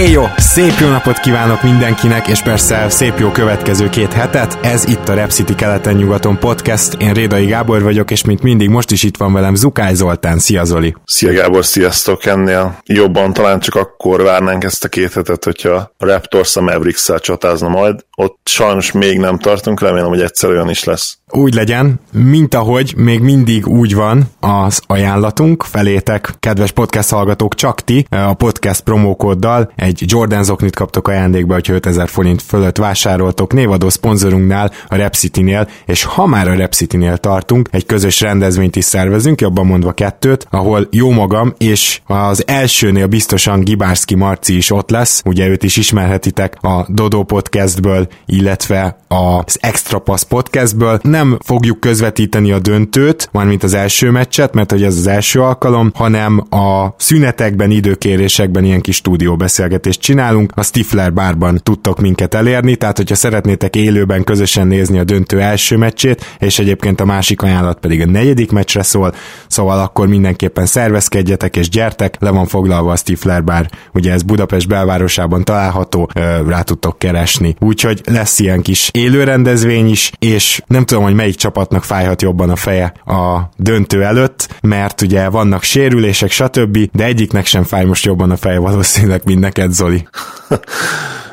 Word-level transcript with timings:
Éjjó! 0.00 0.26
Szép 0.36 0.72
jó 0.80 0.88
napot 0.88 1.18
kívánok 1.18 1.62
mindenkinek, 1.62 2.28
és 2.28 2.42
persze 2.42 2.88
szép 2.88 3.18
jó 3.18 3.30
következő 3.30 3.88
két 3.88 4.12
hetet. 4.12 4.58
Ez 4.62 4.84
itt 4.84 5.08
a 5.08 5.14
Rep 5.14 5.30
City 5.30 5.54
keleten-nyugaton 5.54 6.38
podcast. 6.38 6.94
Én 7.02 7.12
Rédai 7.12 7.46
Gábor 7.46 7.82
vagyok, 7.82 8.10
és 8.10 8.24
mint 8.24 8.42
mindig 8.42 8.68
most 8.68 8.90
is 8.90 9.02
itt 9.02 9.16
van 9.16 9.32
velem 9.32 9.54
Zukály 9.54 9.94
Zoltán. 9.94 10.38
Szia 10.38 10.64
Zoli! 10.64 10.94
Szia 11.04 11.32
Gábor, 11.32 11.64
sziasztok! 11.64 12.24
Ennél 12.26 12.78
jobban 12.84 13.32
talán 13.32 13.60
csak 13.60 13.74
akkor 13.74 14.22
várnánk 14.22 14.64
ezt 14.64 14.84
a 14.84 14.88
két 14.88 15.12
hetet, 15.12 15.44
hogyha 15.44 15.72
a 15.74 15.92
Raptors 15.98 16.56
a 16.56 16.60
mavericks 16.60 17.10
csatázna 17.20 17.68
majd. 17.68 18.04
Ott 18.16 18.38
sajnos 18.44 18.92
még 18.92 19.18
nem 19.18 19.38
tartunk, 19.38 19.80
remélem, 19.80 20.08
hogy 20.08 20.20
egyszer 20.20 20.50
olyan 20.50 20.70
is 20.70 20.84
lesz. 20.84 21.18
Úgy 21.32 21.54
legyen, 21.54 22.00
mint 22.12 22.54
ahogy 22.54 22.94
még 22.96 23.20
mindig 23.20 23.66
úgy 23.66 23.94
van 23.94 24.28
az 24.40 24.82
ajánlatunk. 24.86 25.62
Felétek, 25.62 26.34
kedves 26.40 26.72
podcast 26.72 27.10
hallgatók, 27.10 27.54
csak 27.54 27.80
ti 27.80 28.06
a 28.10 28.34
podcast 28.34 28.80
promókóddal 28.80 29.72
egy 29.76 30.02
Jordan 30.06 30.44
zoknit 30.44 30.76
kaptok 30.76 31.08
ajándékba, 31.08 31.54
hogyha 31.54 31.74
5000 31.74 32.08
forint 32.08 32.42
fölött 32.42 32.76
vásároltok. 32.76 33.52
Névadó 33.52 33.88
szponzorunknál, 33.88 34.70
a 34.88 34.96
Repcity-nél, 34.96 35.68
és 35.86 36.04
ha 36.04 36.26
már 36.26 36.48
a 36.48 36.54
Repcity-nél 36.54 37.16
tartunk, 37.16 37.68
egy 37.72 37.86
közös 37.86 38.20
rendezvényt 38.20 38.76
is 38.76 38.84
szervezünk, 38.84 39.40
jobban 39.40 39.66
mondva 39.66 39.92
kettőt, 39.92 40.46
ahol 40.50 40.88
jó 40.90 41.10
magam, 41.10 41.54
és 41.58 42.00
az 42.06 42.46
elsőnél 42.46 43.06
biztosan 43.06 43.60
Gibárszki 43.60 44.14
Marci 44.14 44.56
is 44.56 44.70
ott 44.70 44.90
lesz, 44.90 45.22
ugye 45.24 45.48
őt 45.48 45.62
is 45.62 45.76
ismerhetitek 45.76 46.56
a 46.60 46.86
Dodo 46.88 47.22
podcastből, 47.22 48.08
illetve 48.26 48.98
az 49.08 49.58
Extra 49.60 49.98
Pass 49.98 50.24
podcastből. 50.24 50.98
Nem 51.02 51.19
fogjuk 51.44 51.80
közvetíteni 51.80 52.52
a 52.52 52.58
döntőt, 52.58 53.28
mármint 53.32 53.62
az 53.62 53.74
első 53.74 54.10
meccset, 54.10 54.54
mert 54.54 54.70
hogy 54.70 54.82
ez 54.82 54.96
az 54.96 55.06
első 55.06 55.40
alkalom, 55.40 55.90
hanem 55.94 56.44
a 56.50 56.94
szünetekben, 56.96 57.70
időkérésekben 57.70 58.64
ilyen 58.64 58.80
kis 58.80 58.96
stúdióbeszélgetést 58.96 60.00
csinálunk. 60.00 60.52
A 60.54 60.62
Stifler 60.62 61.12
bárban 61.12 61.60
tudtok 61.62 62.00
minket 62.00 62.34
elérni, 62.34 62.76
tehát 62.76 62.96
hogyha 62.96 63.14
szeretnétek 63.14 63.76
élőben 63.76 64.24
közösen 64.24 64.66
nézni 64.66 64.98
a 64.98 65.04
döntő 65.04 65.40
első 65.40 65.76
meccsét, 65.76 66.36
és 66.38 66.58
egyébként 66.58 67.00
a 67.00 67.04
másik 67.04 67.42
ajánlat 67.42 67.78
pedig 67.80 68.00
a 68.00 68.06
negyedik 68.06 68.50
meccsre 68.50 68.82
szól, 68.82 69.14
szóval 69.48 69.78
akkor 69.78 70.08
mindenképpen 70.08 70.66
szervezkedjetek 70.66 71.56
és 71.56 71.68
gyertek, 71.68 72.16
le 72.18 72.30
van 72.30 72.46
foglalva 72.46 72.92
a 72.92 72.96
Stifler 72.96 73.44
bár, 73.44 73.70
ugye 73.92 74.12
ez 74.12 74.22
Budapest 74.22 74.68
belvárosában 74.68 75.44
található, 75.44 76.10
rá 76.46 76.62
tudtok 76.62 76.98
keresni. 76.98 77.54
Úgyhogy 77.58 78.00
lesz 78.04 78.38
ilyen 78.38 78.62
kis 78.62 78.90
élőrendezvény 78.92 79.90
is, 79.90 80.12
és 80.18 80.62
nem 80.66 80.84
tudom, 80.84 81.04
hogy 81.10 81.18
melyik 81.18 81.36
csapatnak 81.36 81.84
fájhat 81.84 82.22
jobban 82.22 82.50
a 82.50 82.56
feje 82.56 82.92
a 83.04 83.40
döntő 83.56 84.04
előtt, 84.04 84.48
mert 84.62 85.00
ugye 85.00 85.28
vannak 85.28 85.62
sérülések, 85.62 86.30
stb., 86.30 86.78
de 86.92 87.04
egyiknek 87.04 87.46
sem 87.46 87.62
fáj 87.62 87.84
most 87.84 88.04
jobban 88.04 88.30
a 88.30 88.36
feje 88.36 88.58
valószínűleg, 88.58 89.20
mint 89.24 89.40
neked, 89.40 89.72
Zoli. 89.72 90.08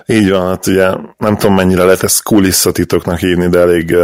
Így 0.06 0.30
van, 0.30 0.48
hát 0.48 0.68
ugye 0.68 0.90
nem 1.18 1.38
tudom 1.38 1.56
mennyire 1.56 1.84
lehet 1.84 2.04
ezt 2.04 2.24
kulisszatitoknak 2.24 3.20
hívni, 3.20 3.48
de 3.48 3.60
elég 3.60 3.96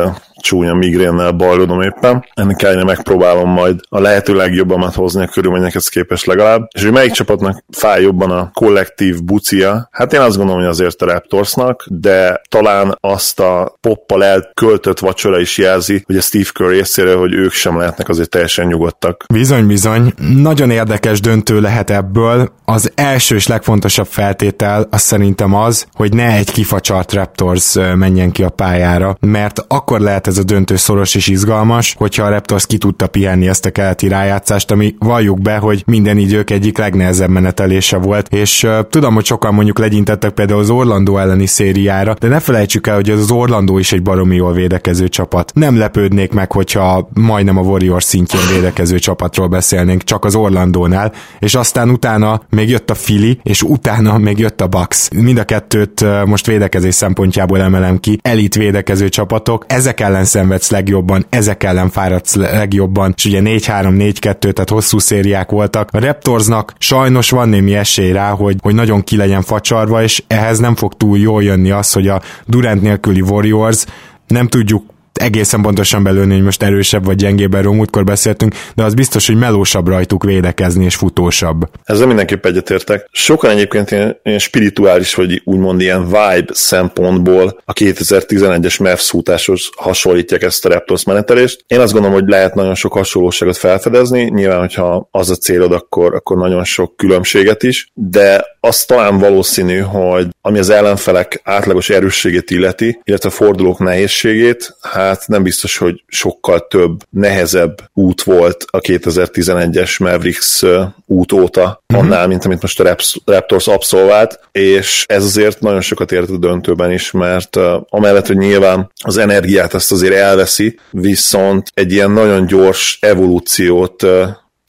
csúnya 0.44 0.74
migrénnel 0.74 1.32
bajlódom 1.32 1.82
éppen. 1.82 2.26
Ennek 2.34 2.62
ellenére 2.62 2.86
megpróbálom 2.86 3.50
majd 3.50 3.80
a 3.90 4.00
lehető 4.00 4.34
legjobbamat 4.34 4.94
hozni 4.94 5.24
a 5.24 5.28
körülményekhez 5.28 5.88
képest 5.88 6.26
legalább. 6.26 6.68
És 6.76 6.84
hogy 6.84 6.92
melyik 6.92 7.12
csapatnak 7.12 7.64
fáj 7.72 8.02
jobban 8.02 8.32
a 8.32 8.52
kollektív 8.54 9.24
bucia? 9.24 9.88
Hát 9.92 10.14
én 10.14 10.20
azt 10.20 10.38
gondolom, 10.38 10.62
hogy 10.62 10.70
azért 10.70 11.02
a 11.02 11.06
Raptorsnak, 11.06 11.86
de 11.90 12.42
talán 12.50 12.98
azt 13.00 13.40
a 13.40 13.78
poppal 13.82 14.24
elköltött 14.24 15.00
vacsora 15.00 15.40
is 15.40 15.58
jelzi, 15.58 16.04
hogy 16.06 16.18
a 16.18 16.22
Steve 16.22 16.50
Kerr 16.54 16.70
részéről, 16.70 17.18
hogy 17.18 17.34
ők 17.34 17.52
sem 17.52 17.78
lehetnek 17.78 18.10
azért 18.10 18.30
teljesen 18.30 18.68
nyugodtak. 18.68 19.26
Bizony, 19.34 19.68
bizony. 19.68 20.14
Nagyon 20.36 20.70
érdekes 20.70 21.20
döntő 21.20 21.62
lehet 21.62 21.90
ebből. 21.90 22.52
Az 22.66 22.92
első 22.96 23.36
és 23.36 23.48
legfontosabb 23.48 24.08
feltétel 24.08 24.88
az 24.92 25.02
szerintem 25.02 25.54
az, 25.54 25.86
hogy 25.94 26.14
ne 26.14 26.28
egy 26.28 26.52
kifacsart 26.52 27.14
Raptors 27.14 27.74
menjen 27.96 28.32
ki 28.32 28.44
a 28.44 28.50
pályára, 28.50 29.18
mert 29.20 29.66
akkor 29.68 30.00
lehet 30.00 30.28
ez 30.34 30.40
a 30.40 30.44
döntő 30.44 30.76
szoros 30.76 31.16
és 31.16 31.28
izgalmas, 31.28 31.96
hogyha 31.98 32.24
a 32.24 32.30
Raptors 32.30 32.66
ki 32.66 32.78
tudta 32.78 33.08
pihenni 33.08 33.48
ezt 33.48 33.66
a 33.66 33.72
keleti 33.72 34.08
rájátszást, 34.08 34.72
ami 34.72 34.96
valljuk 35.00 35.42
be, 35.42 35.58
hogy 35.58 35.84
minden 35.86 36.18
idők 36.18 36.50
egyik 36.50 36.78
legnehezebb 36.78 37.30
menetelése 37.30 37.98
volt, 37.98 38.28
és 38.34 38.64
uh, 38.64 38.80
tudom, 38.90 39.14
hogy 39.14 39.26
sokan 39.26 39.54
mondjuk 39.54 39.80
legyintettek 39.80 40.32
például 40.32 40.60
az 40.60 40.70
Orlandó 40.70 41.18
elleni 41.18 41.46
szériára, 41.46 42.16
de 42.20 42.28
ne 42.28 42.40
felejtsük 42.40 42.88
el, 42.88 42.96
hogy 42.96 43.10
az 43.10 43.32
Orlandó 43.32 43.78
is 43.78 43.92
egy 43.92 44.02
baromi 44.02 44.36
jól 44.36 44.54
védekező 44.54 45.08
csapat. 45.08 45.52
Nem 45.56 45.78
lepődnék 45.78 46.32
meg, 46.32 46.52
hogyha 46.52 47.10
majdnem 47.14 47.58
a 47.58 47.62
Warriors 47.62 48.04
szintjén 48.04 48.42
védekező 48.54 49.00
csapatról 49.00 49.48
beszélnénk, 49.48 50.04
csak 50.04 50.26
az 50.26 50.36
Orlandónál, 50.36 51.14
és 51.40 51.56
aztán 51.56 51.90
utána 51.90 52.42
még 52.50 52.70
jött 52.70 52.90
a 52.90 52.96
Fili, 52.96 53.40
és 53.44 53.62
utána 53.62 54.18
még 54.18 54.40
jött 54.40 54.62
a 54.62 54.68
Bucks. 54.68 55.10
Mind 55.10 55.38
a 55.38 55.44
kettőt 55.44 56.26
most 56.26 56.46
védekezés 56.46 56.96
szempontjából 56.96 57.62
emelem 57.62 57.98
ki, 57.98 58.20
elit 58.22 58.56
védekező 58.56 59.10
csapatok, 59.10 59.66
ezek 59.68 60.00
ellen 60.00 60.23
ellen 60.24 60.26
szenvedsz 60.26 60.72
legjobban, 60.72 61.26
ezek 61.30 61.64
ellen 61.64 61.90
fáradsz 61.90 62.36
legjobban, 62.36 63.14
és 63.18 63.26
ugye 63.26 63.40
4-3-4-2, 63.44 64.20
tehát 64.40 64.70
hosszú 64.70 65.00
szériák 65.00 65.50
voltak. 65.50 65.90
A 65.92 66.00
Raptorsnak 66.00 66.74
sajnos 66.78 67.30
van 67.30 67.50
némi 67.50 67.76
esély 67.76 68.12
rá, 68.12 68.30
hogy, 68.30 68.56
hogy 68.62 68.74
nagyon 68.74 69.04
ki 69.04 69.18
legyen 69.18 69.42
facsarva, 69.42 70.04
és 70.04 70.24
ehhez 70.28 70.60
nem 70.60 70.76
fog 70.76 70.94
túl 70.94 71.18
jól 71.18 71.44
jönni 71.44 71.72
az, 71.72 71.94
hogy 71.94 72.08
a 72.08 72.22
Durant 72.46 72.82
nélküli 72.82 73.22
Warriors 73.22 73.86
nem 74.28 74.48
tudjuk 74.48 74.93
egészen 75.14 75.62
pontosan 75.62 76.04
belőni, 76.04 76.34
hogy 76.34 76.44
most 76.44 76.64
erősebb 76.64 77.06
vagy 77.06 77.16
gyengébb, 77.16 77.54
erről 77.54 77.74
múltkor 77.74 78.04
beszéltünk, 78.04 78.56
de 78.76 78.84
az 78.84 78.94
biztos, 78.94 79.28
hogy 79.28 79.36
melósabb 79.36 79.88
rajtuk 79.88 80.24
védekezni 80.24 80.86
és 80.86 80.96
futósabb. 80.96 81.70
Ezzel 81.84 82.08
mindenképp 82.08 82.46
egyetértek. 82.46 83.08
Sokan 83.12 83.50
egyébként 83.50 83.92
ilyen, 83.92 84.20
ilyen 84.24 84.40
spirituális, 84.40 85.16
vagy 85.16 85.42
úgymond 85.46 85.82
ilyen 85.82 86.06
vibe 86.06 86.46
szempontból 86.54 87.62
a 87.66 87.74
2011-es 87.74 88.80
Mavs 88.80 89.10
futáshoz 89.10 89.70
hasonlítják 89.76 90.42
ezt 90.42 90.66
a 90.66 90.70
Raptors 90.70 91.04
menetelést. 91.04 91.64
Én 91.68 91.80
azt 91.80 91.94
gondolom, 91.94 92.18
hogy 92.18 92.30
lehet 92.30 92.56
nagyon 92.56 92.76
sok 92.76 92.94
hasonlóságot 92.94 93.58
felfedezni, 93.58 94.24
nyilván, 94.24 94.60
hogyha 94.60 95.08
az 95.12 95.30
a 95.30 95.36
célod, 95.36 95.72
akkor, 95.72 96.16
akkor 96.16 96.38
nagyon 96.38 96.64
sok 96.64 96.98
különbséget 96.98 97.64
is, 97.64 97.92
de 97.94 98.46
az 98.60 98.86
talán 98.86 99.18
valószínű, 99.18 99.78
hogy 99.80 100.28
ami 100.42 100.60
az 100.60 100.70
ellenfelek 100.70 101.42
átlagos 101.44 101.90
erősségét 101.90 102.52
illeti, 102.52 103.00
illetve 103.04 103.30
a 103.30 103.32
fordulók 103.32 103.80
nehézségét, 103.80 104.78
hát 104.82 105.03
nem 105.26 105.44
biztos, 105.44 105.78
hogy 105.78 106.04
sokkal 106.08 106.68
több, 106.68 107.04
nehezebb 107.10 107.90
út 107.94 108.24
volt 108.24 108.66
a 108.68 108.80
2011-es 108.80 110.00
Mavericks 110.00 110.64
út 111.06 111.32
óta 111.32 111.84
mhm. 111.88 112.00
annál, 112.00 112.28
mint 112.28 112.46
amit 112.46 112.62
most 112.62 112.80
a 112.80 112.96
Raptors 113.26 113.68
abszolvált, 113.68 114.40
és 114.52 115.06
ez 115.08 115.24
azért 115.24 115.60
nagyon 115.60 115.82
sokat 115.82 116.12
ért 116.12 116.30
a 116.30 116.38
döntőben 116.38 116.92
is, 116.92 117.12
mert 117.12 117.60
amellett, 117.90 118.28
hogy 118.28 118.38
nyilván 118.38 118.92
az 119.04 119.18
energiát 119.18 119.74
ezt 119.74 119.92
azért 119.92 120.16
elveszi, 120.16 120.80
viszont 120.92 121.68
egy 121.74 121.92
ilyen 121.92 122.12
nagyon 122.12 122.46
gyors 122.46 122.98
evolúciót 123.02 124.06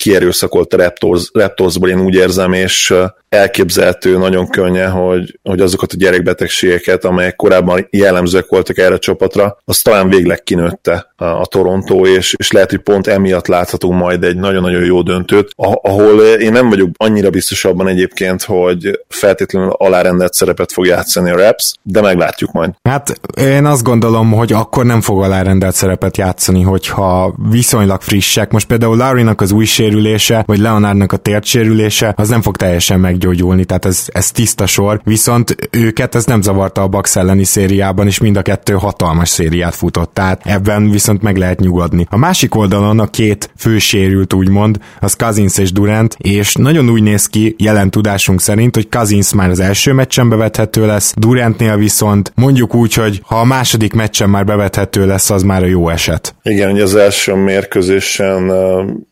kierőszakolt 0.04 0.74
a 0.74 0.76
Raptors, 0.76 1.30
Raptorsból, 1.32 1.88
én 1.88 2.00
úgy 2.00 2.14
érzem, 2.14 2.52
és 2.52 2.94
elképzelhető 3.28 4.18
nagyon 4.18 4.48
könnyen, 4.48 4.90
hogy, 4.90 5.38
hogy 5.42 5.60
azokat 5.60 5.92
a 5.92 5.96
gyerekbetegségeket, 5.96 7.04
amelyek 7.04 7.36
korábban 7.36 7.86
jellemzőek 7.90 8.46
voltak 8.48 8.78
erre 8.78 8.94
a 8.94 8.98
csapatra, 8.98 9.56
az 9.64 9.82
talán 9.82 10.08
végleg 10.08 10.42
kinőtte 10.42 11.12
a, 11.16 11.24
a 11.24 11.46
Toronto, 11.46 12.06
és, 12.06 12.34
és 12.36 12.50
lehet, 12.50 12.70
hogy 12.70 12.78
pont 12.78 13.06
emiatt 13.06 13.46
láthatunk 13.46 14.00
majd 14.00 14.24
egy 14.24 14.36
nagyon-nagyon 14.36 14.84
jó 14.84 15.02
döntőt, 15.02 15.50
ahol 15.82 16.20
én 16.20 16.52
nem 16.52 16.68
vagyok 16.68 16.88
annyira 16.96 17.30
biztos 17.30 17.64
abban 17.64 17.88
egyébként, 17.88 18.42
hogy 18.42 19.00
feltétlenül 19.08 19.70
alárendelt 19.70 20.32
szerepet 20.32 20.72
fog 20.72 20.86
játszani 20.86 21.30
a 21.30 21.36
Raps, 21.36 21.74
de 21.82 22.00
meglátjuk 22.00 22.52
majd. 22.52 22.70
Hát 22.82 23.20
én 23.40 23.64
azt 23.64 23.82
gondolom, 23.82 24.32
hogy 24.32 24.52
akkor 24.52 24.84
nem 24.84 25.00
fog 25.00 25.22
alárendelt 25.22 25.74
szerepet 25.74 26.16
játszani, 26.16 26.62
hogyha 26.62 27.34
viszonylag 27.50 28.00
frissek. 28.00 28.50
Most 28.50 28.66
például 28.66 28.96
Larry-nak 28.96 29.40
az 29.40 29.52
új 29.52 29.64
sérülése, 29.94 30.42
vagy 30.46 30.58
Leonardnak 30.58 31.12
a 31.12 31.20
sérülése, 31.42 32.14
az 32.16 32.28
nem 32.28 32.42
fog 32.42 32.56
teljesen 32.56 33.00
meggyógyulni, 33.00 33.64
tehát 33.64 33.84
ez, 33.84 34.04
ez 34.12 34.30
tiszta 34.30 34.66
sor, 34.66 35.00
viszont 35.04 35.56
őket 35.70 36.14
ez 36.14 36.24
nem 36.24 36.42
zavarta 36.42 36.82
a 36.82 36.88
Bucks 36.88 37.16
elleni 37.16 37.44
szériában, 37.44 38.06
és 38.06 38.18
mind 38.18 38.36
a 38.36 38.42
kettő 38.42 38.72
hatalmas 38.72 39.28
szériát 39.28 39.74
futott, 39.74 40.14
tehát 40.14 40.40
ebben 40.44 40.90
viszont 40.90 41.22
meg 41.22 41.36
lehet 41.36 41.60
nyugodni. 41.60 42.06
A 42.10 42.16
másik 42.16 42.54
oldalon 42.54 43.00
a 43.00 43.06
két 43.06 43.50
fő 43.56 43.78
sérült 43.78 44.32
úgymond, 44.32 44.78
az 45.00 45.14
Cousins 45.14 45.58
és 45.58 45.72
Durant, 45.72 46.16
és 46.18 46.54
nagyon 46.54 46.90
úgy 46.90 47.02
néz 47.02 47.26
ki 47.26 47.54
jelen 47.58 47.90
tudásunk 47.90 48.40
szerint, 48.40 48.74
hogy 48.74 48.88
Cousins 48.88 49.32
már 49.32 49.50
az 49.50 49.60
első 49.60 49.92
meccsen 49.92 50.28
bevethető 50.28 50.86
lesz, 50.86 51.14
Durantnél 51.16 51.76
viszont 51.76 52.32
mondjuk 52.34 52.74
úgy, 52.74 52.94
hogy 52.94 53.20
ha 53.24 53.36
a 53.36 53.44
második 53.44 53.92
meccsen 53.92 54.30
már 54.30 54.44
bevethető 54.44 55.06
lesz, 55.06 55.30
az 55.30 55.42
már 55.42 55.62
a 55.62 55.66
jó 55.66 55.88
eset. 55.88 56.34
Igen, 56.42 56.70
hogy 56.70 56.80
az 56.80 56.94
első 56.94 57.34
mérkőzésen 57.34 58.50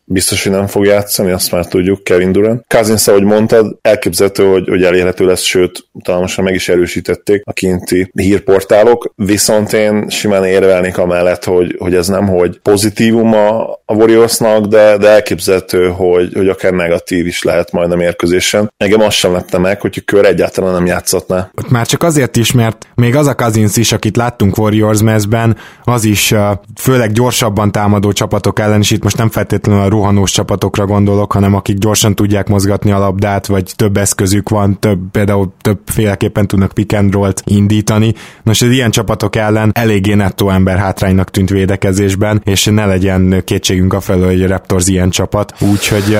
biztos, 0.05 0.43
hogy 0.43 0.51
nem 0.51 0.67
fog 0.67 0.85
játszani, 0.85 1.31
azt 1.31 1.51
már 1.51 1.67
tudjuk, 1.67 2.03
Kevin 2.03 2.31
Durant. 2.31 2.65
Cousins, 2.67 3.07
ahogy 3.07 3.23
mondtad, 3.23 3.77
elképzelhető, 3.81 4.45
hogy, 4.45 4.67
hogy 4.67 4.83
elérhető 4.83 5.25
lesz, 5.25 5.41
sőt, 5.41 5.87
talán 6.03 6.21
most 6.21 6.41
meg 6.41 6.53
is 6.53 6.69
erősítették 6.69 7.41
a 7.45 7.53
kinti 7.53 8.11
hírportálok, 8.13 9.13
viszont 9.15 9.73
én 9.73 10.09
simán 10.09 10.45
érvelnék 10.45 10.97
amellett, 10.97 11.43
hogy, 11.43 11.75
hogy 11.79 11.95
ez 11.95 12.07
nem, 12.07 12.27
hogy 12.27 12.59
pozitívum 12.61 13.33
a, 13.33 13.71
a 13.85 13.93
Warriorsnak, 13.93 14.65
de, 14.65 14.97
de 14.97 15.09
elképzelhető, 15.09 15.87
hogy, 15.87 16.33
hogy 16.33 16.47
akár 16.47 16.71
negatív 16.71 17.25
is 17.27 17.43
lehet 17.43 17.71
majd 17.71 17.91
a 17.91 17.95
mérkőzésen. 17.95 18.73
Engem 18.77 19.01
azt 19.01 19.17
sem 19.17 19.31
lepte 19.31 19.57
meg, 19.57 19.81
hogy 19.81 20.05
kör 20.05 20.25
egyáltalán 20.25 20.73
nem 20.73 20.85
játszhatná. 20.85 21.51
Már 21.69 21.85
csak 21.85 22.03
azért 22.03 22.37
is, 22.37 22.51
mert 22.51 22.87
még 22.95 23.15
az 23.15 23.27
a 23.27 23.35
Cousins 23.35 23.77
is, 23.77 23.91
akit 23.91 24.17
láttunk 24.17 24.57
Warriors 24.57 25.01
mezben, 25.01 25.57
az 25.83 26.05
is 26.05 26.33
főleg 26.75 27.11
gyorsabban 27.11 27.71
támadó 27.71 28.11
csapatok 28.11 28.59
ellen, 28.59 28.79
és 28.79 28.91
itt 28.91 29.03
most 29.03 29.17
nem 29.17 29.29
feltétlenül 29.29 29.81
a 29.81 29.87
rohanós 29.93 30.31
csapatokra 30.31 30.85
gondolok, 30.85 31.31
hanem 31.33 31.53
akik 31.55 31.77
gyorsan 31.77 32.15
tudják 32.15 32.47
mozgatni 32.47 32.91
a 32.91 32.99
labdát, 32.99 33.45
vagy 33.45 33.71
több 33.75 33.97
eszközük 33.97 34.49
van, 34.49 34.79
több, 34.79 34.99
például 35.11 35.53
többféleképpen 35.61 36.47
tudnak 36.47 36.71
pick 36.71 36.93
and 36.93 37.13
roll-t 37.13 37.41
indítani. 37.45 38.13
Nos, 38.43 38.61
az 38.61 38.69
ilyen 38.69 38.91
csapatok 38.91 39.35
ellen 39.35 39.71
eléggé 39.73 40.13
nettó 40.13 40.49
ember 40.49 40.77
hátránynak 40.77 41.31
tűnt 41.31 41.49
védekezésben, 41.49 42.41
és 42.45 42.65
ne 42.65 42.85
legyen 42.85 43.41
kétségünk 43.45 43.93
a 43.93 43.99
felől, 43.99 44.27
hogy 44.27 44.43
a 44.43 44.47
Raptors 44.47 44.87
ilyen 44.87 45.09
csapat, 45.09 45.53
úgyhogy... 45.71 46.17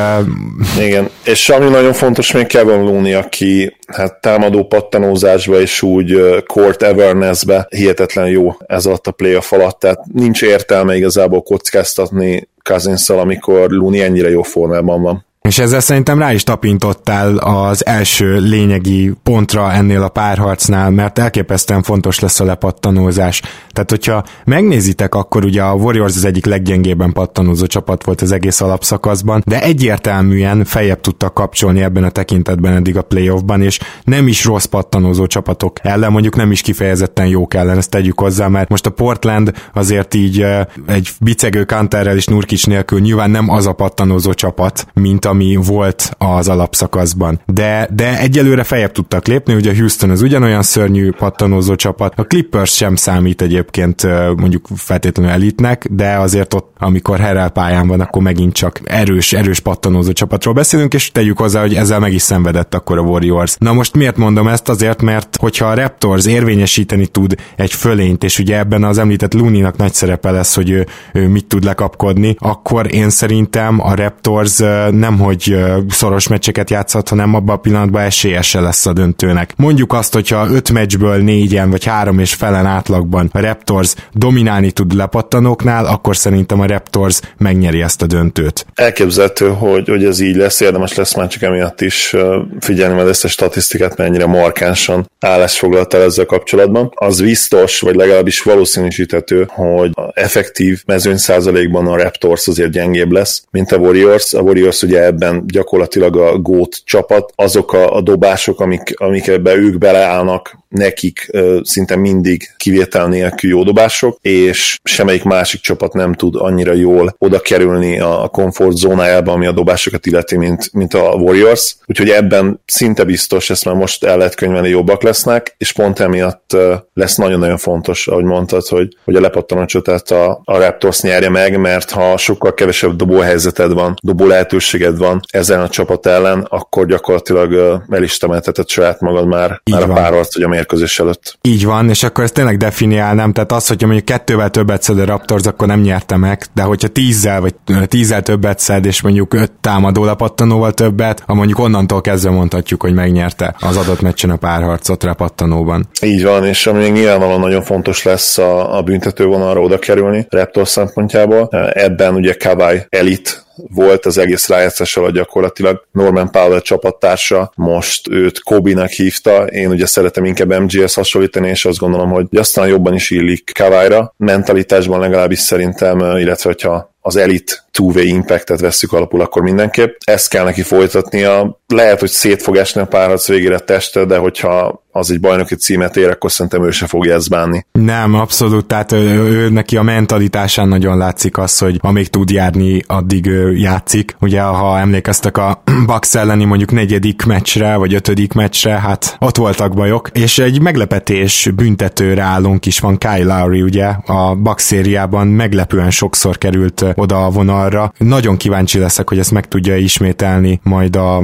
Uh... 0.78 0.86
Igen, 0.86 1.10
és 1.26 1.50
ami 1.50 1.70
nagyon 1.70 1.94
fontos 1.94 2.32
még 2.32 2.48
Kevin 2.48 2.82
Looney, 2.82 3.14
aki 3.14 3.78
hát 3.88 4.22
támadó 4.22 4.66
pattanózásba 4.66 5.62
és 5.62 5.82
úgy 5.82 6.16
court 6.48 6.84
awarenessbe 6.84 7.68
hihetetlen 7.70 8.28
jó 8.28 8.56
ez 8.68 8.86
alatt 8.86 9.08
a 9.08 9.12
playoff 9.12 9.52
alatt, 9.52 9.80
tehát 9.80 10.00
nincs 10.14 10.42
értelme 10.42 10.96
igazából 10.96 11.42
kockáztatni 11.42 12.52
cousins 12.64 13.10
amikor 13.10 13.72
Looney 13.72 14.02
ennyire 14.02 14.30
jó 14.30 14.42
formában 14.42 15.02
van. 15.02 15.26
És 15.50 15.60
ezzel 15.60 15.80
szerintem 15.80 16.20
rá 16.20 16.34
is 16.34 16.44
tapintottál 16.44 17.38
az 17.38 17.86
első 17.86 18.40
lényegi 18.40 19.14
pontra 19.24 19.72
ennél 19.72 20.02
a 20.02 20.10
párharcnál, 20.10 20.90
mert 20.90 21.20
elképesztően 21.20 21.82
fontos 21.84 22.20
lesz 22.20 22.40
a 22.40 22.46
lepattanózás. 22.46 23.42
Tehát, 23.72 23.90
hogyha 23.90 24.24
megnézitek, 24.46 25.16
akkor 25.16 25.46
ugye 25.46 25.62
a 25.62 25.74
Warriors 25.74 26.16
az 26.16 26.26
egyik 26.26 26.46
leggyengébben 26.46 27.14
pattanózó 27.14 27.66
csapat 27.66 28.04
volt 28.04 28.22
az 28.22 28.32
egész 28.32 28.62
alapszakaszban, 28.62 29.44
de 29.46 29.62
egyértelműen 29.62 30.66
fejebb 30.66 31.02
tudtak 31.02 31.34
kapcsolni 31.34 31.82
ebben 31.82 32.04
a 32.04 32.10
tekintetben 32.10 32.74
eddig 32.74 32.98
a 32.98 33.02
playoffban, 33.02 33.62
és 33.62 33.80
nem 34.04 34.28
is 34.28 34.46
rossz 34.46 34.66
pattanózó 34.66 35.28
csapatok 35.28 35.78
ellen, 35.82 36.12
mondjuk 36.12 36.36
nem 36.36 36.52
is 36.52 36.62
kifejezetten 36.62 37.28
jók 37.28 37.54
ellen, 37.54 37.78
ezt 37.78 37.90
tegyük 37.90 38.20
hozzá, 38.20 38.48
mert 38.48 38.70
most 38.70 38.86
a 38.86 38.90
Portland 38.90 39.52
azért 39.74 40.14
így 40.14 40.46
egy 40.88 41.10
bicegő 41.20 41.64
kanterrel 41.64 42.16
és 42.16 42.26
Nurkic 42.26 42.64
nélkül 42.64 43.00
nyilván 43.00 43.30
nem 43.30 43.50
az 43.50 43.68
a 43.68 43.74
pattanózó 43.74 44.34
csapat, 44.34 44.88
mint 44.94 45.26
a 45.26 45.33
ami 45.34 45.56
volt 45.56 46.16
az 46.18 46.48
alapszakaszban. 46.48 47.42
De, 47.46 47.88
de 47.96 48.20
egyelőre 48.20 48.64
fejebb 48.64 48.92
tudtak 48.92 49.28
lépni, 49.28 49.54
ugye 49.54 49.76
Houston 49.76 50.10
az 50.10 50.22
ugyanolyan 50.22 50.62
szörnyű 50.62 51.12
pattanózó 51.12 51.76
csapat, 51.76 52.14
a 52.16 52.24
Clippers 52.24 52.76
sem 52.76 52.96
számít 52.96 53.42
egyébként 53.42 54.04
mondjuk 54.36 54.68
feltétlenül 54.76 55.32
elitnek, 55.32 55.88
de 55.92 56.18
azért 56.18 56.54
ott, 56.54 56.76
amikor 56.80 57.20
Herrel 57.20 57.50
pályán 57.50 57.88
van, 57.88 58.02
akkor 58.02 58.22
megint 58.22 58.54
csak 58.54 58.82
erős, 58.84 59.34
erős 59.34 59.60
pattanózó 59.60 60.12
csapatról 60.12 60.54
beszélünk, 60.54 60.94
és 60.94 61.12
tegyük 61.12 61.38
hozzá, 61.38 61.62
hogy 61.62 61.74
ezzel 61.76 62.00
meg 62.00 62.14
is 62.14 62.22
szenvedett 62.22 62.74
akkor 62.74 62.98
a 62.98 63.02
Warriors. 63.02 63.56
Na 63.60 63.74
most 63.74 63.96
miért 63.96 64.18
mondom 64.18 64.48
ezt? 64.48 64.70
Azért, 64.70 65.02
mert 65.02 65.38
hogyha 65.40 65.66
a 65.66 65.74
Raptors 65.74 66.26
érvényesíteni 66.26 67.08
tud 67.08 67.36
egy 67.56 67.74
fölényt, 67.74 68.24
és 68.24 68.40
ugye 68.40 68.58
ebben 68.58 68.84
az 68.84 68.98
említett 68.98 69.34
Luninak 69.34 69.78
nagy 69.78 69.94
szerepe 69.94 70.32
lesz, 70.32 70.56
hogy 70.56 70.70
ő, 70.70 70.86
ő 71.14 71.28
mit 71.28 71.46
tud 71.46 71.64
lekapkodni, 71.64 72.36
akkor 72.40 72.94
én 72.94 73.10
szerintem 73.10 73.80
a 73.82 73.96
Raptors 73.96 74.58
nem 74.92 75.18
hogy 75.24 75.56
szoros 75.90 76.28
meccseket 76.28 76.70
játszhat, 76.70 77.10
hanem 77.10 77.34
abban 77.34 77.56
a 77.56 77.60
pillanatban 77.60 78.02
esélyese 78.02 78.60
lesz 78.60 78.86
a 78.86 78.94
döntőnek. 78.94 79.54
Mondjuk 79.58 79.94
azt, 79.94 80.14
hogyha 80.14 80.48
öt 80.50 80.72
meccsből 80.72 81.18
négyen 81.18 81.70
vagy 81.70 81.86
három 81.86 82.20
és 82.20 82.34
felen 82.34 82.66
átlagban 82.66 83.30
a 83.34 83.40
Raptors 83.40 83.94
dominálni 84.14 84.72
tud 84.72 84.94
lepattanóknál, 84.94 85.86
akkor 85.86 86.18
szerintem 86.18 86.60
a 86.60 86.66
Raptors 86.66 87.20
megnyeri 87.38 87.82
ezt 87.82 88.02
a 88.02 88.06
döntőt. 88.06 88.66
Elképzelhető, 88.74 89.50
hogy, 89.50 89.88
hogy 89.88 90.06
ez 90.06 90.20
így 90.20 90.36
lesz, 90.36 90.60
érdemes 90.60 90.94
lesz 90.94 91.16
már 91.16 91.28
csak 91.28 91.42
emiatt 91.42 91.82
is 91.82 92.16
figyelni 92.60 93.10
ezt 93.10 93.24
a 93.24 93.28
statisztikát, 93.28 93.98
mennyire 93.98 94.26
markánsan 94.26 95.12
állás 95.20 95.60
foglalt 95.60 95.94
el 95.94 96.02
ezzel 96.02 96.26
kapcsolatban. 96.26 96.92
Az 96.96 97.22
biztos, 97.22 97.80
vagy 97.80 97.96
legalábbis 97.96 98.42
valószínűsíthető, 98.42 99.46
hogy 99.50 99.92
effektív 100.14 100.84
mezőny 100.86 101.18
százalékban 101.18 101.88
a 101.88 101.98
Raptors 101.98 102.48
azért 102.48 102.72
gyengébb 102.72 103.12
lesz, 103.12 103.44
mint 103.52 103.72
a 103.72 103.78
Warriors. 103.78 104.34
A 104.34 104.42
Warriors 104.42 104.82
ugye 104.82 105.12
ebben 105.14 105.44
gyakorlatilag 105.48 106.18
a 106.18 106.38
gót 106.38 106.82
csapat, 106.86 107.32
azok 107.36 107.74
a, 107.74 107.96
a 107.96 108.02
dobások, 108.02 108.60
amik, 108.60 109.00
amik 109.00 109.28
ebbe 109.28 109.56
ők 109.56 109.78
beleállnak, 109.78 110.58
nekik 110.74 111.32
szinte 111.62 111.96
mindig 111.96 112.54
kivétel 112.58 113.08
nélkül 113.08 113.50
jó 113.50 113.64
dobások, 113.64 114.18
és 114.22 114.80
semmelyik 114.84 115.24
másik 115.24 115.62
csapat 115.62 115.94
nem 115.94 116.14
tud 116.14 116.36
annyira 116.36 116.74
jól 116.74 117.16
oda 117.18 117.40
kerülni 117.40 118.00
a 118.00 118.30
komfort 118.32 118.78
zónájába, 118.78 119.32
ami 119.32 119.46
a 119.46 119.52
dobásokat 119.52 120.06
illeti, 120.06 120.38
mint, 120.38 120.74
mint 120.74 120.94
a 120.94 121.00
Warriors. 121.00 121.76
Úgyhogy 121.86 122.10
ebben 122.10 122.62
szinte 122.66 123.04
biztos, 123.04 123.50
ezt 123.50 123.66
már 123.66 123.76
most 123.76 124.04
el 124.04 124.18
lehet 124.18 124.36
könyvelni, 124.36 124.70
jobbak 124.70 125.04
lesznek, 125.04 125.56
és 125.58 125.72
pont 125.72 126.00
emiatt 126.00 126.58
lesz 126.94 127.16
nagyon-nagyon 127.16 127.58
fontos, 127.58 128.08
ahogy 128.08 128.24
mondtad, 128.24 128.68
hogy, 128.68 128.88
hogy 129.04 129.16
a 129.16 129.22
lepattanó 129.22 129.66
csatát 129.66 130.12
a, 130.12 130.42
a 130.44 130.58
Raptors 130.58 131.02
nyerje 131.02 131.30
meg, 131.30 131.60
mert 131.60 131.92
ha 131.92 132.18
sokkal 132.18 132.54
kevesebb 132.54 132.96
dobóhelyzeted 132.96 133.74
van, 133.74 133.96
dobó 134.02 134.26
lehetőséged 134.26 134.98
van 134.98 135.20
ezen 135.32 135.62
a 135.62 135.70
csapat 135.70 136.06
ellen, 136.06 136.46
akkor 136.50 136.86
gyakorlatilag 136.86 137.82
el 137.90 138.04
is 138.04 138.18
temelteted 138.18 138.70
saját 138.70 139.00
magad 139.00 139.28
már, 139.28 139.62
már 139.72 139.90
a 139.90 139.94
párharc, 139.94 140.34
hogy 140.34 140.44
a 140.44 140.48
mérkőzés 140.64 141.00
előtt. 141.00 141.38
Így 141.42 141.66
van, 141.66 141.90
és 141.90 142.04
akkor 142.04 142.24
ezt 142.24 142.34
tényleg 142.34 142.58
definiálnám, 142.58 143.34
tehát 143.34 143.52
az, 143.52 143.68
hogyha 143.68 143.88
mondjuk 143.88 144.08
kettővel 144.08 144.50
többet 144.50 144.84
szed 144.84 145.00
a 145.00 145.06
Raptors, 145.06 145.46
akkor 145.46 145.68
nem 145.68 145.80
nyerte 145.80 146.18
meg, 146.18 146.46
de 146.54 146.62
hogyha 146.62 146.88
tízzel 146.88 147.42
vagy 147.42 147.56
tízzel 147.88 148.22
többet 148.22 148.60
szed, 148.60 148.86
és 148.86 149.02
mondjuk 149.02 149.34
öt 149.34 149.52
támadó 149.62 150.06
lepattanóval 150.06 150.74
többet, 150.74 151.22
akkor 151.22 151.36
mondjuk 151.36 151.60
onnantól 151.60 152.02
kezdve 152.02 152.32
mondhatjuk, 152.32 152.82
hogy 152.82 152.94
megnyerte 152.94 153.56
az 153.60 153.78
adott 153.78 154.02
meccsen 154.02 154.30
a 154.30 154.36
párharcot 154.36 155.04
repattanóban. 155.04 155.88
Így 156.02 156.24
van, 156.24 156.46
és 156.46 156.68
ami 156.68 156.88
nyilvánvalóan 156.88 157.40
nagyon 157.40 157.62
fontos 157.62 158.04
lesz 158.04 158.38
a, 158.38 158.78
a 158.78 158.82
büntetővonalra 158.82 159.62
oda 159.62 159.80
kerülni 159.80 160.26
Raptors 160.30 160.70
szempontjából. 160.70 161.50
Ebben 161.74 162.16
ugye 162.16 162.34
Kawai 162.34 162.82
elit 162.90 163.43
volt 163.56 164.06
az 164.06 164.18
egész 164.18 164.48
rájátszás 164.48 164.98
alatt 164.98 165.14
gyakorlatilag. 165.14 165.86
Norman 165.92 166.32
Powell 166.32 166.62
csapattársa 166.62 167.52
most 167.56 168.08
őt 168.10 168.40
Kobe-nak 168.40 168.90
hívta, 168.90 169.46
én 169.46 169.70
ugye 169.70 169.86
szeretem 169.86 170.26
inkább 170.26 170.60
MGS 170.62 170.94
hasonlítani, 170.96 171.50
és 171.50 171.66
azt 171.66 171.78
gondolom, 171.78 172.10
hogy 172.10 172.28
aztán 172.32 172.68
jobban 172.68 172.94
is 172.94 173.10
illik 173.10 173.52
Kawai-ra. 173.54 174.14
Mentalitásban 174.18 175.00
legalábbis 175.00 175.40
szerintem, 175.40 176.00
illetve 176.00 176.50
hogyha 176.50 176.92
az 177.02 177.16
elit 177.16 177.63
two-way 177.74 178.06
impactet 178.06 178.60
veszük 178.60 178.94
alapul, 178.94 179.22
akkor 179.22 179.42
mindenképp. 179.42 179.96
Ezt 180.06 180.30
kell 180.30 180.44
neki 180.44 180.62
folytatnia. 180.62 181.60
Lehet, 181.68 182.00
hogy 182.00 182.10
szét 182.10 182.42
fog 182.42 182.56
esni 182.56 182.82
a 182.82 182.86
párharc 182.86 183.28
végére 183.28 183.60
teste, 183.60 184.06
de 184.06 184.18
hogyha 184.18 184.82
az 184.96 185.12
egy 185.12 185.20
bajnoki 185.20 185.56
címet 185.56 185.98
ér, 185.98 186.10
akkor 186.10 186.32
szerintem 186.32 186.64
ő 186.64 186.72
se 186.72 186.88
fogja 186.88 187.16
ezt 187.16 187.30
bánni. 187.30 187.66
Nem, 187.72 188.14
abszolút, 188.14 188.66
tehát 188.66 188.92
ő, 188.92 189.20
ő 189.20 189.50
neki 189.50 189.78
a 189.78 189.82
mentalitásán 189.82 190.68
nagyon 190.68 190.98
látszik 190.98 191.38
az, 191.38 191.58
hogy 191.58 191.78
amíg 191.82 192.08
tud 192.08 192.30
járni, 192.30 192.82
addig 192.88 193.26
ő 193.26 193.56
játszik. 193.56 194.16
Ugye, 194.22 194.42
ha 194.42 194.80
emlékeztek 194.80 195.38
a 195.38 195.64
Bucks 195.88 196.16
elleni 196.16 196.44
mondjuk 196.44 196.72
negyedik 196.72 197.26
meccsre, 197.26 197.76
vagy 197.76 197.94
ötödik 197.94 198.34
meccsre, 198.34 198.80
hát 198.80 199.16
ott 199.20 199.38
voltak 199.38 199.74
bajok, 199.74 200.10
és 200.14 200.40
egy 200.40 200.62
meglepetés 200.62 201.50
büntetőre 201.56 202.22
állunk 202.22 202.66
is 202.66 202.80
van 202.80 202.98
Kyle 202.98 203.38
Lowry, 203.38 203.62
ugye, 203.62 203.86
a 204.06 204.36
Bucks 204.36 204.64
szériában 204.64 205.28
meglepően 205.28 205.92
sokszor 205.92 206.38
került 206.38 206.86
oda 206.96 207.26
a 207.26 207.30
vonal 207.30 207.63
arra. 207.64 207.94
Nagyon 207.98 208.38
kíváncsi 208.38 208.80
leszek, 208.80 209.10
hogy 209.10 209.20
ezt 209.20 209.32
meg 209.32 209.48
tudja 209.48 209.78
ismételni 209.78 210.60
majd 210.64 210.96
a 210.96 211.24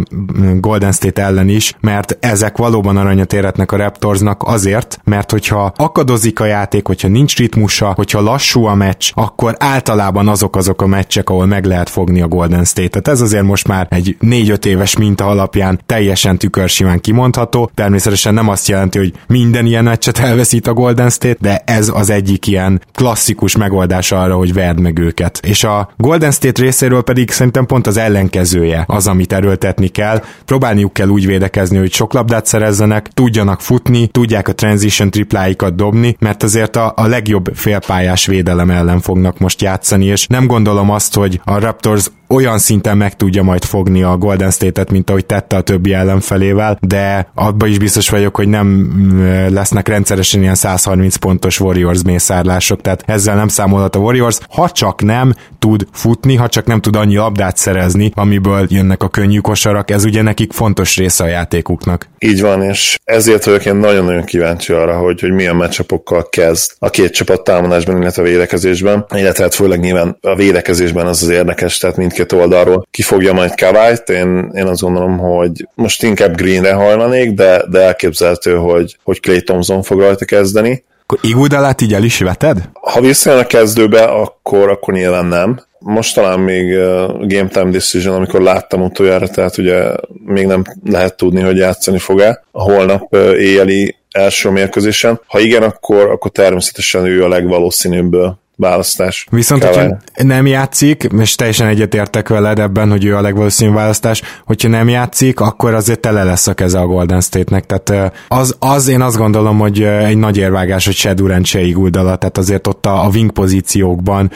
Golden 0.59 0.91
State 0.91 1.21
ellen 1.21 1.49
is, 1.49 1.73
mert 1.79 2.17
ezek 2.19 2.57
valóban 2.57 2.97
aranyat 2.97 3.33
érhetnek 3.33 3.71
a 3.71 3.77
Raptorsnak 3.77 4.43
azért, 4.45 4.99
mert 5.03 5.31
hogyha 5.31 5.73
akadozik 5.75 6.39
a 6.39 6.45
játék, 6.45 6.87
hogyha 6.87 7.07
nincs 7.07 7.37
ritmusa, 7.37 7.93
hogyha 7.95 8.21
lassú 8.21 8.65
a 8.65 8.75
meccs, 8.75 9.11
akkor 9.13 9.55
általában 9.57 10.27
azok 10.27 10.55
azok 10.55 10.81
a 10.81 10.87
meccsek, 10.87 11.29
ahol 11.29 11.45
meg 11.45 11.65
lehet 11.65 11.89
fogni 11.89 12.21
a 12.21 12.27
Golden 12.27 12.63
State-et. 12.63 13.07
Ez 13.07 13.21
azért 13.21 13.43
most 13.43 13.67
már 13.67 13.87
egy 13.89 14.17
4-5 14.21 14.65
éves 14.65 14.97
minta 14.97 15.27
alapján 15.27 15.79
teljesen 15.85 16.37
tükörsimán 16.37 16.99
kimondható. 16.99 17.71
Természetesen 17.73 18.33
nem 18.33 18.49
azt 18.49 18.67
jelenti, 18.67 18.97
hogy 18.97 19.13
minden 19.27 19.65
ilyen 19.65 19.83
meccset 19.83 20.17
elveszít 20.17 20.67
a 20.67 20.73
Golden 20.73 21.09
State, 21.09 21.37
de 21.39 21.61
ez 21.65 21.91
az 21.93 22.09
egyik 22.09 22.47
ilyen 22.47 22.81
klasszikus 22.93 23.57
megoldás 23.57 24.11
arra, 24.11 24.35
hogy 24.35 24.53
verd 24.53 24.79
meg 24.79 24.99
őket. 24.99 25.39
És 25.47 25.63
a 25.63 25.89
Golden 25.97 26.28
State 26.31 26.61
részéről 26.61 27.03
pedig 27.03 27.31
szerintem 27.31 27.65
pont 27.65 27.87
az 27.87 27.97
ellenkezője 27.97 28.83
az, 28.87 29.07
amit 29.07 29.33
erőltetni 29.33 29.87
kell. 29.87 30.23
Próbálniuk 30.45 30.93
kell 30.93 31.07
úgy 31.07 31.25
védekezni, 31.25 31.77
hogy 31.77 31.93
sok 31.93 32.13
labdát 32.13 32.45
szerezzenek, 32.45 33.07
tudjanak 33.13 33.61
futni, 33.61 34.07
tudják 34.07 34.47
a 34.47 34.53
transition 34.53 35.09
tripláikat 35.09 35.75
dobni, 35.75 36.15
mert 36.19 36.43
azért 36.43 36.75
a, 36.75 36.93
a 36.95 37.07
legjobb 37.07 37.49
félpályás 37.53 38.25
védelem 38.25 38.69
ellen 38.69 38.99
fognak 38.99 39.39
most 39.39 39.61
játszani, 39.61 40.05
és 40.05 40.27
nem 40.27 40.47
gondolom 40.47 40.89
azt, 40.89 41.15
hogy 41.15 41.41
a 41.43 41.59
Raptors 41.59 42.09
olyan 42.29 42.57
szinten 42.57 42.97
meg 42.97 43.15
tudja 43.15 43.43
majd 43.43 43.63
fogni 43.63 44.03
a 44.03 44.17
Golden 44.17 44.51
State-et, 44.51 44.91
mint 44.91 45.09
ahogy 45.09 45.25
tette 45.25 45.55
a 45.55 45.61
többi 45.61 45.93
ellenfelével, 45.93 46.77
de 46.81 47.31
abban 47.35 47.69
is 47.69 47.77
biztos 47.77 48.09
vagyok, 48.09 48.35
hogy 48.35 48.47
nem 48.47 48.67
mm, 48.67 49.53
lesznek 49.53 49.87
rendszeresen 49.87 50.41
ilyen 50.41 50.55
130 50.55 51.15
pontos 51.15 51.59
Warriors 51.59 52.01
mészárlások, 52.03 52.81
tehát 52.81 53.03
ezzel 53.05 53.35
nem 53.35 53.47
számolhat 53.47 53.95
a 53.95 53.99
Warriors, 53.99 54.37
ha 54.49 54.69
csak 54.69 55.01
nem 55.01 55.33
tud 55.59 55.87
futni, 55.91 56.35
ha 56.35 56.47
csak 56.47 56.65
nem 56.65 56.81
tud 56.81 56.95
annyi 56.95 57.15
labdát 57.15 57.57
szerezni, 57.57 58.11
amiből 58.15 58.65
jönnek 58.69 59.03
a 59.03 59.07
könnyű 59.07 59.39
kosarak, 59.39 59.91
ez 59.91 60.05
ugye 60.05 60.21
nekik 60.21 60.53
fontos 60.53 60.97
része 60.97 61.23
a 61.23 61.27
játékuknak. 61.27 62.09
Így 62.19 62.41
van, 62.41 62.63
és 62.63 62.99
ezért 63.03 63.45
vagyok 63.45 63.65
én 63.65 63.75
nagyon-nagyon 63.75 64.23
kíváncsi 64.23 64.73
arra, 64.73 64.97
hogy, 64.97 65.19
hogy 65.19 65.31
milyen 65.31 65.55
meccsapokkal 65.55 66.29
kezd 66.29 66.71
a 66.79 66.89
két 66.89 67.13
csapat 67.13 67.43
támadásban, 67.43 68.01
illetve 68.01 68.21
a 68.21 68.25
védekezésben, 68.25 69.05
illetve 69.15 69.43
hát 69.43 69.55
főleg 69.55 69.79
nyilván 69.79 70.17
a 70.21 70.35
védekezésben 70.35 71.07
az 71.07 71.23
az 71.23 71.29
érdekes, 71.29 71.77
tehát 71.77 71.97
mindkét 71.97 72.18
oldalról 72.31 72.87
ki 72.91 73.01
fogja 73.01 73.33
majd 73.33 73.55
Kavályt, 73.55 74.09
én, 74.09 74.51
én 74.55 74.67
azt 74.67 74.81
gondolom, 74.81 75.17
hogy 75.17 75.67
most 75.75 76.03
inkább 76.03 76.35
Greenre 76.35 76.73
hajlanék, 76.73 77.33
de, 77.33 77.63
de 77.69 77.79
elképzelhető, 77.79 78.55
hogy, 78.55 78.97
hogy 79.03 79.19
Clay 79.19 79.41
Thompson 79.41 79.83
fog 79.83 79.99
rajta 79.99 80.25
kezdeni, 80.25 80.83
akkor 81.11 81.29
Igudalát 81.29 81.81
így 81.81 81.93
el 81.93 82.03
is 82.03 82.19
veted? 82.19 82.69
Ha 82.73 83.01
visszajön 83.01 83.39
a 83.39 83.45
kezdőbe, 83.45 84.03
akkor, 84.03 84.69
akkor 84.69 84.93
nyilván 84.93 85.25
nem. 85.25 85.59
Most 85.79 86.15
talán 86.15 86.39
még 86.39 86.77
uh, 86.77 87.27
Game 87.27 87.47
Time 87.47 87.69
Decision, 87.69 88.15
amikor 88.15 88.41
láttam 88.41 88.81
utoljára, 88.81 89.27
tehát 89.27 89.57
ugye 89.57 89.83
még 90.25 90.45
nem 90.45 90.63
lehet 90.85 91.17
tudni, 91.17 91.41
hogy 91.41 91.57
játszani 91.57 91.97
fog-e 91.97 92.43
a 92.51 92.61
holnap 92.61 93.13
uh, 93.13 93.19
éjjeli 93.19 93.95
első 94.11 94.49
mérkőzésen. 94.49 95.21
Ha 95.27 95.39
igen, 95.39 95.63
akkor, 95.63 96.09
akkor 96.09 96.31
természetesen 96.31 97.05
ő 97.05 97.23
a 97.23 97.27
legvalószínűbb 97.27 98.15
választás. 98.59 99.27
Viszont, 99.31 99.63
hogyha 99.63 99.97
nem 100.15 100.47
játszik, 100.47 101.07
és 101.19 101.35
teljesen 101.35 101.67
egyetértek 101.67 102.29
veled 102.29 102.59
ebben, 102.59 102.89
hogy 102.89 103.05
ő 103.05 103.15
a 103.15 103.21
legvalószínűbb 103.21 103.75
választás, 103.75 104.21
hogyha 104.45 104.67
nem 104.67 104.89
játszik, 104.89 105.39
akkor 105.39 105.73
azért 105.73 105.99
tele 105.99 106.23
lesz 106.23 106.47
a 106.47 106.53
keze 106.53 106.79
a 106.79 106.85
Golden 106.85 107.21
State-nek. 107.21 107.65
Tehát 107.65 108.13
az, 108.27 108.55
az 108.59 108.87
én 108.87 109.01
azt 109.01 109.17
gondolom, 109.17 109.59
hogy 109.59 109.81
egy 109.81 110.17
nagy 110.17 110.37
érvágás, 110.37 110.85
hogy 110.85 110.95
se 110.95 111.13
Durant, 111.13 111.45
se 111.45 111.61
Iguodala, 111.61 112.15
tehát 112.15 112.37
azért 112.37 112.67
ott 112.67 112.85
a, 112.85 113.05
a 113.05 113.09
wing 113.09 113.31
pozíciókban 113.31 114.31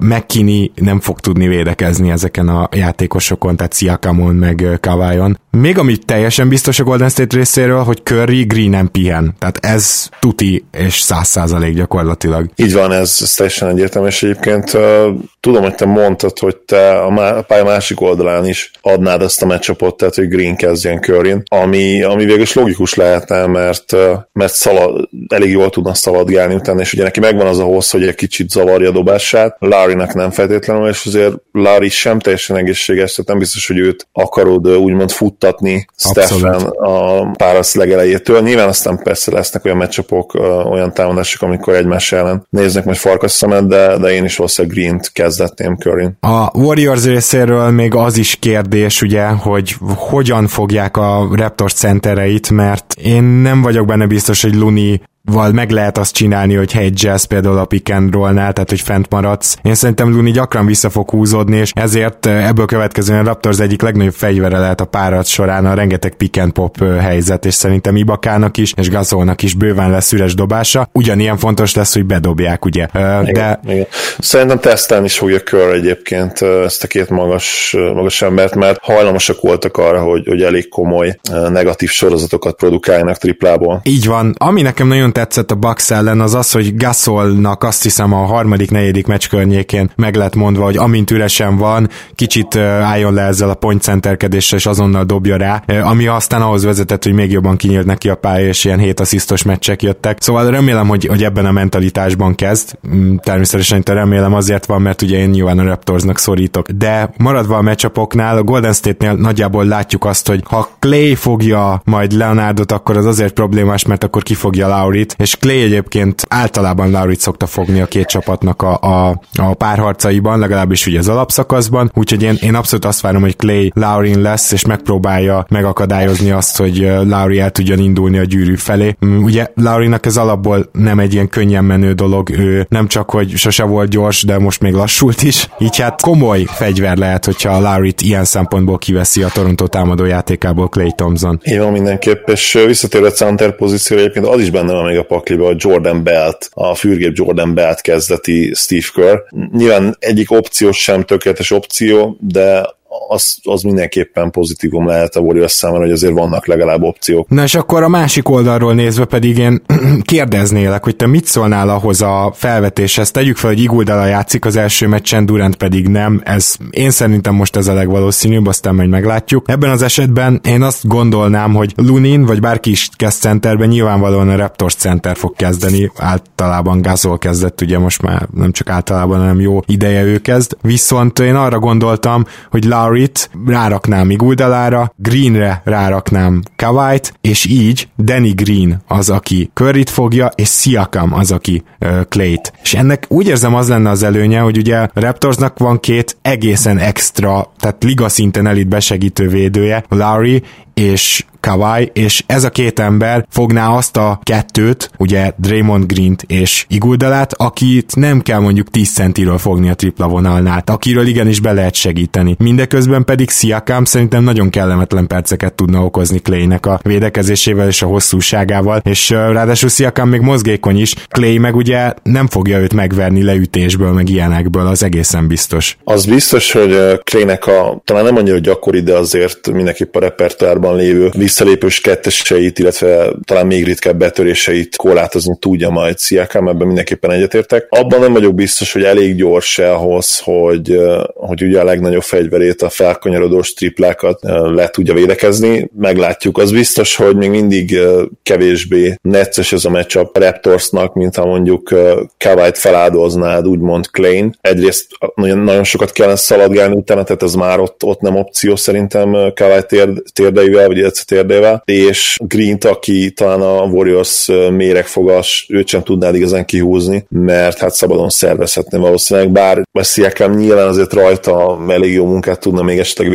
McKinney 0.00 0.72
nem 0.74 1.00
fog 1.00 1.20
tudni 1.20 1.48
védekezni 1.48 2.10
ezeken 2.10 2.48
a 2.48 2.68
játékosokon, 2.72 3.56
tehát 3.56 3.74
Siakamon 3.74 4.34
meg 4.34 4.78
Kawaion. 4.80 5.38
Még 5.54 5.78
amit 5.78 6.06
teljesen 6.06 6.48
biztos 6.48 6.78
a 6.78 6.84
Golden 6.84 7.08
State 7.08 7.36
részéről, 7.36 7.82
hogy 7.82 8.02
Curry 8.02 8.42
Green 8.42 8.70
nem 8.70 8.90
pihen. 8.90 9.34
Tehát 9.38 9.58
ez 9.60 10.08
tuti 10.20 10.64
és 10.72 11.00
száz 11.00 11.28
százalék 11.28 11.74
gyakorlatilag. 11.74 12.50
Így 12.56 12.72
van, 12.72 12.92
ez, 12.92 13.18
ez 13.20 13.34
teljesen 13.34 13.68
egyértelmű, 13.68 14.08
és 14.08 14.22
egyébként 14.22 14.72
uh, 14.72 15.06
tudom, 15.40 15.62
hogy 15.62 15.74
te 15.74 15.84
mondtad, 15.84 16.38
hogy 16.38 16.56
te 16.56 16.98
a, 16.98 17.10
má, 17.10 17.36
a 17.36 17.42
pálya 17.42 17.64
másik 17.64 18.00
oldalán 18.00 18.46
is 18.46 18.70
adnád 18.80 19.22
ezt 19.22 19.42
a 19.42 19.46
meccsapot, 19.46 19.96
tehát 19.96 20.14
hogy 20.14 20.28
Green 20.28 20.56
kezdjen 20.56 21.00
curry 21.00 21.34
ami, 21.48 22.02
ami 22.02 22.24
végül 22.24 22.42
is 22.42 22.54
logikus 22.54 22.94
lehetne, 22.94 23.46
mert, 23.46 23.92
uh, 23.92 24.18
mert 24.32 24.54
szalad, 24.54 25.08
elég 25.28 25.50
jól 25.50 25.70
tudna 25.70 25.94
szaladgálni 25.94 26.54
utána, 26.54 26.80
és 26.80 26.92
ugye 26.92 27.02
neki 27.02 27.20
megvan 27.20 27.46
az 27.46 27.58
a 27.58 27.64
hossz, 27.64 27.90
hogy 27.90 28.06
egy 28.06 28.14
kicsit 28.14 28.50
zavarja 28.50 28.88
a 28.88 28.92
dobását, 28.92 29.56
Larry-nak 29.58 30.14
nem 30.14 30.30
feltétlenül, 30.30 30.88
és 30.88 31.06
azért 31.06 31.34
Larry 31.52 31.88
sem 31.88 32.18
teljesen 32.18 32.56
egészséges, 32.56 33.10
tehát 33.10 33.30
nem 33.30 33.38
biztos, 33.38 33.66
hogy 33.66 33.78
őt 33.78 34.08
akarod 34.12 34.68
úgymond 34.68 35.10
futtatni 35.44 35.86
Stefan 35.96 36.62
a 36.62 37.30
párasz 37.30 37.74
legelejétől. 37.74 38.40
Nyilván 38.40 38.68
aztán 38.68 39.02
persze 39.02 39.32
lesznek 39.32 39.64
olyan 39.64 39.76
meccsapok, 39.76 40.34
olyan 40.70 40.92
támadások, 40.92 41.42
amikor 41.42 41.74
egymás 41.74 42.12
ellen 42.12 42.46
néznek 42.50 42.84
majd 42.84 42.96
farkas 42.96 43.30
szemet, 43.30 43.66
de, 43.66 43.98
de 43.98 44.08
én 44.08 44.24
is 44.24 44.36
valószínűleg 44.36 44.76
Green-t 44.76 45.12
kezdetném 45.12 45.76
curry 45.76 46.08
A 46.20 46.58
Warriors 46.58 47.04
részéről 47.04 47.70
még 47.70 47.94
az 47.94 48.16
is 48.16 48.36
kérdés, 48.36 49.02
ugye, 49.02 49.26
hogy 49.26 49.76
hogyan 49.96 50.46
fogják 50.46 50.96
a 50.96 51.28
Raptors 51.32 51.72
centereit, 51.72 52.50
mert 52.50 52.94
én 53.02 53.22
nem 53.22 53.62
vagyok 53.62 53.86
benne 53.86 54.06
biztos, 54.06 54.42
hogy 54.42 54.54
Luni 54.54 55.00
val 55.32 55.52
meg 55.52 55.70
lehet 55.70 55.98
azt 55.98 56.14
csinálni, 56.14 56.54
hogy 56.54 56.72
egy 56.78 57.02
jazz 57.02 57.24
például 57.24 57.58
a 57.58 57.64
pick 57.64 57.92
and 57.92 58.12
roll-nál, 58.12 58.52
tehát 58.52 58.70
hogy 58.70 58.80
fent 58.80 59.10
maradsz. 59.10 59.56
Én 59.62 59.74
szerintem 59.74 60.10
Luni 60.10 60.30
gyakran 60.30 60.66
vissza 60.66 60.90
fog 60.90 61.10
húzódni, 61.10 61.56
és 61.56 61.70
ezért 61.74 62.26
ebből 62.26 62.66
következően 62.66 63.20
a 63.20 63.24
Raptors 63.24 63.58
egyik 63.58 63.82
legnagyobb 63.82 64.12
fegyvere 64.12 64.58
lehet 64.58 64.80
a 64.80 64.84
párat 64.84 65.26
során 65.26 65.66
a 65.66 65.74
rengeteg 65.74 66.14
pick 66.14 66.40
and 66.40 66.52
pop 66.52 66.84
helyzet, 66.84 67.44
és 67.44 67.54
szerintem 67.54 67.96
Ibakának 67.96 68.56
is, 68.56 68.72
és 68.76 68.90
Gazolnak 68.90 69.42
is 69.42 69.54
bőven 69.54 69.90
lesz 69.90 70.12
üres 70.12 70.34
dobása. 70.34 70.88
Ugyanilyen 70.92 71.36
fontos 71.36 71.74
lesz, 71.74 71.94
hogy 71.94 72.04
bedobják, 72.04 72.64
ugye. 72.64 72.86
Eh, 72.92 73.28
igen, 73.28 73.32
de... 73.32 73.72
Igen. 73.72 73.86
Szerintem 74.18 74.58
tesztelni 74.58 75.04
is 75.04 75.18
fogja 75.18 75.40
kör 75.40 75.74
egyébként 75.74 76.42
ezt 76.42 76.84
a 76.84 76.86
két 76.86 77.08
magas, 77.10 77.76
magas 77.94 78.22
embert, 78.22 78.54
mert 78.54 78.78
hajlamosak 78.82 79.40
voltak 79.40 79.76
arra, 79.76 80.02
hogy, 80.02 80.26
hogy 80.26 80.42
elég 80.42 80.68
komoly 80.68 81.16
negatív 81.48 81.90
sorozatokat 81.90 82.56
produkáljanak 82.56 83.16
triplából. 83.16 83.80
Így 83.82 84.06
van. 84.06 84.34
Ami 84.38 84.62
nekem 84.62 84.86
nagyon 84.86 85.12
tetszett 85.14 85.50
a 85.50 85.54
Bucks 85.54 85.90
ellen, 85.90 86.20
az 86.20 86.34
az, 86.34 86.52
hogy 86.52 86.76
Gasolnak 86.76 87.62
azt 87.64 87.82
hiszem 87.82 88.12
a 88.12 88.24
harmadik, 88.24 88.70
negyedik 88.70 89.06
meccs 89.06 89.28
környékén 89.28 89.90
meg 89.96 90.14
lett 90.14 90.34
mondva, 90.34 90.64
hogy 90.64 90.76
amint 90.76 91.10
üresen 91.10 91.56
van, 91.56 91.88
kicsit 92.14 92.56
álljon 92.56 93.14
le 93.14 93.22
ezzel 93.22 93.50
a 93.50 93.54
point 93.54 93.82
centerkedéssel, 93.82 94.58
és 94.58 94.66
azonnal 94.66 95.04
dobja 95.04 95.36
rá, 95.36 95.62
ami 95.82 96.06
aztán 96.06 96.42
ahhoz 96.42 96.64
vezetett, 96.64 97.04
hogy 97.04 97.12
még 97.12 97.30
jobban 97.30 97.56
kinyílt 97.56 97.86
neki 97.86 98.08
a 98.08 98.14
pálya, 98.14 98.46
és 98.46 98.64
ilyen 98.64 98.78
hét 98.78 99.00
asszisztos 99.00 99.42
meccsek 99.42 99.82
jöttek. 99.82 100.18
Szóval 100.20 100.50
remélem, 100.50 100.88
hogy, 100.88 101.06
hogy 101.06 101.24
ebben 101.24 101.46
a 101.46 101.52
mentalitásban 101.52 102.34
kezd. 102.34 102.78
Mm, 102.94 103.16
természetesen 103.16 103.82
te 103.82 103.92
remélem 103.92 104.34
azért 104.34 104.66
van, 104.66 104.82
mert 104.82 105.02
ugye 105.02 105.18
én 105.18 105.28
nyilván 105.28 105.58
a 105.58 105.64
Raptorsnak 105.64 106.18
szorítok. 106.18 106.70
De 106.70 107.10
maradva 107.16 107.56
a 107.56 107.62
meccsapoknál, 107.62 108.36
a 108.36 108.42
Golden 108.42 108.72
State-nél 108.72 109.12
nagyjából 109.12 109.64
látjuk 109.64 110.04
azt, 110.04 110.28
hogy 110.28 110.42
ha 110.44 110.68
Clay 110.78 111.14
fogja 111.14 111.82
majd 111.84 112.12
Leonardot, 112.12 112.72
akkor 112.72 112.96
az 112.96 113.06
azért 113.06 113.32
problémás, 113.32 113.84
mert 113.84 114.04
akkor 114.04 114.22
ki 114.22 114.34
fogja 114.34 114.68
Lauri 114.68 115.03
Laurit, 115.04 115.14
és 115.18 115.36
Clay 115.36 115.62
egyébként 115.62 116.22
általában 116.28 116.90
Laurit 116.90 117.20
szokta 117.20 117.46
fogni 117.46 117.80
a 117.80 117.86
két 117.86 118.06
csapatnak 118.06 118.62
a, 118.62 118.78
a, 118.80 119.20
a 119.34 119.54
párharcaiban, 119.54 120.38
legalábbis 120.38 120.86
ugye 120.86 120.98
az 120.98 121.08
alapszakaszban, 121.08 121.90
úgyhogy 121.94 122.22
én, 122.22 122.36
én 122.40 122.54
abszolút 122.54 122.84
azt 122.84 123.00
várom, 123.00 123.22
hogy 123.22 123.36
Clay 123.36 123.72
Laurin 123.74 124.20
lesz, 124.20 124.52
és 124.52 124.64
megpróbálja 124.64 125.46
megakadályozni 125.48 126.30
azt, 126.30 126.56
hogy 126.56 126.78
Lauri 127.06 127.40
el 127.40 127.50
tudjon 127.50 127.78
indulni 127.78 128.18
a 128.18 128.24
gyűrű 128.24 128.56
felé. 128.56 128.96
Mm, 129.06 129.22
ugye 129.22 129.46
Laurinak 129.54 130.06
ez 130.06 130.16
alapból 130.16 130.68
nem 130.72 130.98
egy 130.98 131.12
ilyen 131.12 131.28
könnyen 131.28 131.64
menő 131.64 131.92
dolog, 131.92 132.30
ő 132.30 132.66
nem 132.68 132.86
csak, 132.86 133.10
hogy 133.10 133.30
sose 133.36 133.64
volt 133.64 133.90
gyors, 133.90 134.22
de 134.22 134.38
most 134.38 134.60
még 134.60 134.72
lassult 134.72 135.22
is, 135.22 135.48
így 135.58 135.80
hát 135.80 136.00
komoly 136.00 136.44
fegyver 136.46 136.96
lehet, 136.96 137.24
hogyha 137.24 137.60
Laurit 137.60 138.00
ilyen 138.00 138.24
szempontból 138.24 138.78
kiveszi 138.78 139.22
a 139.22 139.28
Toronto 139.28 139.66
támadó 139.66 140.04
játékából 140.04 140.68
Clay 140.68 140.92
Thompson. 140.96 141.40
Igen, 141.42 141.72
mindenképp, 141.72 142.28
és 142.28 142.58
visszatérve 142.66 143.10
center 143.10 143.56
pozícióra 143.56 144.02
egyébként 144.02 144.26
az 144.26 144.40
is 144.40 144.50
benne 144.50 144.72
van 144.72 144.84
még 144.94 145.02
a 145.02 145.14
pakliba, 145.14 145.48
a 145.48 145.54
Jordan 145.56 146.02
Belt, 146.02 146.50
a 146.52 146.74
fürgép 146.74 147.16
Jordan 147.16 147.54
Belt 147.54 147.80
kezdeti 147.80 148.52
Steve 148.54 148.86
Kerr. 148.94 149.16
Nyilván 149.52 149.96
egyik 149.98 150.30
opció 150.30 150.72
sem 150.72 151.02
tökéletes 151.02 151.50
opció, 151.50 152.16
de 152.20 152.66
az, 153.08 153.36
az 153.42 153.62
mindenképpen 153.62 154.30
pozitívum 154.30 154.86
lehet 154.86 155.16
a 155.16 155.20
Warriors 155.20 155.52
számára, 155.52 155.82
hogy 155.82 155.92
azért 155.92 156.12
vannak 156.12 156.46
legalább 156.46 156.82
opciók. 156.82 157.28
Na 157.28 157.42
és 157.42 157.54
akkor 157.54 157.82
a 157.82 157.88
másik 157.88 158.28
oldalról 158.28 158.74
nézve 158.74 159.04
pedig 159.04 159.38
én 159.38 159.62
kérdeznélek, 160.02 160.84
hogy 160.84 160.96
te 160.96 161.06
mit 161.06 161.24
szólnál 161.24 161.68
ahhoz 161.68 162.02
a 162.02 162.32
felvetéshez? 162.34 163.10
Tegyük 163.10 163.36
fel, 163.36 163.50
hogy 163.50 163.60
Iguldala 163.60 164.06
játszik 164.06 164.44
az 164.44 164.56
első 164.56 164.86
meccsen, 164.86 165.26
Durant 165.26 165.56
pedig 165.56 165.88
nem. 165.88 166.20
Ez 166.24 166.56
én 166.70 166.90
szerintem 166.90 167.34
most 167.34 167.56
ez 167.56 167.66
a 167.66 167.74
legvalószínűbb, 167.74 168.46
aztán 168.46 168.74
majd 168.74 168.88
meglátjuk. 168.88 169.48
Ebben 169.48 169.70
az 169.70 169.82
esetben 169.82 170.40
én 170.44 170.62
azt 170.62 170.86
gondolnám, 170.86 171.54
hogy 171.54 171.72
Lunin 171.76 172.24
vagy 172.24 172.40
bárki 172.40 172.70
is 172.70 172.88
kezd 172.96 173.20
centerben, 173.20 173.68
nyilvánvalóan 173.68 174.28
a 174.28 174.36
Raptors 174.36 174.74
center 174.74 175.16
fog 175.16 175.36
kezdeni. 175.36 175.90
Általában 175.96 176.82
Gazol 176.82 177.18
kezdett, 177.18 177.60
ugye 177.60 177.78
most 177.78 178.02
már 178.02 178.28
nem 178.34 178.52
csak 178.52 178.68
általában, 178.68 179.18
hanem 179.18 179.40
jó 179.40 179.60
ideje 179.66 180.02
ő 180.02 180.18
kezd. 180.18 180.56
Viszont 180.62 181.18
én 181.18 181.34
arra 181.34 181.58
gondoltam, 181.58 182.24
hogy 182.50 182.64
Laurit 182.84 183.30
ráraknám 183.46 184.10
Iguldalára, 184.10 184.92
Greenre 184.96 185.60
ráraknám 185.64 186.42
Kawait, 186.56 187.14
és 187.20 187.44
így 187.44 187.88
Danny 187.98 188.34
Green 188.34 188.82
az, 188.88 189.10
aki 189.10 189.50
Curryt 189.54 189.90
fogja, 189.90 190.30
és 190.34 190.48
Siakam 190.48 191.14
az, 191.14 191.32
aki 191.32 191.62
uh, 191.80 192.00
Clayt. 192.08 192.52
És 192.62 192.74
ennek 192.74 193.04
úgy 193.08 193.26
érzem 193.26 193.54
az 193.54 193.68
lenne 193.68 193.90
az 193.90 194.02
előnye, 194.02 194.40
hogy 194.40 194.56
ugye 194.56 194.88
Raptorsnak 194.94 195.58
van 195.58 195.80
két 195.80 196.16
egészen 196.22 196.78
extra, 196.78 197.52
tehát 197.58 197.82
liga 197.82 198.08
szinten 198.08 198.46
elit 198.46 198.68
besegítő 198.68 199.28
védője, 199.28 199.84
Lowry 199.88 200.42
és 200.74 201.24
Kawai, 201.44 201.90
és 201.92 202.24
ez 202.26 202.44
a 202.44 202.50
két 202.50 202.78
ember 202.78 203.26
fogná 203.30 203.68
azt 203.68 203.96
a 203.96 204.20
kettőt, 204.22 204.90
ugye 204.98 205.32
Draymond 205.36 205.86
Green-t 205.86 206.22
és 206.26 206.64
Iguldalát, 206.68 207.32
akit 207.32 207.96
nem 207.96 208.20
kell 208.20 208.38
mondjuk 208.38 208.70
10 208.70 208.92
centiről 208.92 209.38
fogni 209.38 209.70
a 209.70 209.74
tripla 209.74 210.08
vonalnál, 210.08 210.62
akiről 210.66 211.06
igenis 211.06 211.40
be 211.40 211.52
lehet 211.52 211.74
segíteni. 211.74 212.36
Mindeközben 212.38 213.04
pedig 213.04 213.30
Siakam 213.30 213.84
szerintem 213.84 214.22
nagyon 214.22 214.50
kellemetlen 214.50 215.06
perceket 215.06 215.54
tudna 215.54 215.84
okozni 215.84 216.18
Claynek 216.18 216.66
a 216.66 216.80
védekezésével 216.82 217.68
és 217.68 217.82
a 217.82 217.86
hosszúságával, 217.86 218.80
és 218.84 219.10
ráadásul 219.10 219.68
Siakam 219.68 220.08
még 220.08 220.20
mozgékony 220.20 220.80
is, 220.80 220.94
Clay 221.08 221.38
meg 221.38 221.56
ugye 221.56 221.92
nem 222.02 222.26
fogja 222.26 222.58
őt 222.58 222.74
megverni 222.74 223.22
leütésből, 223.22 223.92
meg 223.92 224.08
ilyenekből, 224.08 224.66
az 224.66 224.82
egészen 224.82 225.26
biztos. 225.26 225.76
Az 225.84 226.06
biztos, 226.06 226.52
hogy 226.52 227.00
Claynek 227.02 227.46
a 227.46 227.80
talán 227.84 228.04
nem 228.04 228.16
annyira 228.16 228.38
gyakori, 228.38 228.80
de 228.80 228.94
azért 228.94 229.52
mindenképp 229.52 229.94
a 229.94 230.00
repertoárban 230.00 230.76
lévő 230.76 231.10
visszalépős 231.34 231.80
ketteseit, 231.80 232.58
illetve 232.58 233.12
talán 233.24 233.46
még 233.46 233.64
ritkább 233.64 233.96
betöréseit 233.96 234.76
korlátozni 234.76 235.36
tudja 235.38 235.70
majd 235.70 235.98
Sziakám, 235.98 236.48
ebben 236.48 236.66
mindenképpen 236.66 237.10
egyetértek. 237.10 237.66
Abban 237.68 238.00
nem 238.00 238.12
vagyok 238.12 238.34
biztos, 238.34 238.72
hogy 238.72 238.82
elég 238.82 239.16
gyors 239.16 239.58
ahhoz, 239.58 240.18
hogy, 240.18 240.78
hogy 241.14 241.42
ugye 241.42 241.60
a 241.60 241.64
legnagyobb 241.64 242.02
fegyverét, 242.02 242.62
a 242.62 242.68
felkanyarodós 242.68 243.52
triplákat 243.52 244.18
le 244.54 244.68
tudja 244.68 244.94
védekezni. 244.94 245.70
Meglátjuk. 245.76 246.38
Az 246.38 246.52
biztos, 246.52 246.96
hogy 246.96 247.16
még 247.16 247.30
mindig 247.30 247.78
kevésbé 248.22 248.94
necces 249.02 249.52
ez 249.52 249.64
a 249.64 249.70
matchup 249.70 250.16
a 250.16 250.20
Raptorsnak, 250.20 250.94
mint 250.94 251.16
ha 251.16 251.26
mondjuk 251.26 251.74
Kawait 252.18 252.58
feláldoznád, 252.58 253.46
úgymond 253.46 253.90
Klein. 253.90 254.36
Egyrészt 254.40 254.86
nagyon, 255.14 255.38
nagyon 255.38 255.64
sokat 255.64 255.92
kellene 255.92 256.16
szaladgálni 256.16 256.74
utána, 256.74 257.02
tehát 257.04 257.22
ez 257.22 257.34
már 257.34 257.60
ott, 257.60 257.84
ott 257.84 258.00
nem 258.00 258.16
opció 258.16 258.56
szerintem 258.56 259.32
térd, 259.68 260.02
térdeivel, 260.12 260.66
vagy 260.66 260.78
térdével, 261.26 261.62
és 261.64 262.16
green 262.24 262.58
aki 262.68 263.10
talán 263.10 263.40
a 263.40 263.62
Warriors 263.62 264.30
méregfogas, 264.50 265.46
őt 265.48 265.68
sem 265.68 265.82
tudnád 265.82 266.14
igazán 266.14 266.44
kihúzni, 266.44 267.06
mert 267.08 267.58
hát 267.58 267.74
szabadon 267.74 268.08
szervezhetné 268.08 268.78
valószínűleg, 268.78 269.30
bár 269.30 269.62
Siakam 269.82 270.32
nyilván 270.34 270.68
azért 270.68 270.92
rajta 270.92 271.58
elég 271.68 271.92
jó 271.92 272.06
munkát 272.06 272.40
tudna 272.40 272.62
még 272.62 272.78
esetleg 272.78 273.10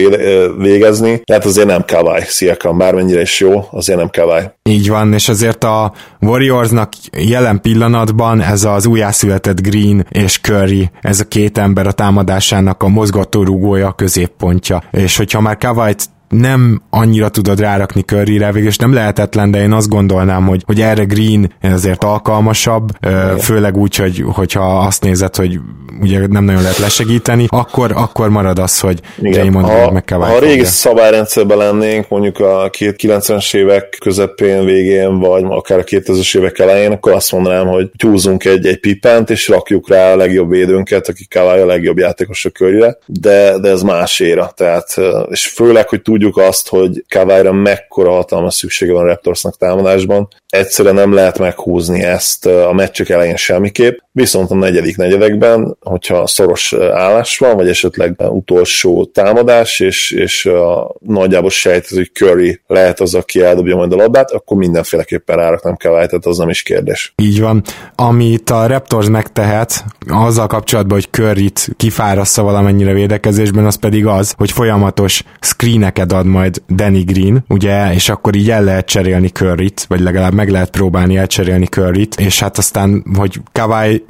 végezni, 0.57 1.21
tehát 1.23 1.45
azért 1.45 1.67
nem 1.67 1.83
Kawai 1.87 2.21
Siakam, 2.27 2.77
bármennyire 2.77 3.21
is 3.21 3.39
jó, 3.39 3.63
azért 3.71 3.99
nem 3.99 4.09
Kawai. 4.09 4.43
Így 4.69 4.89
van, 4.89 5.13
és 5.13 5.29
azért 5.29 5.63
a 5.63 5.93
Warriorsnak 6.21 6.91
jelen 7.17 7.61
pillanatban 7.61 8.41
ez 8.41 8.63
az 8.63 8.85
újjászületett 8.85 9.61
Green 9.61 10.07
és 10.09 10.39
Curry, 10.41 10.89
ez 11.01 11.19
a 11.19 11.27
két 11.27 11.57
ember 11.57 11.87
a 11.87 11.91
támadásának 11.91 12.83
a 12.83 12.87
mozgatórugója, 12.87 13.87
a 13.87 13.91
középpontja. 13.91 14.83
És 14.91 15.17
hogyha 15.17 15.41
már 15.41 15.57
Kawait 15.57 16.03
nem 16.29 16.81
annyira 16.89 17.29
tudod 17.29 17.59
rárakni 17.59 18.01
Curryre, 18.01 18.51
végül 18.51 18.71
nem 18.77 18.93
lehetetlen, 18.93 19.51
de 19.51 19.61
én 19.61 19.71
azt 19.71 19.89
gondolnám, 19.89 20.45
hogy, 20.45 20.63
hogy 20.65 20.81
erre 20.81 21.03
Green 21.03 21.53
azért 21.61 22.03
alkalmasabb, 22.03 22.89
Igen. 23.01 23.37
főleg 23.37 23.77
úgy, 23.77 23.95
hogy, 23.95 24.23
hogyha 24.27 24.79
azt 24.79 25.03
nézed, 25.03 25.35
hogy 25.35 25.59
ugye 26.01 26.27
nem 26.27 26.43
nagyon 26.43 26.61
lehet 26.61 26.77
lesegíteni, 26.77 27.45
akkor, 27.47 27.91
akkor 27.95 28.29
marad 28.29 28.59
az, 28.59 28.79
hogy 28.79 28.99
Draymond 29.17 29.65
ha, 29.65 29.91
meg 29.91 30.03
kell 30.03 30.19
Ha 30.19 30.35
a 30.35 30.39
régi 30.39 30.63
szabályrendszerben 30.63 31.57
lennénk, 31.57 32.09
mondjuk 32.09 32.39
a 32.39 32.69
90-es 32.69 33.55
évek 33.55 33.97
közepén, 33.99 34.65
végén, 34.65 35.19
vagy 35.19 35.43
akár 35.47 35.79
a 35.79 35.83
2000-es 35.83 36.37
évek 36.37 36.59
elején, 36.59 36.91
akkor 36.91 37.11
azt 37.11 37.31
mondanám, 37.31 37.67
hogy 37.67 37.89
húzunk 38.03 38.45
egy, 38.45 38.65
egy 38.65 38.79
pipent, 38.79 39.29
és 39.29 39.47
rakjuk 39.47 39.89
rá 39.89 40.11
a 40.11 40.15
legjobb 40.15 40.49
védőnket, 40.49 41.07
aki 41.07 41.27
a 41.37 41.65
legjobb 41.65 41.97
játékos 41.97 42.45
a 42.45 42.49
körére, 42.49 42.97
de, 43.05 43.59
de 43.59 43.69
ez 43.69 43.81
más 43.81 44.19
éra, 44.19 44.51
tehát, 44.55 44.95
és 45.29 45.47
főleg, 45.47 45.89
hogy 45.89 46.01
tud 46.01 46.18
tudjuk 46.19 46.37
azt, 46.47 46.67
hogy 46.67 47.05
Kavályra 47.09 47.51
mekkora 47.51 48.11
hatalmas 48.11 48.53
szüksége 48.53 48.93
van 48.93 49.03
a 49.03 49.07
Raptorsnak 49.07 49.57
támadásban. 49.57 50.27
Egyszerűen 50.49 50.95
nem 50.95 51.13
lehet 51.13 51.39
meghúzni 51.39 52.03
ezt 52.03 52.45
a 52.45 52.73
meccsek 52.73 53.09
elején 53.09 53.35
semmiképp, 53.35 53.97
viszont 54.19 54.51
a 54.51 54.55
negyedik 54.55 54.97
negyedekben, 54.97 55.77
hogyha 55.81 56.27
szoros 56.27 56.73
állás 56.93 57.37
van, 57.37 57.55
vagy 57.55 57.67
esetleg 57.67 58.15
utolsó 58.29 59.05
támadás, 59.05 59.79
és, 59.79 60.11
és 60.11 60.45
a 60.45 60.95
nagyjából 60.99 61.49
sejtez, 61.49 61.95
hogy 61.95 62.11
Curry 62.13 62.61
lehet 62.67 62.99
az, 62.99 63.15
aki 63.15 63.41
eldobja 63.41 63.75
majd 63.75 63.93
a 63.93 63.95
labdát, 63.95 64.31
akkor 64.31 64.57
mindenféleképpen 64.57 65.35
ráraknám 65.35 65.75
Kavály, 65.75 66.05
tehát 66.05 66.25
az 66.25 66.37
nem 66.37 66.49
is 66.49 66.63
kérdés. 66.63 67.13
Így 67.15 67.41
van. 67.41 67.63
Amit 67.95 68.49
a 68.49 68.67
Raptors 68.67 69.07
megtehet, 69.07 69.83
azzal 70.07 70.47
kapcsolatban, 70.47 70.97
hogy 70.97 71.09
Curryt 71.09 71.69
kifárassza 71.77 72.43
valamennyire 72.43 72.93
védekezésben, 72.93 73.65
az 73.65 73.75
pedig 73.75 74.05
az, 74.05 74.33
hogy 74.37 74.51
folyamatos 74.51 75.23
screeneket 75.39 76.11
ad 76.11 76.25
majd 76.25 76.61
Danny 76.69 77.03
Green, 77.05 77.45
ugye, 77.47 77.93
és 77.93 78.09
akkor 78.09 78.35
így 78.35 78.49
el 78.49 78.63
lehet 78.63 78.85
cserélni 78.85 79.27
Curryt, 79.29 79.85
vagy 79.87 79.99
legalább 79.99 80.33
meg 80.33 80.49
lehet 80.49 80.69
próbálni 80.69 81.17
elcserélni 81.17 81.65
Curryt, 81.65 82.15
és 82.19 82.39
hát 82.39 82.57
aztán, 82.57 83.03
hogy 83.17 83.41
Kawai 83.51 84.03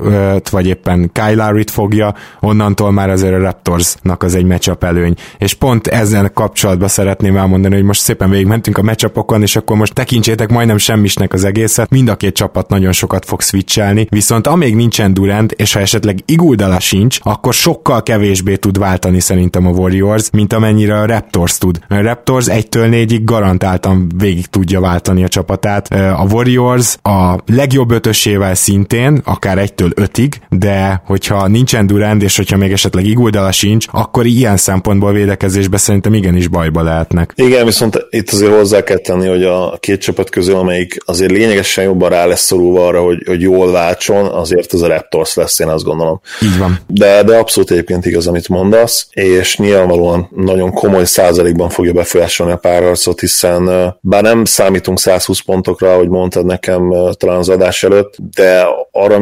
vagy 0.49 0.67
éppen 0.67 1.09
Kyle 1.13 1.45
Lowry-t 1.45 1.71
fogja, 1.71 2.15
onnantól 2.39 2.91
már 2.91 3.09
azért 3.09 3.33
a 3.33 3.39
Raptorsnak 3.39 4.23
az 4.23 4.35
egy 4.35 4.45
matchup 4.45 4.83
előny. 4.83 5.13
És 5.37 5.53
pont 5.53 5.87
ezzel 5.87 6.29
kapcsolatban 6.29 6.87
szeretném 6.87 7.37
elmondani, 7.37 7.75
hogy 7.75 7.83
most 7.83 8.01
szépen 8.01 8.29
végigmentünk 8.29 8.77
a 8.77 8.83
matchupokon, 8.83 9.41
és 9.41 9.55
akkor 9.55 9.77
most 9.77 9.93
tekintsétek 9.93 10.49
majdnem 10.49 10.77
semmisnek 10.77 11.33
az 11.33 11.43
egészet, 11.43 11.89
mind 11.89 12.09
a 12.09 12.15
két 12.15 12.33
csapat 12.33 12.69
nagyon 12.69 12.91
sokat 12.91 13.25
fog 13.25 13.41
switchelni, 13.41 14.07
viszont 14.09 14.47
amíg 14.47 14.75
nincsen 14.75 15.13
Durant, 15.13 15.51
és 15.51 15.73
ha 15.73 15.79
esetleg 15.79 16.19
Iguldala 16.25 16.79
sincs, 16.79 17.17
akkor 17.21 17.53
sokkal 17.53 18.03
kevésbé 18.03 18.55
tud 18.55 18.77
váltani 18.79 19.19
szerintem 19.19 19.67
a 19.67 19.69
Warriors, 19.69 20.29
mint 20.31 20.53
amennyire 20.53 20.99
a 20.99 21.05
Raptors 21.05 21.57
tud 21.57 21.79
a 21.87 22.01
Raptors 22.01 22.45
1-től 22.49 22.89
4-ig 22.91 23.21
garantáltan 23.23 24.11
végig 24.17 24.45
tudja 24.45 24.79
váltani 24.79 25.23
a 25.23 25.27
csapatát. 25.27 25.93
A 25.93 26.25
Warriors 26.31 26.97
a 27.01 27.35
legjobb 27.45 27.91
ötösével 27.91 28.55
szintén, 28.55 29.21
akár 29.23 29.57
1-től 29.79 30.07
5-ig, 30.13 30.31
de 30.49 31.01
hogyha 31.05 31.47
nincsen 31.47 31.87
Durant, 31.87 32.23
és 32.23 32.37
hogyha 32.37 32.57
még 32.57 32.71
esetleg 32.71 33.05
Iguldala 33.05 33.51
sincs, 33.51 33.85
akkor 33.91 34.25
ilyen 34.25 34.57
szempontból 34.57 35.13
védekezésbe 35.13 35.77
szerintem 35.77 36.13
igenis 36.13 36.47
bajba 36.47 36.83
lehetnek. 36.83 37.33
Igen, 37.35 37.65
viszont 37.65 38.07
itt 38.09 38.29
azért 38.29 38.51
hozzá 38.51 38.83
kell 38.83 38.97
tenni, 38.97 39.27
hogy 39.27 39.43
a 39.43 39.77
két 39.79 40.01
csapat 40.01 40.29
közül, 40.29 40.55
amelyik 40.55 40.97
azért 41.05 41.31
lényegesen 41.31 41.83
jobban 41.83 42.09
rá 42.09 42.25
lesz 42.25 42.41
szorulva 42.41 42.87
arra, 42.87 43.01
hogy, 43.01 43.23
hogy 43.25 43.41
jól 43.41 43.71
váltson, 43.71 44.25
azért 44.25 44.73
az 44.73 44.81
a 44.81 44.87
Raptors 44.87 45.33
lesz, 45.33 45.59
én 45.59 45.67
azt 45.67 45.83
gondolom. 45.83 46.21
Így 46.41 46.57
van. 46.57 46.79
De, 46.87 47.23
de 47.23 47.37
abszolút 47.37 47.71
egyébként 47.71 48.05
igaz, 48.05 48.27
amit 48.27 48.49
mondasz, 48.49 49.07
és 49.11 49.57
nyilvánvalóan 49.57 50.29
nagyon 50.35 50.71
komoly 50.71 51.05
százalékban 51.05 51.69
fogja 51.69 51.93
befolyásolni 51.93 52.51
a 52.51 52.57
párharcot, 52.57 53.19
hiszen 53.19 53.93
bár 54.01 54.23
nem 54.23 54.45
számítunk 54.45 54.99
120 54.99 55.39
pontokra, 55.39 55.93
ahogy 55.93 56.09
mondtad 56.09 56.45
nekem 56.45 56.93
talán 57.17 57.37
az 57.37 57.49
adás 57.49 57.83
előtt, 57.83 58.15
de 58.35 58.65
arra 58.91 59.19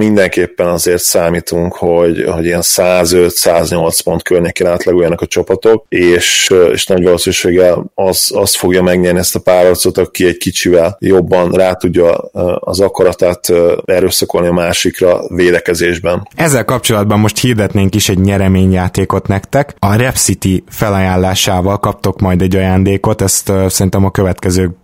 mindenképpen 0.48 0.68
azért 0.68 1.04
számítunk, 1.04 1.74
hogy, 1.74 2.24
hogy 2.28 2.46
ilyen 2.46 2.62
105-108 2.64 4.00
pont 4.04 4.24
környékén 4.24 4.68
átlagoljanak 4.68 5.22
a 5.22 5.26
csapatok, 5.26 5.86
és, 5.90 6.54
és 6.72 6.86
nagy 6.86 7.04
valószínűséggel 7.04 7.92
az, 7.96 8.32
az 8.36 8.56
fogja 8.56 8.82
megnyerni 8.82 9.20
ezt 9.20 9.36
a 9.36 9.40
párharcot, 9.40 9.98
aki 9.98 10.26
egy 10.26 10.38
kicsivel 10.38 10.98
jobban 11.00 11.52
rá 11.52 11.74
tudja 11.74 12.16
az 12.60 12.80
akaratát 12.80 13.54
erőszakolni 13.86 14.48
a 14.48 14.54
másikra 14.54 15.28
védekezésben. 15.28 16.28
Ezzel 16.36 16.66
kapcsolatban 16.66 17.20
most 17.20 17.40
hirdetnénk 17.40 17.96
is 17.96 18.10
egy 18.10 18.20
nyereményjátékot 18.20 19.28
nektek. 19.28 19.76
A 19.80 19.96
Rep 19.96 20.16
City 20.16 20.64
felajánlásával 20.70 21.80
kaptok 21.80 22.20
majd 22.20 22.42
egy 22.42 22.56
ajándékot, 22.56 23.22
ezt 23.22 23.52
szerintem 23.68 24.06
a 24.06 24.12
következő 24.12 24.76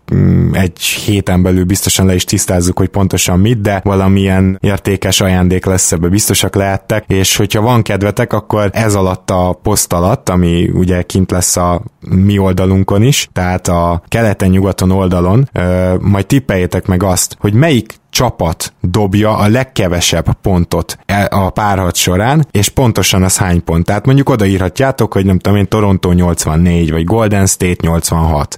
egy 0.51 0.81
héten 0.81 1.41
belül 1.41 1.63
biztosan 1.63 2.05
le 2.05 2.13
is 2.13 2.23
tisztázzuk, 2.23 2.77
hogy 2.77 2.87
pontosan 2.87 3.39
mit, 3.39 3.61
de 3.61 3.81
valamilyen 3.83 4.57
értékes 4.61 5.21
ajándék 5.21 5.65
lesz 5.65 5.91
ebbe 5.91 6.07
biztosak 6.07 6.55
lehettek, 6.55 7.03
és 7.07 7.35
hogyha 7.35 7.61
van 7.61 7.81
kedvetek, 7.81 8.33
akkor 8.33 8.69
ez 8.73 8.95
alatt 8.95 9.29
a 9.29 9.59
poszt 9.63 9.93
alatt, 9.93 10.29
ami 10.29 10.69
ugye 10.73 11.01
kint 11.01 11.31
lesz 11.31 11.57
a 11.57 11.81
mi 12.09 12.37
oldalunkon 12.37 13.01
is, 13.01 13.29
tehát 13.33 13.67
a 13.67 14.01
keleten-nyugaton 14.07 14.91
oldalon, 14.91 15.49
majd 15.99 16.25
tippeljétek 16.25 16.87
meg 16.87 17.03
azt, 17.03 17.35
hogy 17.39 17.53
melyik 17.53 18.01
csapat 18.13 18.73
dobja 18.81 19.37
a 19.37 19.47
legkevesebb 19.47 20.33
pontot 20.41 20.97
e- 21.05 21.27
a 21.31 21.49
párharc 21.49 21.97
során, 21.97 22.47
és 22.51 22.69
pontosan 22.69 23.23
az 23.23 23.37
hány 23.37 23.63
pont. 23.63 23.85
Tehát 23.85 24.05
mondjuk 24.05 24.29
odaírhatjátok, 24.29 25.13
hogy 25.13 25.25
nem 25.25 25.39
tudom 25.39 25.57
én, 25.57 25.67
Toronto 25.67 26.11
84, 26.11 26.91
vagy 26.91 27.03
Golden 27.03 27.45
State 27.45 27.87
86. 27.87 28.57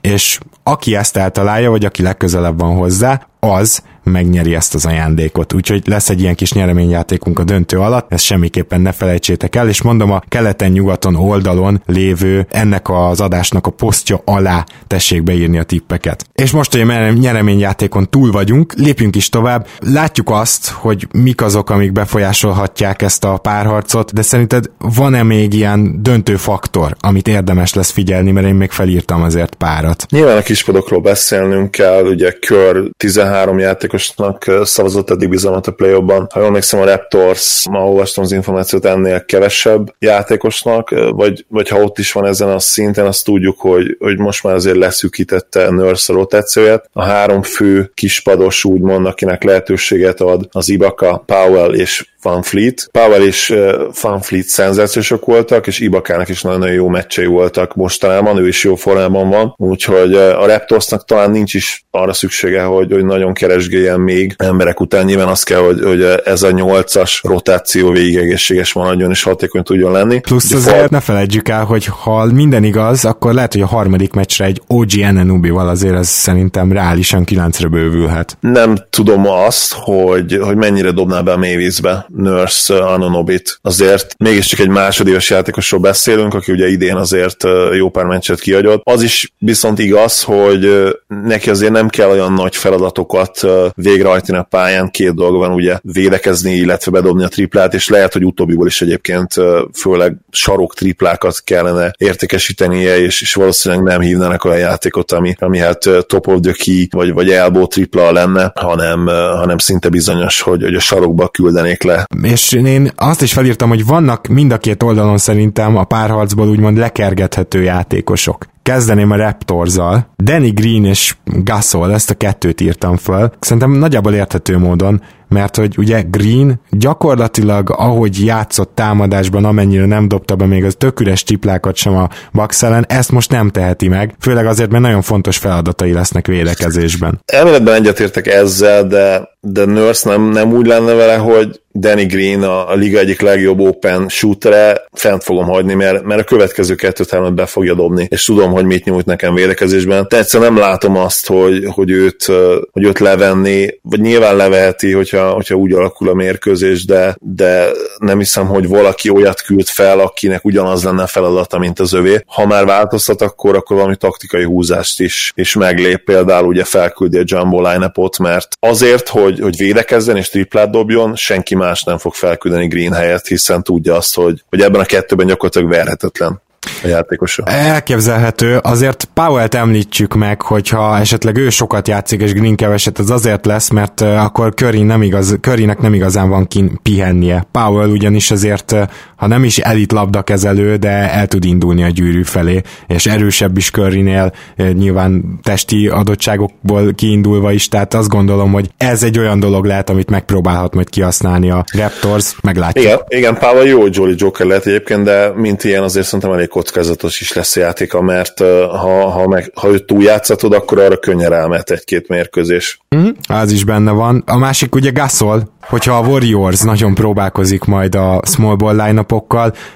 És 0.00 0.38
aki 0.62 0.96
ezt 0.96 1.16
eltalálja, 1.16 1.70
vagy 1.70 1.84
aki 1.84 2.02
legközelebb 2.02 2.60
van 2.60 2.76
hozzá, 2.76 3.26
az 3.40 3.82
megnyeri 4.02 4.54
ezt 4.54 4.74
az 4.74 4.86
ajándékot. 4.86 5.52
Úgyhogy 5.52 5.82
lesz 5.86 6.08
egy 6.08 6.20
ilyen 6.20 6.34
kis 6.34 6.52
nyereményjátékunk 6.52 7.38
a 7.38 7.44
döntő 7.44 7.78
alatt, 7.78 8.12
ezt 8.12 8.24
semmiképpen 8.24 8.80
ne 8.80 8.92
felejtsétek 8.92 9.56
el, 9.56 9.68
és 9.68 9.82
mondom 9.82 10.12
a 10.12 10.22
keleten-nyugaton 10.28 11.14
oldalon 11.14 11.82
lévő 11.86 12.46
ennek 12.50 12.90
az 12.90 13.20
adásnak 13.20 13.66
a 13.66 13.70
posztja 13.70 14.20
alá 14.24 14.64
tessék 14.86 15.22
beírni 15.22 15.58
a 15.58 15.62
tippeket. 15.62 16.26
És 16.34 16.50
most, 16.50 16.72
hogy 16.72 16.80
a 16.80 17.10
nyereményjátékon 17.10 18.10
túl 18.10 18.30
vagyunk, 18.30 18.72
lépjünk 18.72 19.16
is 19.16 19.28
tovább. 19.28 19.66
Látjuk 19.78 20.30
azt, 20.30 20.68
hogy 20.68 21.06
mik 21.12 21.42
azok, 21.42 21.70
amik 21.70 21.92
befolyásolhatják 21.92 23.02
ezt 23.02 23.24
a 23.24 23.36
párharcot, 23.36 24.12
de 24.12 24.22
szerinted 24.22 24.70
van-e 24.78 25.22
még 25.22 25.54
ilyen 25.54 26.02
döntő 26.02 26.36
faktor, 26.36 26.96
amit 27.00 27.28
érdemes 27.28 27.74
lesz 27.74 27.90
figyelni, 27.90 28.30
mert 28.30 28.46
én 28.46 28.54
még 28.54 28.70
felírtam 28.70 29.22
azért 29.22 29.54
párat. 29.54 30.06
Nyilván 30.10 30.36
a 30.36 30.42
kispadokról 30.42 31.00
beszélnünk 31.00 31.70
kell, 31.70 32.04
ugye 32.04 32.30
kör 32.30 32.90
13 32.96 33.58
játék 33.58 33.91
játékosnak 33.92 34.66
szavazott 34.66 35.10
eddig 35.10 35.28
bizalmat 35.28 35.66
a 35.66 35.72
play 35.72 36.00
ban 36.00 36.26
Ha 36.30 36.38
jól 36.38 36.48
emlékszem, 36.48 36.80
a 36.80 36.84
Raptors, 36.84 37.66
ma 37.70 37.88
olvastam 37.88 38.24
az 38.24 38.32
információt, 38.32 38.84
ennél 38.84 39.24
kevesebb 39.24 39.94
játékosnak, 39.98 40.90
vagy, 41.10 41.44
vagy 41.48 41.68
ha 41.68 41.80
ott 41.80 41.98
is 41.98 42.12
van 42.12 42.26
ezen 42.26 42.48
a 42.48 42.58
szinten, 42.58 43.06
azt 43.06 43.24
tudjuk, 43.24 43.58
hogy, 43.58 43.96
hogy 43.98 44.18
most 44.18 44.42
már 44.42 44.54
azért 44.54 44.76
leszűkítette 44.76 45.70
Nurse 45.70 46.12
a 46.12 46.16
rotációját. 46.16 46.88
A 46.92 47.02
három 47.02 47.42
fő 47.42 47.90
kispados 47.94 48.64
úgymond, 48.64 49.06
akinek 49.06 49.42
lehetőséget 49.42 50.20
ad 50.20 50.48
az 50.50 50.68
Ibaka, 50.68 51.22
Powell 51.26 51.74
és 51.74 52.06
van 52.22 52.42
Fleet. 52.42 52.88
Powell 52.90 53.22
és 53.22 53.54
Van 54.00 54.20
Fleet 54.20 54.44
szenzációsok 54.44 55.24
voltak, 55.24 55.66
és 55.66 55.78
Ibakának 55.78 56.28
is 56.28 56.42
nagyon-nagyon 56.42 56.74
jó 56.74 56.88
meccsei 56.88 57.26
voltak 57.26 57.74
mostanában, 57.74 58.36
ő 58.36 58.48
is 58.48 58.64
jó 58.64 58.74
formában 58.74 59.30
van, 59.30 59.54
úgyhogy 59.56 60.14
a 60.14 60.46
Raptorsnak 60.46 61.04
talán 61.04 61.30
nincs 61.30 61.54
is 61.54 61.84
arra 61.90 62.12
szüksége, 62.12 62.62
hogy, 62.62 62.92
hogy 62.92 63.04
nagyon 63.04 63.32
keresgéljen 63.32 64.00
még 64.00 64.34
emberek 64.38 64.80
után. 64.80 65.04
Nyilván 65.04 65.28
az 65.28 65.42
kell, 65.42 65.60
hogy, 65.60 65.80
hogy 65.82 66.02
ez 66.24 66.42
a 66.42 66.50
nyolcas 66.50 67.20
rotáció 67.22 67.90
végig 67.90 68.16
egészséges 68.16 68.72
maradjon 68.72 69.10
és 69.10 69.22
hatékony 69.22 69.62
tudjon 69.62 69.92
lenni. 69.92 70.20
Plusz 70.20 70.50
De 70.50 70.56
azért 70.56 70.76
fal... 70.76 70.86
ne 70.90 71.00
felejtjük 71.00 71.48
el, 71.48 71.64
hogy 71.64 71.86
ha 71.86 72.24
minden 72.24 72.64
igaz, 72.64 73.04
akkor 73.04 73.34
lehet, 73.34 73.52
hogy 73.52 73.62
a 73.62 73.66
harmadik 73.66 74.12
meccsre 74.12 74.44
egy 74.44 74.62
OG 74.66 74.90
Enenubi-val 75.02 75.68
azért 75.68 75.94
ez 75.94 76.08
szerintem 76.08 76.72
reálisan 76.72 77.24
kilencre 77.24 77.68
bővülhet. 77.68 78.36
Nem 78.40 78.76
tudom 78.90 79.26
azt, 79.26 79.72
hogy, 79.72 80.38
hogy 80.42 80.56
mennyire 80.56 80.90
dobná 80.90 81.20
be 81.20 81.32
a 81.32 81.36
mélyvízbe 81.36 82.06
Nurse 82.16 82.78
Anonobit. 82.84 83.58
Azért 83.62 84.14
mégiscsak 84.18 84.58
egy 84.58 84.68
másodéves 84.68 85.30
játékosról 85.30 85.80
beszélünk, 85.80 86.34
aki 86.34 86.52
ugye 86.52 86.68
idén 86.68 86.96
azért 86.96 87.44
jó 87.72 87.90
pár 87.90 88.04
meccset 88.04 88.40
kiadott. 88.40 88.80
Az 88.84 89.02
is 89.02 89.32
viszont 89.38 89.78
igaz, 89.78 90.22
hogy 90.22 90.92
neki 91.06 91.50
azért 91.50 91.72
nem 91.72 91.88
kell 91.88 92.08
olyan 92.08 92.32
nagy 92.32 92.56
feladatokat 92.56 93.40
végrehajtani 93.74 94.38
a 94.38 94.42
pályán, 94.42 94.90
két 94.90 95.14
dolga 95.14 95.38
van 95.38 95.52
ugye 95.52 95.78
védekezni, 95.82 96.54
illetve 96.54 96.90
bedobni 96.90 97.24
a 97.24 97.28
triplát, 97.28 97.74
és 97.74 97.88
lehet, 97.88 98.12
hogy 98.12 98.24
utóbbiból 98.24 98.66
is 98.66 98.82
egyébként 98.82 99.34
főleg 99.74 100.16
sarok 100.30 100.74
triplákat 100.74 101.40
kellene 101.44 101.92
értékesítenie, 101.98 102.98
és, 102.98 103.20
és 103.20 103.34
valószínűleg 103.34 103.84
nem 103.84 104.00
hívnának 104.00 104.44
olyan 104.44 104.58
játékot, 104.58 105.12
ami, 105.12 105.34
ami 105.38 105.58
hát 105.58 105.88
top 106.06 106.26
of 106.26 106.40
the 106.40 106.52
key, 106.52 106.88
vagy, 106.90 107.12
vagy 107.12 107.30
elbow 107.30 107.66
tripla 107.66 108.12
lenne, 108.12 108.52
hanem, 108.54 109.06
hanem 109.06 109.58
szinte 109.58 109.88
bizonyos, 109.88 110.40
hogy, 110.40 110.62
hogy 110.62 110.74
a 110.74 110.80
sarokba 110.80 111.28
küldenék 111.28 111.82
le 111.82 112.01
és 112.22 112.52
én 112.52 112.90
azt 112.96 113.22
is 113.22 113.32
felírtam, 113.32 113.68
hogy 113.68 113.86
vannak 113.86 114.26
mind 114.26 114.52
a 114.52 114.58
két 114.58 114.82
oldalon 114.82 115.18
szerintem 115.18 115.76
a 115.76 115.84
párharcból 115.84 116.48
úgymond 116.48 116.76
lekergethető 116.76 117.62
játékosok. 117.62 118.46
Kezdeném 118.62 119.10
a 119.10 119.16
Raptorzal. 119.16 120.06
Danny 120.22 120.52
Green 120.54 120.84
és 120.84 121.16
Gasol, 121.24 121.92
ezt 121.92 122.10
a 122.10 122.14
kettőt 122.14 122.60
írtam 122.60 122.96
föl. 122.96 123.30
Szerintem 123.40 123.70
nagyjából 123.70 124.14
érthető 124.14 124.58
módon, 124.58 125.02
mert 125.32 125.56
hogy 125.56 125.74
ugye 125.78 126.02
Green 126.10 126.60
gyakorlatilag 126.70 127.70
ahogy 127.70 128.24
játszott 128.24 128.74
támadásban, 128.74 129.44
amennyire 129.44 129.86
nem 129.86 130.08
dobta 130.08 130.36
be 130.36 130.46
még 130.46 130.64
az 130.64 130.74
tök 130.78 131.00
üres 131.00 131.22
csiplákat 131.22 131.76
sem 131.76 131.96
a 131.96 132.08
Bucks 132.32 132.62
ellen, 132.62 132.84
ezt 132.88 133.12
most 133.12 133.30
nem 133.30 133.50
teheti 133.50 133.88
meg, 133.88 134.14
főleg 134.20 134.46
azért, 134.46 134.70
mert 134.70 134.82
nagyon 134.82 135.02
fontos 135.02 135.36
feladatai 135.36 135.92
lesznek 135.92 136.26
védekezésben. 136.26 137.20
Elméletben 137.26 137.74
egyetértek 137.74 138.26
ezzel, 138.26 138.86
de, 138.86 139.28
de 139.40 139.64
Nurse 139.64 140.08
nem, 140.08 140.22
nem 140.22 140.52
úgy 140.52 140.66
lenne 140.66 140.92
vele, 140.92 141.16
hogy 141.16 141.60
Danny 141.74 142.06
Green 142.06 142.42
a, 142.42 142.70
a 142.70 142.74
liga 142.74 142.98
egyik 142.98 143.20
legjobb 143.20 143.60
open 143.60 144.08
shootere, 144.08 144.86
fent 144.92 145.22
fogom 145.24 145.44
hagyni, 145.44 145.74
mert, 145.74 146.02
mert 146.02 146.20
a 146.20 146.24
következő 146.24 146.74
kettőt 146.74 147.10
három 147.10 147.34
be 147.34 147.46
fogja 147.46 147.74
dobni, 147.74 148.06
és 148.10 148.24
tudom, 148.24 148.52
hogy 148.52 148.64
mit 148.64 148.84
nyújt 148.84 149.06
nekem 149.06 149.34
védekezésben. 149.34 150.06
De 150.08 150.18
egyszerűen 150.18 150.52
nem 150.52 150.62
látom 150.62 150.96
azt, 150.96 151.26
hogy, 151.26 151.64
hogy, 151.66 151.90
őt, 151.90 152.24
hogy 152.72 152.84
őt 152.84 152.98
levenni, 152.98 153.68
vagy 153.82 154.00
nyilván 154.00 154.36
leveheti, 154.36 154.92
hogyha, 154.92 155.30
hogyha 155.30 155.54
úgy 155.54 155.72
alakul 155.72 156.08
a 156.08 156.14
mérkőzés, 156.14 156.84
de, 156.84 157.16
de 157.20 157.70
nem 157.98 158.18
hiszem, 158.18 158.46
hogy 158.46 158.68
valaki 158.68 159.08
olyat 159.08 159.42
küld 159.42 159.66
fel, 159.66 159.98
akinek 159.98 160.44
ugyanaz 160.44 160.84
lenne 160.84 161.06
feladata, 161.06 161.58
mint 161.58 161.80
az 161.80 161.92
övé. 161.92 162.20
Ha 162.26 162.46
már 162.46 162.64
változtat, 162.64 163.22
akkor, 163.22 163.56
akkor 163.56 163.76
valami 163.76 163.96
taktikai 163.96 164.44
húzást 164.44 165.00
is, 165.00 165.32
is 165.34 165.54
meglép, 165.54 166.04
például 166.04 166.46
ugye 166.46 166.64
felküldi 166.64 167.18
a 167.18 167.22
jumbo 167.24 167.70
line 167.70 167.92
mert 168.18 168.56
azért, 168.60 169.08
hogy, 169.08 169.40
hogy 169.40 169.56
védekezzen 169.56 170.16
és 170.16 170.28
triplát 170.28 170.70
dobjon, 170.70 171.16
senki 171.16 171.54
más 171.62 171.82
nem 171.82 171.98
fog 171.98 172.14
felküldeni 172.14 172.66
Green 172.66 172.92
helyett, 172.92 173.26
hiszen 173.26 173.62
tudja 173.62 173.96
azt, 173.96 174.14
hogy, 174.14 174.44
hogy 174.48 174.60
ebben 174.60 174.80
a 174.80 174.84
kettőben 174.84 175.26
gyakorlatilag 175.26 175.70
verhetetlen 175.70 176.40
a 176.82 176.86
játékosa. 176.86 177.42
Elképzelhető, 177.46 178.56
azért 178.56 179.08
Powell-t 179.14 179.54
említsük 179.54 180.14
meg, 180.14 180.42
hogyha 180.42 180.98
esetleg 180.98 181.36
ő 181.36 181.48
sokat 181.48 181.88
játszik, 181.88 182.20
és 182.20 182.32
Green 182.32 182.56
keveset, 182.56 182.98
az 182.98 183.10
azért 183.10 183.46
lesz, 183.46 183.70
mert 183.70 184.00
akkor 184.00 184.54
Curry 184.54 184.82
nem 184.82 185.02
igaz, 185.02 185.36
Currynek 185.40 185.78
nem 185.78 185.94
igazán 185.94 186.28
van 186.28 186.46
kin 186.46 186.78
pihennie. 186.82 187.46
Powell 187.50 187.88
ugyanis 187.88 188.30
azért, 188.30 188.76
ha 189.16 189.26
nem 189.26 189.44
is 189.44 189.58
elit 189.58 189.92
labdakezelő, 189.92 190.76
de 190.76 190.88
el 190.88 191.26
tud 191.26 191.44
indulni 191.44 191.82
a 191.82 191.88
gyűrű 191.88 192.22
felé, 192.22 192.60
és 192.86 193.06
erősebb 193.06 193.56
is 193.56 193.70
Currynél, 193.70 194.32
nyilván 194.56 195.38
testi 195.42 195.88
adottságokból 195.88 196.94
kiindulva 196.94 197.52
is, 197.52 197.68
tehát 197.68 197.94
azt 197.94 198.08
gondolom, 198.08 198.52
hogy 198.52 198.70
ez 198.76 199.02
egy 199.02 199.18
olyan 199.18 199.40
dolog 199.40 199.64
lehet, 199.64 199.90
amit 199.90 200.10
megpróbálhat 200.10 200.74
majd 200.74 200.88
kihasználni 200.88 201.50
a 201.50 201.64
Raptors, 201.78 202.36
meglátjuk. 202.42 202.84
Igen, 202.84 202.98
igen 203.08 203.38
Powell 203.38 203.66
jó 203.66 203.86
Jolly 203.90 204.14
Joker 204.16 204.46
lehet 204.46 204.66
egyébként, 204.66 205.02
de 205.04 205.32
mint 205.34 205.64
ilyen 205.64 205.82
azért 205.82 206.06
szerintem 206.06 206.32
elég 206.32 206.50
kockázatos 206.52 207.20
is 207.20 207.32
lesz 207.32 207.56
a 207.56 207.60
játéka, 207.60 208.02
mert 208.02 208.38
ha, 208.68 209.08
ha, 209.08 209.28
meg, 209.28 209.50
ha 209.54 209.68
őt 209.68 209.84
túljátszatod, 209.84 210.52
akkor 210.52 210.78
arra 210.78 210.98
könnyen 210.98 211.32
elmehet 211.32 211.70
egy-két 211.70 212.08
mérkőzés. 212.08 212.80
Mm, 212.96 213.08
az 213.28 213.52
is 213.52 213.64
benne 213.64 213.90
van. 213.90 214.22
A 214.26 214.36
másik 214.36 214.74
ugye 214.74 214.90
Gasol, 214.90 215.52
hogyha 215.60 215.96
a 215.96 216.06
Warriors 216.06 216.60
nagyon 216.60 216.94
próbálkozik 216.94 217.64
majd 217.64 217.94
a 217.94 218.20
small 218.24 218.54
ball 218.54 218.84
line 218.86 219.04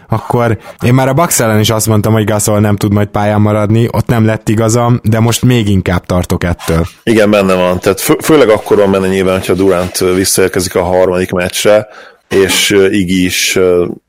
akkor 0.08 0.58
én 0.84 0.94
már 0.94 1.08
a 1.08 1.12
Bucks 1.12 1.40
ellen 1.40 1.60
is 1.60 1.70
azt 1.70 1.86
mondtam, 1.86 2.12
hogy 2.12 2.24
Gasol 2.24 2.60
nem 2.60 2.76
tud 2.76 2.92
majd 2.92 3.08
pályán 3.08 3.40
maradni, 3.40 3.88
ott 3.92 4.06
nem 4.06 4.24
lett 4.24 4.48
igazam, 4.48 5.00
de 5.02 5.20
most 5.20 5.42
még 5.42 5.68
inkább 5.68 6.06
tartok 6.06 6.44
ettől. 6.44 6.86
Igen, 7.02 7.30
benne 7.30 7.54
van. 7.54 7.80
Tehát 7.80 8.00
fő, 8.00 8.16
főleg 8.22 8.48
akkor 8.48 8.76
van 8.76 8.90
benne 8.90 9.08
nyilván, 9.08 9.38
hogyha 9.38 9.54
Durant 9.54 9.98
visszaérkezik 9.98 10.74
a 10.74 10.82
harmadik 10.82 11.30
meccsre, 11.30 11.88
és 12.28 12.76
Igi 12.90 13.24
is 13.24 13.58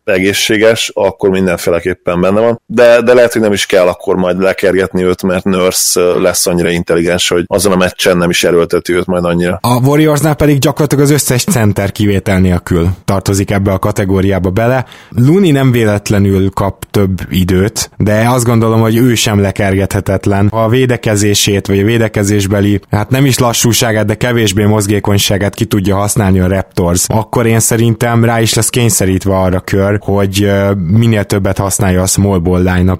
egészséges, 0.09 0.91
akkor 0.93 1.29
mindenféleképpen 1.29 2.21
benne 2.21 2.39
van. 2.39 2.61
De, 2.65 3.01
de 3.01 3.13
lehet, 3.13 3.33
hogy 3.33 3.41
nem 3.41 3.53
is 3.53 3.65
kell 3.65 3.87
akkor 3.87 4.15
majd 4.15 4.39
lekergetni 4.39 5.03
őt, 5.03 5.23
mert 5.23 5.43
Nurse 5.43 6.01
lesz 6.01 6.47
annyira 6.47 6.69
intelligens, 6.69 7.29
hogy 7.29 7.43
azon 7.47 7.71
a 7.71 7.75
meccsen 7.75 8.17
nem 8.17 8.29
is 8.29 8.43
erőlteti 8.43 8.93
őt 8.93 9.05
majd 9.05 9.25
annyira. 9.25 9.59
A 9.61 9.79
Warriorsnál 9.85 10.35
pedig 10.35 10.59
gyakorlatilag 10.59 11.03
az 11.03 11.11
összes 11.11 11.43
center 11.43 11.91
kivétel 11.91 12.39
nélkül 12.39 12.89
tartozik 13.05 13.51
ebbe 13.51 13.71
a 13.71 13.79
kategóriába 13.79 14.49
bele. 14.49 14.85
Luni 15.09 15.51
nem 15.51 15.71
véletlenül 15.71 16.49
kap 16.49 16.85
több 16.91 17.21
időt, 17.29 17.89
de 17.97 18.29
azt 18.29 18.45
gondolom, 18.45 18.81
hogy 18.81 18.95
ő 18.95 19.15
sem 19.15 19.41
lekergethetetlen. 19.41 20.47
A 20.47 20.69
védekezését, 20.69 21.67
vagy 21.67 21.79
a 21.79 21.83
védekezésbeli, 21.83 22.79
hát 22.89 23.09
nem 23.09 23.25
is 23.25 23.39
lassúságát, 23.39 24.05
de 24.05 24.15
kevésbé 24.15 24.65
mozgékonyságát 24.65 25.53
ki 25.53 25.65
tudja 25.65 25.95
használni 25.95 26.39
a 26.39 26.47
Raptors, 26.47 27.05
akkor 27.07 27.45
én 27.45 27.59
szerintem 27.59 28.23
rá 28.23 28.41
is 28.41 28.53
lesz 28.53 28.69
kényszerítve 28.69 29.35
arra 29.35 29.59
kör, 29.59 29.96
hogy 30.03 30.51
minél 30.91 31.23
többet 31.23 31.57
használja 31.57 32.01
a 32.01 32.05
small 32.05 32.39
ball 32.39 32.61
line 32.61 32.97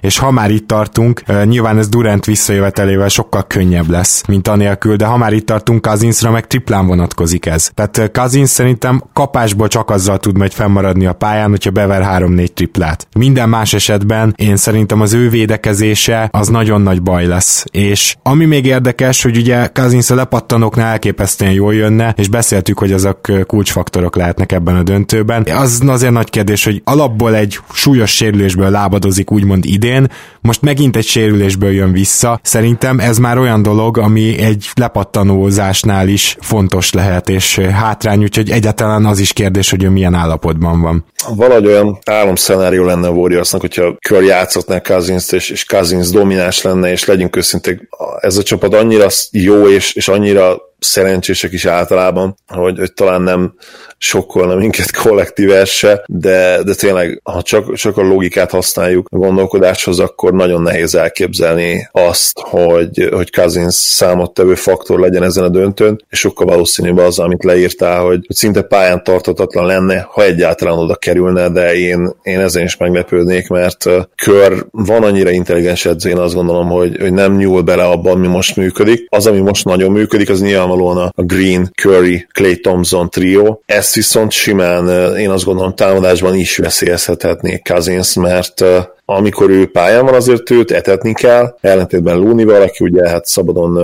és 0.00 0.18
ha 0.18 0.30
már 0.30 0.50
itt 0.50 0.66
tartunk, 0.66 1.22
nyilván 1.44 1.78
ez 1.78 1.88
Durant 1.88 2.24
visszajövetelével 2.24 3.08
sokkal 3.08 3.46
könnyebb 3.46 3.90
lesz, 3.90 4.26
mint 4.26 4.48
anélkül, 4.48 4.96
de 4.96 5.04
ha 5.04 5.16
már 5.16 5.32
itt 5.32 5.46
tartunk, 5.46 5.82
Kazinsra 5.82 6.30
meg 6.30 6.46
triplán 6.46 6.86
vonatkozik 6.86 7.46
ez. 7.46 7.70
Tehát 7.74 8.10
Kazins 8.12 8.50
szerintem 8.50 9.02
kapásból 9.12 9.68
csak 9.68 9.90
azzal 9.90 10.18
tud 10.18 10.36
majd 10.36 10.52
fennmaradni 10.52 11.06
a 11.06 11.12
pályán, 11.12 11.50
hogyha 11.50 11.70
bever 11.70 12.22
3-4 12.22 12.46
triplát. 12.46 13.06
Minden 13.18 13.48
más 13.48 13.72
esetben 13.72 14.34
én 14.36 14.56
szerintem 14.56 15.00
az 15.00 15.12
ő 15.12 15.28
védekezése 15.28 16.28
az 16.32 16.48
nagyon 16.48 16.80
nagy 16.80 17.02
baj 17.02 17.26
lesz. 17.26 17.64
És 17.70 18.16
ami 18.22 18.44
még 18.44 18.66
érdekes, 18.66 19.22
hogy 19.22 19.36
ugye 19.36 19.66
Kazins 19.66 20.10
a 20.10 20.14
lepattanóknál 20.14 20.86
elképesztően 20.86 21.52
jól 21.52 21.74
jönne, 21.74 22.14
és 22.16 22.28
beszéltük, 22.28 22.78
hogy 22.78 22.92
azok 22.92 23.20
kulcsfaktorok 23.46 24.16
lehetnek 24.16 24.52
ebben 24.52 24.76
a 24.76 24.82
döntőben. 24.82 25.46
Az 25.54 25.82
azért 25.86 26.12
nagy 26.12 26.21
kérdés, 26.30 26.64
hogy 26.64 26.80
alapból 26.84 27.34
egy 27.34 27.58
súlyos 27.72 28.10
sérülésből 28.10 28.70
lábadozik 28.70 29.30
úgymond 29.30 29.64
idén, 29.64 30.10
most 30.40 30.62
megint 30.62 30.96
egy 30.96 31.06
sérülésből 31.06 31.70
jön 31.70 31.92
vissza. 31.92 32.40
Szerintem 32.42 32.98
ez 32.98 33.18
már 33.18 33.38
olyan 33.38 33.62
dolog, 33.62 33.98
ami 33.98 34.38
egy 34.38 34.66
lepattanózásnál 34.74 36.08
is 36.08 36.36
fontos 36.40 36.92
lehet, 36.92 37.28
és 37.28 37.58
hátrány, 37.58 38.22
úgyhogy 38.22 38.50
egyáltalán 38.50 39.06
az 39.06 39.18
is 39.18 39.32
kérdés, 39.32 39.70
hogy 39.70 39.82
ő 39.82 39.88
milyen 39.88 40.14
állapotban 40.14 40.80
van. 40.80 41.04
Valahogy 41.36 41.66
olyan 41.66 41.98
álomszenárió 42.04 42.84
lenne 42.84 43.06
a 43.06 43.10
Warriorsnak, 43.10 43.60
hogyha 43.60 43.96
kör 44.08 44.22
játszhatná 44.22 44.78
cousins 44.78 45.32
és, 45.32 45.50
és 45.50 45.64
Cousins 45.64 46.10
domináns 46.10 46.62
lenne, 46.62 46.90
és 46.90 47.04
legyünk 47.04 47.36
őszinték, 47.36 47.88
ez 48.20 48.36
a 48.36 48.42
csapat 48.42 48.74
annyira 48.74 49.08
jó 49.30 49.68
és, 49.68 49.92
és 49.92 50.08
annyira 50.08 50.56
szerencsések 50.82 51.52
is 51.52 51.66
általában, 51.66 52.36
hogy, 52.46 52.78
hogy 52.78 52.92
talán 52.92 53.22
nem 53.22 53.54
sokkolna 53.98 54.54
minket 54.54 54.96
kollektív 55.02 55.50
se, 55.64 56.04
de, 56.06 56.62
de 56.62 56.74
tényleg, 56.74 57.20
ha 57.24 57.42
csak, 57.42 57.74
csak 57.74 57.96
a 57.96 58.02
logikát 58.02 58.50
használjuk 58.50 59.08
a 59.10 59.16
gondolkodáshoz, 59.16 59.98
akkor 59.98 60.32
nagyon 60.32 60.62
nehéz 60.62 60.94
elképzelni 60.94 61.88
azt, 61.92 62.38
hogy, 62.38 63.08
hogy 63.12 63.32
Cousins 63.32 63.74
számottevő 63.74 64.54
faktor 64.54 65.00
legyen 65.00 65.22
ezen 65.22 65.44
a 65.44 65.48
döntőn, 65.48 66.04
és 66.10 66.18
sokkal 66.18 66.46
valószínűbb 66.46 66.98
az, 66.98 67.18
amit 67.18 67.44
leírtál, 67.44 68.00
hogy, 68.00 68.24
hogy 68.26 68.36
szinte 68.36 68.62
pályán 68.62 69.04
tartatatlan 69.04 69.66
lenne, 69.66 70.08
ha 70.10 70.22
egyáltalán 70.22 70.78
oda 70.78 70.94
kerülne, 70.94 71.48
de 71.48 71.74
én, 71.74 72.14
én 72.22 72.40
ezen 72.40 72.62
is 72.62 72.76
meglepődnék, 72.76 73.48
mert 73.48 73.84
kör 74.16 74.66
van 74.70 75.02
annyira 75.02 75.30
intelligens 75.30 75.84
edző, 75.84 76.10
én 76.10 76.18
azt 76.18 76.34
gondolom, 76.34 76.68
hogy, 76.68 76.96
hogy 77.00 77.12
nem 77.12 77.36
nyúl 77.36 77.62
bele 77.62 77.84
abban, 77.84 78.12
ami 78.12 78.26
most 78.26 78.56
működik. 78.56 79.06
Az, 79.08 79.26
ami 79.26 79.40
most 79.40 79.64
nagyon 79.64 79.90
működik, 79.92 80.30
az 80.30 80.40
nyilvánvalóan 80.72 81.12
a 81.14 81.22
Green, 81.22 81.70
Curry, 81.74 82.26
Clay 82.32 82.60
Thompson 82.60 83.10
trio. 83.10 83.58
Ez 83.66 83.76
ezt 83.82 83.94
viszont 83.94 84.30
simán 84.30 85.16
én 85.16 85.30
azt 85.30 85.44
gondolom 85.44 85.74
támadásban 85.74 86.34
is 86.34 86.56
veszélyezhethetné 86.56 87.62
Cousins, 87.64 88.14
mert 88.14 88.64
amikor 89.04 89.50
ő 89.50 89.66
pályán 89.66 90.04
van, 90.04 90.14
azért 90.14 90.50
őt 90.50 90.70
etetni 90.70 91.14
kell, 91.14 91.56
ellentétben 91.60 92.18
Lunival, 92.18 92.62
aki 92.62 92.84
ugye 92.84 93.08
hát 93.08 93.26
szabadon 93.26 93.74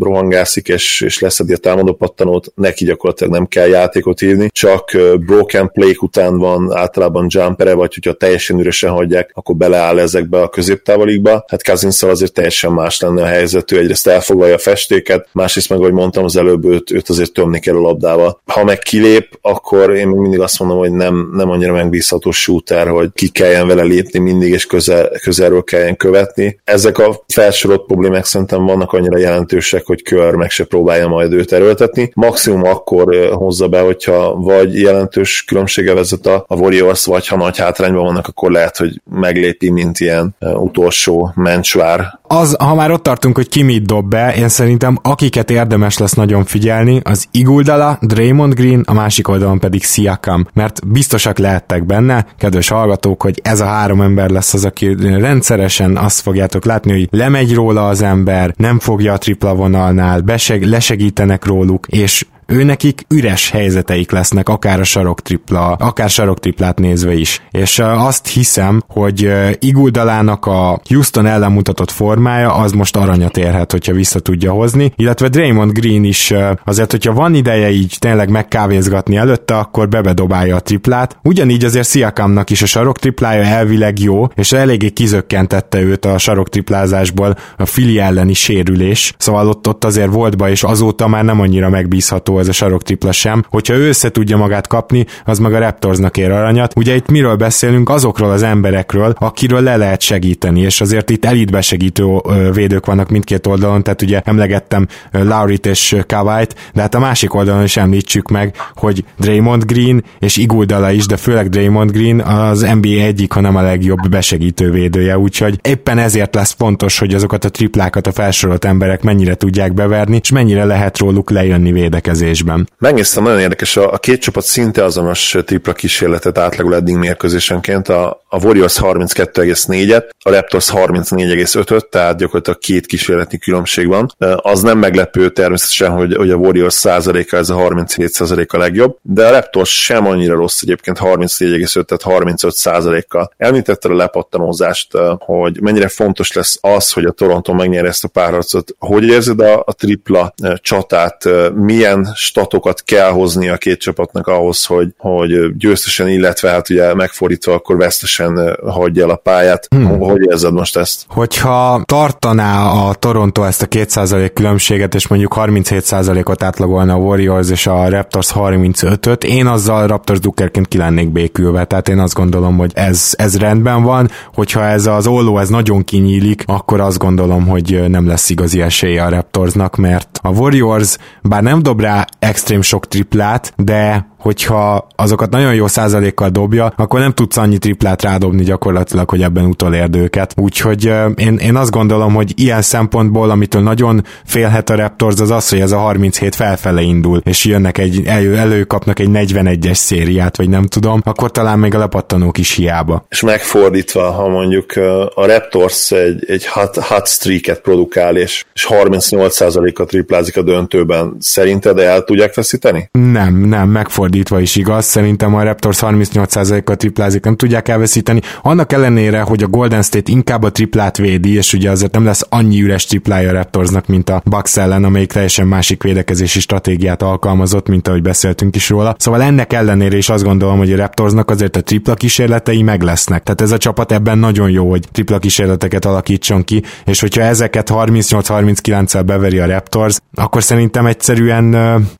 rohangászik, 0.00 0.68
és, 0.68 1.00
és 1.00 1.18
leszedi 1.18 1.52
a 1.52 1.56
támadó 1.56 1.94
pattanót, 1.94 2.52
neki 2.54 2.84
gyakorlatilag 2.84 3.32
nem 3.32 3.46
kell 3.46 3.68
játékot 3.68 4.22
írni, 4.22 4.48
csak 4.52 4.90
broken 5.26 5.70
play 5.72 5.96
után 6.00 6.38
van 6.38 6.76
általában 6.76 7.26
jumpere, 7.28 7.74
vagy 7.74 7.94
hogyha 7.94 8.12
teljesen 8.12 8.58
üresen 8.58 8.90
hagyják, 8.90 9.30
akkor 9.34 9.56
beleáll 9.56 9.98
ezekbe 9.98 10.40
a 10.40 10.48
középtávolikba. 10.48 11.44
Hát 11.48 11.64
cousins 11.64 12.02
azért 12.02 12.32
teljesen 12.32 12.72
más 12.72 13.00
lenne 13.00 13.22
a 13.22 13.26
helyzet, 13.26 13.72
ő 13.72 13.78
egyrészt 13.78 14.06
elfoglalja 14.06 14.54
a 14.54 14.58
festéket, 14.58 15.28
másrészt 15.32 15.68
meg, 15.68 15.78
ahogy 15.78 15.92
mondtam 15.92 16.24
az 16.24 16.36
előbb, 16.36 16.64
őt, 16.64 16.90
őt 16.90 17.08
azért 17.08 17.32
tömni 17.32 17.60
kell 17.60 17.76
a 17.76 17.80
labdával. 17.80 18.40
Ha 18.46 18.64
meg 18.64 18.78
kilép, 18.78 19.38
akkor 19.40 19.94
én 19.94 20.08
mindig 20.08 20.40
azt 20.40 20.58
mondom, 20.58 20.78
hogy 20.78 20.92
nem, 20.92 21.30
nem 21.32 21.50
annyira 21.50 21.72
megbízható 21.72 22.30
shooter, 22.30 22.88
hogy 22.88 23.10
ki 23.14 23.28
kelljen 23.28 23.66
vele 23.66 23.82
lépni 23.82 24.18
mindig, 24.18 24.52
és 24.52 24.66
közel, 24.68 25.10
közelről 25.22 25.62
kelljen 25.62 25.96
követni. 25.96 26.60
Ezek 26.64 26.98
a 26.98 27.24
felsorolt 27.28 27.86
problémák 27.86 28.24
szerintem 28.24 28.64
vannak 28.64 28.92
annyira 28.92 29.18
jelentősek, 29.18 29.86
hogy 29.86 30.02
kör 30.02 30.34
meg 30.34 30.50
se 30.50 30.64
próbálja 30.64 31.08
majd 31.08 31.32
őt 31.32 31.52
erőltetni. 31.52 32.10
Maximum 32.14 32.64
akkor 32.64 33.30
hozza 33.32 33.68
be, 33.68 33.80
hogyha 33.80 34.34
vagy 34.34 34.80
jelentős 34.80 35.44
különbsége 35.46 35.94
vezet 35.94 36.26
a, 36.26 36.44
a 36.48 36.56
Warriors, 36.56 37.04
vagy 37.04 37.26
ha 37.26 37.36
nagy 37.36 37.58
hátrányban 37.58 38.04
vannak, 38.04 38.26
akkor 38.26 38.50
lehet, 38.50 38.76
hogy 38.76 39.00
meglépi, 39.10 39.70
mint 39.70 40.00
ilyen 40.00 40.36
utolsó 40.40 41.32
mencsvár. 41.34 42.18
Az, 42.22 42.56
ha 42.58 42.74
már 42.74 42.90
ott 42.90 43.02
tartunk, 43.02 43.36
hogy 43.36 43.48
ki 43.48 43.62
mit 43.62 43.86
dob 43.86 44.08
be, 44.08 44.34
én 44.34 44.48
szerintem 44.48 44.98
akiket 45.02 45.50
érdemes 45.50 45.98
lesz 45.98 46.12
nagyon 46.12 46.44
figyelni, 46.44 47.00
az 47.04 47.26
Iguldala, 47.30 47.98
Draymond 48.00 48.54
Green, 48.54 48.84
a 48.86 48.92
másik 48.92 49.28
oldalon 49.28 49.58
pedig 49.58 49.84
Siakam, 49.84 50.46
mert 50.54 50.86
biztosak 50.86 51.38
lehettek 51.38 51.86
benne, 51.86 52.26
kedves 52.38 52.68
hallgatók, 52.68 53.22
hogy 53.22 53.40
ez 53.42 53.60
a 53.60 53.64
három 53.64 54.00
ember 54.00 54.30
lesz 54.30 54.54
az, 54.54 54.57
aki 54.64 54.96
rendszeresen 55.00 55.96
azt 55.96 56.20
fogjátok 56.20 56.64
látni, 56.64 56.92
hogy 56.92 57.08
lemegy 57.10 57.54
róla 57.54 57.88
az 57.88 58.02
ember, 58.02 58.54
nem 58.56 58.78
fogja 58.78 59.12
a 59.12 59.18
tripla 59.18 59.54
vonalnál, 59.54 60.20
beseg, 60.20 60.62
lesegítenek 60.62 61.44
róluk, 61.44 61.86
és 61.86 62.24
ő 62.52 62.62
nekik 62.62 63.04
üres 63.08 63.50
helyzeteik 63.50 64.10
lesznek, 64.10 64.48
akár 64.48 64.80
a 64.80 64.84
saroktripla, 64.84 65.66
akár 65.72 66.10
saroktriplát 66.10 66.78
nézve 66.78 67.14
is. 67.14 67.42
És 67.50 67.78
azt 67.78 68.26
hiszem, 68.26 68.82
hogy 68.88 69.32
Iguldalának 69.58 70.46
a 70.46 70.80
Houston 70.88 71.26
ellen 71.26 71.52
mutatott 71.52 71.90
formája 71.90 72.54
az 72.54 72.72
most 72.72 72.96
aranyat 72.96 73.36
érhet, 73.36 73.72
hogyha 73.72 73.92
vissza 73.92 74.20
tudja 74.20 74.52
hozni, 74.52 74.92
illetve 74.96 75.28
Draymond 75.28 75.72
Green 75.72 76.04
is 76.04 76.32
azért, 76.64 76.90
hogyha 76.90 77.12
van 77.12 77.34
ideje 77.34 77.70
így 77.70 77.96
tényleg 77.98 78.30
megkávézgatni 78.30 79.16
előtte, 79.16 79.58
akkor 79.58 79.88
bebedobálja 79.88 80.56
a 80.56 80.60
triplát. 80.60 81.16
Ugyanígy 81.22 81.64
azért 81.64 81.88
Siakamnak 81.88 82.50
is 82.50 82.62
a 82.62 82.66
saroktriplája 82.66 83.42
elvileg 83.42 83.98
jó, 83.98 84.26
és 84.34 84.52
eléggé 84.52 84.88
kizökkentette 84.88 85.80
őt 85.80 86.04
a 86.04 86.18
saroktriplázásból 86.18 87.36
a 87.56 87.66
fili 87.66 87.98
elleni 87.98 88.32
sérülés, 88.34 89.14
szóval 89.18 89.48
ott, 89.48 89.68
ott 89.68 89.84
azért 89.84 90.12
volt 90.12 90.36
baj, 90.36 90.50
és 90.50 90.62
azóta 90.62 91.08
már 91.08 91.24
nem 91.24 91.40
annyira 91.40 91.68
megbízható 91.68 92.37
ez 92.38 92.48
a 92.48 92.52
sarok 92.52 92.82
sem. 93.10 93.44
Hogyha 93.48 93.74
ő 93.74 93.88
össze 93.88 94.10
tudja 94.10 94.36
magát 94.36 94.66
kapni, 94.66 95.06
az 95.24 95.38
meg 95.38 95.54
a 95.54 95.58
Raptorsnak 95.58 96.16
ér 96.16 96.30
aranyat. 96.30 96.72
Ugye 96.76 96.94
itt 96.94 97.10
miről 97.10 97.36
beszélünk? 97.36 97.88
Azokról 97.88 98.30
az 98.30 98.42
emberekről, 98.42 99.14
akiről 99.18 99.60
le 99.60 99.76
lehet 99.76 100.00
segíteni, 100.00 100.60
és 100.60 100.80
azért 100.80 101.10
itt 101.10 101.24
elitbe 101.24 101.60
segítő 101.60 102.04
védők 102.52 102.86
vannak 102.86 103.08
mindkét 103.08 103.46
oldalon, 103.46 103.82
tehát 103.82 104.02
ugye 104.02 104.20
emlegettem 104.24 104.86
Laurit 105.12 105.66
és 105.66 105.96
Kawait, 106.06 106.54
de 106.74 106.80
hát 106.80 106.94
a 106.94 106.98
másik 106.98 107.34
oldalon 107.34 107.62
is 107.62 107.76
említsük 107.76 108.28
meg, 108.28 108.56
hogy 108.74 109.04
Draymond 109.18 109.64
Green 109.64 110.04
és 110.18 110.36
Iguldala 110.36 110.90
is, 110.90 111.06
de 111.06 111.16
főleg 111.16 111.48
Draymond 111.48 111.90
Green 111.90 112.20
az 112.20 112.60
NBA 112.60 112.88
egyik, 112.88 113.32
hanem 113.32 113.56
a 113.56 113.62
legjobb 113.62 114.08
besegítő 114.10 114.70
védője, 114.70 115.18
úgyhogy 115.18 115.58
éppen 115.62 115.98
ezért 115.98 116.34
lesz 116.34 116.54
fontos, 116.58 116.98
hogy 116.98 117.14
azokat 117.14 117.44
a 117.44 117.50
triplákat 117.50 118.06
a 118.06 118.12
felsorolt 118.12 118.64
emberek 118.64 119.02
mennyire 119.02 119.34
tudják 119.34 119.74
beverni, 119.74 120.18
és 120.22 120.30
mennyire 120.30 120.64
lehet 120.64 120.98
róluk 120.98 121.30
lejönni 121.30 121.72
védekezés 121.72 122.27
mérkőzésben. 122.28 122.68
Megnéztem, 122.78 123.22
nagyon 123.22 123.40
érdekes, 123.40 123.76
a, 123.76 123.92
a 123.92 123.98
két 123.98 124.20
csapat 124.20 124.44
szinte 124.44 124.84
azonos 124.84 125.36
tripla 125.44 125.72
kísérletet 125.72 126.38
átlagol 126.38 126.74
eddig 126.74 126.96
mérkőzésenként, 126.96 127.88
a, 127.88 128.22
a 128.28 128.44
Warriors 128.44 128.78
32,4-et, 128.80 130.08
a 130.24 130.30
Raptors 130.30 130.70
34,5-öt, 130.72 131.86
tehát 131.86 132.16
gyakorlatilag 132.16 132.58
két 132.58 132.86
kísérleti 132.86 133.38
különbség 133.38 133.86
van. 133.86 134.14
Az 134.36 134.62
nem 134.62 134.78
meglepő 134.78 135.30
természetesen, 135.30 135.90
hogy, 135.90 136.14
hogy 136.16 136.30
a 136.30 136.36
Warriors 136.36 136.74
százaléka 136.74 137.36
ez 137.36 137.50
a 137.50 137.54
37 137.54 138.08
százaléka 138.08 138.58
legjobb, 138.58 138.96
de 139.02 139.26
a 139.26 139.30
Raptors 139.30 139.82
sem 139.82 140.06
annyira 140.06 140.34
rossz 140.34 140.62
egyébként 140.62 140.98
34,5, 141.00 141.84
tehát 141.84 142.02
35 142.02 142.54
százalékkal. 142.54 143.32
Említette 143.36 143.88
a 143.88 143.94
lepattanózást, 143.94 144.92
hogy 145.18 145.60
mennyire 145.60 145.88
fontos 145.88 146.32
lesz 146.32 146.58
az, 146.60 146.92
hogy 146.92 147.04
a 147.04 147.10
Toronto 147.10 147.54
megnyeri 147.54 147.86
ezt 147.86 148.04
a 148.04 148.08
párharcot. 148.08 148.74
Hogy 148.78 149.04
érzed 149.04 149.40
a, 149.40 149.62
a 149.66 149.72
tripla 149.72 150.34
csatát? 150.60 151.28
Milyen 151.54 152.08
statokat 152.18 152.82
kell 152.84 153.10
hozni 153.10 153.48
a 153.48 153.56
két 153.56 153.80
csapatnak 153.80 154.26
ahhoz, 154.26 154.64
hogy, 154.64 154.88
hogy 154.98 155.56
győztesen, 155.56 156.08
illetve 156.08 156.50
hát 156.50 156.70
ugye 156.70 156.94
megfordítva 156.94 157.52
akkor 157.52 157.76
vesztesen 157.76 158.58
hagyja 158.66 159.02
el 159.02 159.10
a 159.10 159.16
pályát. 159.16 159.66
Hmm. 159.70 159.98
Hogy 159.98 160.26
érzed 160.30 160.52
most 160.52 160.76
ezt? 160.76 161.04
Hogyha 161.08 161.82
tartaná 161.84 162.70
a 162.70 162.94
Toronto 162.94 163.42
ezt 163.42 163.62
a 163.62 163.66
2% 163.66 164.30
különbséget, 164.34 164.94
és 164.94 165.08
mondjuk 165.08 165.34
37%-ot 165.36 166.42
átlagolna 166.42 166.92
a 166.92 166.96
Warriors 166.96 167.50
és 167.50 167.66
a 167.66 167.88
Raptors 167.88 168.32
35-öt, 168.34 169.24
én 169.24 169.46
azzal 169.46 169.86
Raptors 169.86 170.20
Dukerként 170.20 170.68
ki 170.68 170.78
lennék 170.78 171.08
békülve, 171.08 171.64
tehát 171.64 171.88
én 171.88 171.98
azt 171.98 172.14
gondolom, 172.14 172.56
hogy 172.56 172.70
ez, 172.74 173.14
ez 173.16 173.38
rendben 173.38 173.82
van, 173.82 174.10
hogyha 174.34 174.64
ez 174.64 174.86
az 174.86 175.06
olló 175.06 175.38
ez 175.38 175.48
nagyon 175.48 175.84
kinyílik, 175.84 176.42
akkor 176.46 176.80
azt 176.80 176.98
gondolom, 176.98 177.46
hogy 177.46 177.84
nem 177.88 178.06
lesz 178.06 178.30
igazi 178.30 178.60
esélye 178.60 179.04
a 179.04 179.08
Raptorsnak, 179.08 179.76
mert 179.76 180.17
a 180.22 180.28
Warriors 180.28 180.96
bár 181.22 181.42
nem 181.42 181.62
dob 181.62 181.80
rá 181.80 182.04
extrém 182.18 182.62
sok 182.62 182.88
triplát, 182.88 183.52
de 183.56 184.06
hogyha 184.18 184.86
azokat 184.96 185.30
nagyon 185.30 185.54
jó 185.54 185.66
százalékkal 185.66 186.28
dobja, 186.28 186.72
akkor 186.76 187.00
nem 187.00 187.12
tudsz 187.12 187.36
annyi 187.36 187.58
triplát 187.58 188.02
rádobni 188.02 188.42
gyakorlatilag, 188.42 189.10
hogy 189.10 189.22
ebben 189.22 189.44
utolérd 189.44 189.96
őket. 189.96 190.34
Úgyhogy 190.36 190.84
én, 191.16 191.36
én 191.36 191.56
azt 191.56 191.70
gondolom, 191.70 192.14
hogy 192.14 192.32
ilyen 192.36 192.62
szempontból, 192.62 193.30
amitől 193.30 193.62
nagyon 193.62 194.04
félhet 194.24 194.70
a 194.70 194.76
Raptors, 194.76 195.20
az 195.20 195.30
az, 195.30 195.48
hogy 195.48 195.60
ez 195.60 195.72
a 195.72 195.78
37 195.78 196.34
felfele 196.34 196.80
indul, 196.80 197.20
és 197.24 197.44
jönnek 197.44 197.78
egy, 197.78 198.02
elő, 198.06 198.36
előkapnak 198.36 198.98
egy 198.98 199.08
41-es 199.12 199.74
szériát, 199.74 200.36
vagy 200.36 200.48
nem 200.48 200.66
tudom, 200.66 201.00
akkor 201.04 201.30
talán 201.30 201.58
még 201.58 201.74
a 201.74 201.78
lepattanók 201.78 202.38
is 202.38 202.54
hiába. 202.54 203.06
És 203.08 203.20
megfordítva, 203.20 204.10
ha 204.10 204.28
mondjuk 204.28 204.72
a 205.14 205.26
Raptors 205.26 205.90
egy, 205.90 206.24
egy 206.26 206.46
hot, 206.46 206.76
hot 206.76 207.06
streaket 207.06 207.60
produkál, 207.60 208.16
és, 208.16 208.44
és 208.54 208.66
38%-a 208.70 209.84
triplázik 209.84 210.36
a 210.36 210.42
döntőben, 210.42 211.16
szerinted 211.20 211.78
el 211.78 212.04
tudják 212.04 212.34
veszíteni? 212.34 212.88
Nem, 212.92 213.34
nem, 213.34 213.68
megfordítva 213.68 214.07
is 214.40 214.56
igaz. 214.56 214.84
Szerintem 214.84 215.34
a 215.34 215.42
Raptors 215.42 215.78
38%-a 215.80 216.74
triplázik, 216.74 217.24
nem 217.24 217.36
tudják 217.36 217.68
elveszíteni. 217.68 218.20
Annak 218.42 218.72
ellenére, 218.72 219.20
hogy 219.20 219.42
a 219.42 219.46
Golden 219.46 219.82
State 219.82 220.12
inkább 220.12 220.42
a 220.42 220.50
triplát 220.50 220.96
védi, 220.96 221.34
és 221.34 221.52
ugye 221.52 221.70
azért 221.70 221.92
nem 221.92 222.04
lesz 222.04 222.26
annyi 222.28 222.62
üres 222.62 222.84
triplája 222.84 223.28
a 223.28 223.32
Raptorsnak, 223.32 223.86
mint 223.86 224.10
a 224.10 224.22
Bucks 224.24 224.56
ellen, 224.56 224.84
amelyik 224.84 225.12
teljesen 225.12 225.46
másik 225.46 225.82
védekezési 225.82 226.40
stratégiát 226.40 227.02
alkalmazott, 227.02 227.68
mint 227.68 227.88
ahogy 227.88 228.02
beszéltünk 228.02 228.56
is 228.56 228.68
róla. 228.68 228.94
Szóval 228.98 229.22
ennek 229.22 229.52
ellenére 229.52 229.96
is 229.96 230.08
azt 230.08 230.24
gondolom, 230.24 230.58
hogy 230.58 230.72
a 230.72 230.76
Raptorsnak 230.76 231.30
azért 231.30 231.56
a 231.56 231.62
tripla 231.62 231.94
kísérletei 231.94 232.62
meg 232.62 232.82
lesznek. 232.82 233.22
Tehát 233.22 233.40
ez 233.40 233.50
a 233.50 233.58
csapat 233.58 233.92
ebben 233.92 234.18
nagyon 234.18 234.50
jó, 234.50 234.70
hogy 234.70 234.84
tripla 234.92 235.18
kísérleteket 235.18 235.84
alakítson 235.84 236.44
ki, 236.44 236.62
és 236.84 237.00
hogyha 237.00 237.22
ezeket 237.22 237.70
38-39-el 237.72 239.02
beveri 239.06 239.38
a 239.38 239.46
Raptors, 239.46 239.98
akkor 240.14 240.42
szerintem 240.42 240.86
egyszerűen, 240.86 241.54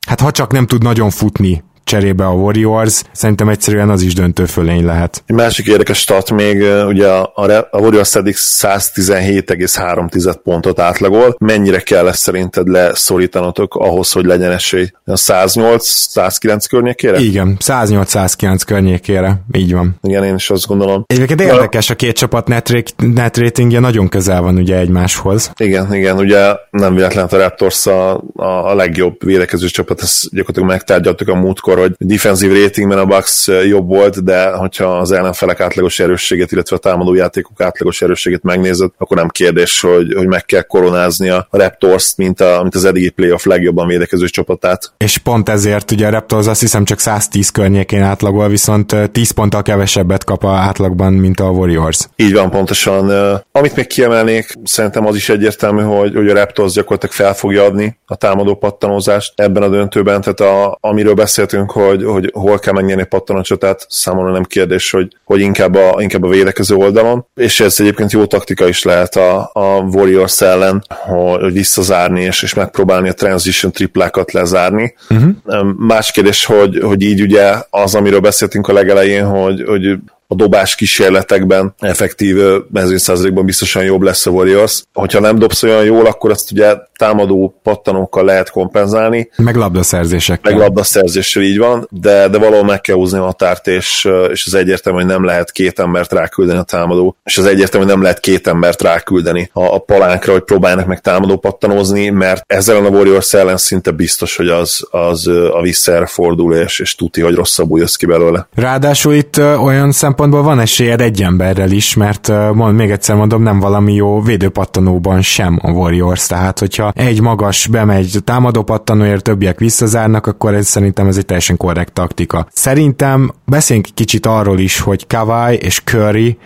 hát 0.06 0.20
ha 0.20 0.30
csak 0.30 0.52
nem 0.52 0.66
tud 0.66 0.82
nagyon 0.82 1.10
futni 1.10 1.62
cserébe 1.88 2.26
a 2.26 2.32
Warriors, 2.32 3.02
szerintem 3.12 3.48
egyszerűen 3.48 3.90
az 3.90 4.02
is 4.02 4.14
döntő 4.14 4.44
fölény 4.44 4.84
lehet. 4.84 5.22
Egy 5.26 5.34
másik 5.34 5.66
érdekes 5.66 5.98
stat 5.98 6.30
még, 6.30 6.62
ugye 6.86 7.08
a, 7.08 7.32
a 7.70 7.78
Warriors 7.78 8.14
eddig 8.14 8.34
117,3 8.36 10.34
pontot 10.42 10.78
átlagol. 10.78 11.36
Mennyire 11.38 11.80
kell 11.80 12.08
ezt 12.08 12.20
szerinted 12.20 12.68
leszorítanotok 12.68 13.74
ahhoz, 13.74 14.12
hogy 14.12 14.24
legyen 14.24 14.50
esély? 14.50 14.90
A 15.04 15.12
108-109 15.12 16.64
környékére? 16.68 17.18
Igen, 17.18 17.56
108-109 17.64 18.60
környékére, 18.66 19.42
így 19.52 19.72
van. 19.72 19.98
Igen, 20.02 20.24
én 20.24 20.34
is 20.34 20.50
azt 20.50 20.66
gondolom. 20.66 21.04
Egyébként 21.06 21.40
érdekes, 21.40 21.90
a 21.90 21.94
két 21.94 22.16
csapat 22.16 22.48
net, 22.48 22.72
net 22.96 23.36
ratingje 23.36 23.80
nagyon 23.80 24.08
közel 24.08 24.42
van 24.42 24.56
ugye 24.56 24.76
egymáshoz. 24.76 25.50
Igen, 25.56 25.94
igen, 25.94 26.16
ugye 26.16 26.54
nem 26.70 26.94
véletlen 26.94 27.24
a 27.24 27.36
Raptors 27.36 27.86
a, 27.86 28.22
a 28.34 28.74
legjobb 28.74 29.24
védekező 29.24 29.66
csapat, 29.66 30.02
ezt 30.02 30.30
gyakorlatilag 30.30 30.68
megtárgyaltuk 30.68 31.28
a 31.28 31.34
múltkor, 31.34 31.77
hogy 31.78 31.94
defensív 31.98 32.62
ratingben 32.62 32.98
a 32.98 33.04
Bucks 33.04 33.46
jobb 33.68 33.88
volt, 33.88 34.24
de 34.24 34.50
hogyha 34.50 34.98
az 34.98 35.12
ellenfelek 35.12 35.60
átlagos 35.60 36.00
erősséget, 36.00 36.52
illetve 36.52 36.76
a 36.76 36.78
támadó 36.78 37.14
játékok 37.14 37.60
átlagos 37.60 38.02
erősséget 38.02 38.42
megnézed, 38.42 38.90
akkor 38.98 39.16
nem 39.16 39.28
kérdés, 39.28 39.80
hogy, 39.80 40.12
hogy 40.16 40.26
meg 40.26 40.44
kell 40.44 40.62
koronázni 40.62 41.28
a 41.28 41.46
Raptors-t, 41.50 42.16
mint, 42.16 42.40
a, 42.40 42.58
mint 42.62 42.74
az 42.74 42.84
eddigi 42.84 43.10
playoff 43.10 43.44
legjobban 43.44 43.86
védekező 43.86 44.26
csapatát. 44.26 44.92
És 44.96 45.18
pont 45.18 45.48
ezért 45.48 45.90
ugye 45.90 46.06
a 46.06 46.10
Raptors 46.10 46.46
azt 46.46 46.60
hiszem 46.60 46.84
csak 46.84 46.98
110 46.98 47.50
környékén 47.50 48.02
átlagol, 48.02 48.48
viszont 48.48 48.96
10 49.12 49.30
ponttal 49.30 49.62
kevesebbet 49.62 50.24
kap 50.24 50.44
a 50.44 50.54
átlagban, 50.54 51.12
mint 51.12 51.40
a 51.40 51.44
Warriors. 51.44 52.08
Így 52.16 52.32
van, 52.32 52.50
pontosan. 52.50 53.10
Amit 53.52 53.76
még 53.76 53.86
kiemelnék, 53.86 54.52
szerintem 54.64 55.06
az 55.06 55.16
is 55.16 55.28
egyértelmű, 55.28 55.82
hogy, 55.82 56.14
hogy 56.14 56.28
a 56.28 56.34
Raptors 56.34 56.72
gyakorlatilag 56.72 57.14
fel 57.14 57.34
fogja 57.34 57.64
adni 57.64 57.98
a 58.06 58.14
támadó 58.14 58.54
pattanózást 58.54 59.32
ebben 59.36 59.62
a 59.62 59.68
döntőben, 59.68 60.20
tehát 60.20 60.40
a, 60.40 60.78
amiről 60.80 61.14
beszéltünk 61.14 61.67
beszéltünk, 61.68 61.70
hogy, 61.70 62.04
hogy 62.04 62.30
hol 62.34 62.58
kell 62.58 62.72
megnyerni 62.72 63.04
pattanacsotát, 63.04 63.86
számomra 63.88 64.32
nem 64.32 64.44
kérdés, 64.44 64.90
hogy, 64.90 65.16
hogy 65.24 65.40
inkább, 65.40 65.74
a, 65.74 66.02
inkább 66.02 66.22
a 66.22 66.28
védekező 66.28 66.74
oldalon, 66.74 67.26
és 67.34 67.60
ez 67.60 67.80
egyébként 67.80 68.12
jó 68.12 68.26
taktika 68.26 68.68
is 68.68 68.82
lehet 68.82 69.16
a, 69.16 69.50
a 69.52 69.80
Warriors 69.92 70.40
ellen, 70.40 70.84
hogy 70.88 71.52
visszazárni 71.52 72.22
és, 72.22 72.42
és 72.42 72.54
megpróbálni 72.54 73.08
a 73.08 73.12
transition 73.12 73.72
triplákat 73.72 74.32
lezárni. 74.32 74.94
Uh-huh. 75.10 75.74
Más 75.76 76.10
kérdés, 76.10 76.44
hogy, 76.44 76.78
hogy 76.82 77.02
így 77.02 77.20
ugye 77.20 77.54
az, 77.70 77.94
amiről 77.94 78.20
beszéltünk 78.20 78.68
a 78.68 78.72
legelején, 78.72 79.26
hogy, 79.26 79.62
hogy 79.66 79.98
a 80.30 80.34
dobás 80.34 80.74
kísérletekben 80.74 81.74
effektív 81.78 82.36
mezőszázalékban 82.72 83.44
biztosan 83.44 83.84
jobb 83.84 84.02
lesz 84.02 84.26
a 84.26 84.30
Warriors. 84.30 84.82
Hogyha 84.92 85.20
nem 85.20 85.38
dobsz 85.38 85.62
olyan 85.62 85.84
jól, 85.84 86.06
akkor 86.06 86.30
azt 86.30 86.52
ugye 86.52 86.76
támadó 86.96 87.60
pattanókkal 87.62 88.24
lehet 88.24 88.50
kompenzálni. 88.50 89.30
Meg 89.36 89.56
labdaszerzésekkel. 89.56 90.52
Meg 90.52 90.60
labdaszerzéssel 90.60 91.42
így 91.42 91.58
van, 91.58 91.88
de, 91.90 92.28
de 92.28 92.38
valahol 92.38 92.64
meg 92.64 92.80
kell 92.80 92.94
húzni 92.94 93.18
a 93.18 93.22
határt, 93.22 93.66
és, 93.66 94.08
és 94.30 94.46
az 94.46 94.54
egyértelmű, 94.54 94.98
hogy 94.98 95.08
nem 95.08 95.24
lehet 95.24 95.50
két 95.50 95.78
embert 95.78 96.12
ráküldeni 96.12 96.58
a 96.58 96.62
támadó, 96.62 97.16
és 97.24 97.38
az 97.38 97.46
egyértelmű, 97.46 97.86
hogy 97.86 97.94
nem 97.94 98.02
lehet 98.02 98.20
két 98.20 98.46
embert 98.46 98.82
ráküldeni 98.82 99.50
a, 99.52 99.74
a 99.74 99.78
palánkra, 99.78 100.32
hogy 100.32 100.42
próbálnak 100.42 100.86
meg 100.86 101.00
támadó 101.00 101.36
pattanózni, 101.36 102.08
mert 102.08 102.42
ezzel 102.46 102.84
a 102.84 102.88
Warriors 102.88 103.34
ellen 103.34 103.56
szinte 103.56 103.90
biztos, 103.90 104.36
hogy 104.36 104.48
az, 104.48 104.86
az 104.90 105.26
a 105.26 105.60
visszaerre 105.62 106.06
fordul, 106.06 106.54
és, 106.54 106.78
és 106.80 106.94
tuti, 106.94 107.20
hogy 107.20 107.34
rosszabbul 107.34 107.78
jössz 107.78 107.94
ki 107.94 108.06
belőle. 108.06 108.48
Ráadásul 108.54 109.14
itt 109.14 109.38
olyan 109.38 109.92
szempontból 110.18 110.54
van 110.54 110.60
esélyed 110.62 111.00
egy 111.00 111.22
emberrel 111.22 111.70
is, 111.70 111.94
mert 111.94 112.28
mond, 112.54 112.76
még 112.76 112.90
egyszer 112.90 113.16
mondom, 113.16 113.42
nem 113.42 113.58
valami 113.58 113.94
jó 113.94 114.20
védőpattanóban 114.20 115.22
sem 115.22 115.58
a 115.62 115.70
Warriors, 115.70 116.26
tehát 116.26 116.58
hogyha 116.58 116.92
egy 116.94 117.20
magas 117.20 117.66
bemegy 117.66 118.18
támadó 118.24 118.62
pattanóért, 118.62 119.22
többiek 119.22 119.58
visszazárnak, 119.58 120.26
akkor 120.26 120.54
ez 120.54 120.66
szerintem 120.66 121.06
ez 121.06 121.16
egy 121.16 121.24
teljesen 121.24 121.56
korrekt 121.56 121.92
taktika. 121.92 122.46
Szerintem 122.52 123.32
beszéljünk 123.44 123.88
kicsit 123.94 124.26
arról 124.26 124.58
is, 124.58 124.80
hogy 124.80 125.06
Kawai 125.06 125.56
és 125.56 125.82
Curry 125.84 126.38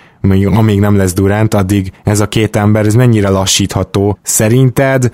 amíg 0.45 0.81
nem 0.81 0.97
lesz 0.97 1.13
Durant, 1.13 1.55
addig 1.55 1.93
ez 2.05 2.21
a 2.21 2.29
két 2.29 2.57
ember, 2.57 2.87
ez 2.87 2.95
mennyire 2.95 3.29
lassítható. 3.29 4.19
Szerinted 4.23 5.11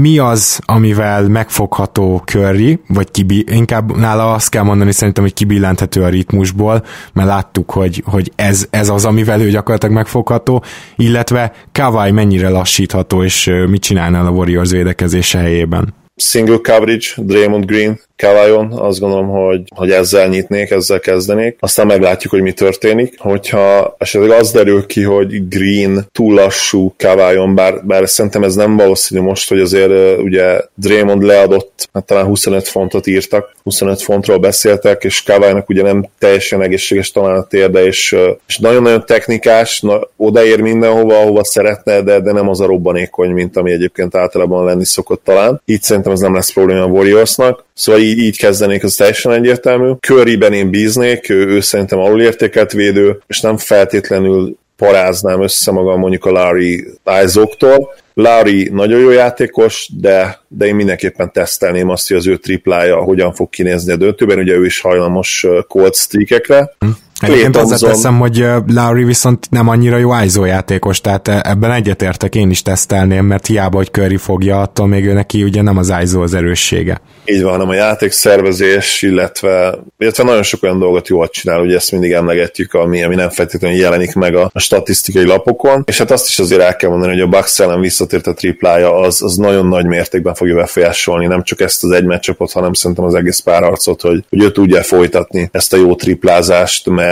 mi 0.00 0.18
az, 0.18 0.60
amivel 0.64 1.28
megfogható 1.28 2.22
Curry, 2.24 2.80
vagy 2.88 3.10
kibi, 3.10 3.44
inkább 3.50 3.96
nála 3.96 4.32
azt 4.32 4.48
kell 4.48 4.62
mondani 4.62 4.92
szerintem, 4.92 5.22
hogy 5.22 5.34
kibillenthető 5.34 6.02
a 6.02 6.08
ritmusból, 6.08 6.84
mert 7.12 7.28
láttuk, 7.28 7.70
hogy, 7.70 8.02
hogy 8.06 8.32
ez, 8.36 8.66
ez 8.70 8.88
az, 8.88 9.04
amivel 9.04 9.40
ő 9.40 9.50
gyakorlatilag 9.50 9.94
megfogható, 9.94 10.64
illetve 10.96 11.52
Kawai 11.72 12.10
mennyire 12.10 12.48
lassítható, 12.48 13.22
és 13.22 13.50
mit 13.68 13.82
csinálnál 13.82 14.26
a 14.26 14.30
Warriors 14.30 14.70
védekezése 14.70 15.38
helyében? 15.38 15.94
Single 16.22 16.58
coverage, 16.62 17.06
Draymond 17.16 17.64
Green, 17.64 18.00
Kavajon, 18.22 18.72
azt 18.72 19.00
gondolom, 19.00 19.28
hogy, 19.28 19.62
hogy 19.74 19.90
ezzel 19.90 20.28
nyitnék, 20.28 20.70
ezzel 20.70 21.00
kezdenék. 21.00 21.56
Aztán 21.60 21.86
meglátjuk, 21.86 22.32
hogy 22.32 22.42
mi 22.42 22.52
történik. 22.52 23.14
Hogyha 23.18 23.94
esetleg 23.98 24.30
az 24.30 24.50
derül 24.50 24.86
ki, 24.86 25.02
hogy 25.02 25.48
Green 25.48 26.06
túl 26.12 26.34
lassú 26.34 26.94
Kavajon, 26.98 27.54
bár, 27.54 27.84
bár 27.84 28.08
szerintem 28.08 28.42
ez 28.42 28.54
nem 28.54 28.76
valószínű 28.76 29.20
most, 29.20 29.48
hogy 29.48 29.60
azért 29.60 30.18
ugye 30.18 30.60
Draymond 30.74 31.22
leadott, 31.22 31.88
hát 31.92 32.04
talán 32.04 32.24
25 32.24 32.68
fontot 32.68 33.06
írtak, 33.06 33.56
25 33.62 34.02
fontról 34.02 34.38
beszéltek, 34.38 35.04
és 35.04 35.22
Kavajnak 35.22 35.68
ugye 35.68 35.82
nem 35.82 36.08
teljesen 36.18 36.62
egészséges 36.62 37.10
talán 37.10 37.36
a 37.36 37.46
térde, 37.46 37.84
és, 37.84 38.16
és 38.46 38.58
nagyon-nagyon 38.58 39.06
technikás, 39.06 39.80
na, 39.80 40.00
odaér 40.16 40.60
mindenhova, 40.60 41.18
ahova 41.18 41.44
szeretne, 41.44 42.02
de, 42.02 42.20
de 42.20 42.32
nem 42.32 42.48
az 42.48 42.60
a 42.60 42.66
robbanékony, 42.66 43.30
mint 43.30 43.56
ami 43.56 43.72
egyébként 43.72 44.14
általában 44.14 44.64
lenni 44.64 44.84
szokott 44.84 45.24
talán. 45.24 45.62
Így 45.64 45.82
szerintem 45.82 46.11
ez 46.12 46.20
nem 46.20 46.34
lesz 46.34 46.52
probléma 46.52 46.82
a 46.82 46.86
Warriorsnak. 46.86 47.64
Szóval 47.74 48.00
így, 48.00 48.18
így 48.18 48.38
kezdenék, 48.38 48.84
az 48.84 48.94
teljesen 48.94 49.32
egyértelmű. 49.32 49.92
Curryben 50.00 50.52
én 50.52 50.70
bíznék, 50.70 51.28
ő, 51.28 51.46
ő 51.46 51.60
szerintem 51.60 51.98
alulértékelt 51.98 52.72
védő, 52.72 53.18
és 53.26 53.40
nem 53.40 53.56
feltétlenül 53.56 54.56
paráznám 54.76 55.42
össze 55.42 55.72
magam 55.72 55.98
mondjuk 55.98 56.24
a 56.24 56.30
Larry 56.30 56.86
Izoktól. 57.22 57.94
Larry 58.14 58.68
nagyon 58.72 59.00
jó 59.00 59.10
játékos, 59.10 59.88
de, 60.00 60.40
de 60.48 60.66
én 60.66 60.74
mindenképpen 60.74 61.32
tesztelném 61.32 61.88
azt, 61.88 62.08
hogy 62.08 62.16
az 62.16 62.26
ő 62.26 62.36
triplája 62.36 62.96
hogyan 62.96 63.34
fog 63.34 63.50
kinézni 63.50 63.92
a 63.92 63.96
döntőben, 63.96 64.38
ugye 64.38 64.54
ő 64.54 64.64
is 64.64 64.80
hajlamos 64.80 65.46
cold 65.68 65.94
streakekre. 65.94 66.74
Hm. 66.78 66.88
Egyébként 67.22 67.80
teszem, 67.80 68.18
hogy 68.18 68.46
Lowry 68.66 69.04
viszont 69.04 69.46
nem 69.50 69.68
annyira 69.68 69.96
jó 69.96 70.10
ISO 70.24 70.44
játékos, 70.44 71.00
tehát 71.00 71.28
ebben 71.28 71.72
egyetértek, 71.72 72.34
én 72.34 72.50
is 72.50 72.62
tesztelném, 72.62 73.24
mert 73.24 73.46
hiába, 73.46 73.76
hogy 73.76 73.90
Curry 73.90 74.16
fogja, 74.16 74.60
attól 74.60 74.86
még 74.86 75.06
ő 75.06 75.12
neki 75.12 75.42
ugye 75.42 75.62
nem 75.62 75.76
az 75.76 75.92
ISO 76.02 76.22
az 76.22 76.34
erőssége. 76.34 77.00
Így 77.24 77.42
van, 77.42 77.52
hanem 77.52 77.68
a 77.68 77.74
játékszervezés, 77.74 79.02
illetve, 79.02 79.78
illetve 79.98 80.24
nagyon 80.24 80.42
sok 80.42 80.62
olyan 80.62 80.78
dolgot 80.78 81.08
jól 81.08 81.28
csinál, 81.28 81.60
ugye 81.60 81.76
ezt 81.76 81.92
mindig 81.92 82.12
emlegetjük, 82.12 82.74
ami, 82.74 83.02
ami 83.02 83.14
nem 83.14 83.28
feltétlenül 83.28 83.78
jelenik 83.78 84.14
meg 84.14 84.34
a, 84.34 84.50
a 84.52 84.60
statisztikai 84.60 85.26
lapokon, 85.26 85.82
és 85.86 85.98
hát 85.98 86.10
azt 86.10 86.28
is 86.28 86.38
azért 86.38 86.60
el 86.60 86.76
kell 86.76 86.90
mondani, 86.90 87.12
hogy 87.12 87.20
a 87.20 87.26
Bucks 87.26 87.60
ellen 87.60 87.80
visszatért 87.80 88.26
a 88.26 88.34
triplája, 88.34 88.94
az, 88.94 89.22
az 89.22 89.36
nagyon 89.36 89.66
nagy 89.66 89.86
mértékben 89.86 90.34
fogja 90.34 90.54
befolyásolni, 90.54 91.26
nem 91.26 91.42
csak 91.42 91.60
ezt 91.60 91.84
az 91.84 91.90
egy 91.90 92.04
meccsapot, 92.04 92.52
hanem 92.52 92.72
szerintem 92.72 93.04
az 93.04 93.14
egész 93.14 93.38
párharcot, 93.38 94.00
hogy, 94.00 94.24
hogy 94.28 94.42
ő 94.42 94.50
tudja 94.50 94.82
folytatni 94.82 95.48
ezt 95.52 95.72
a 95.72 95.76
jó 95.76 95.94
triplázást, 95.94 96.88
mert, 96.88 97.11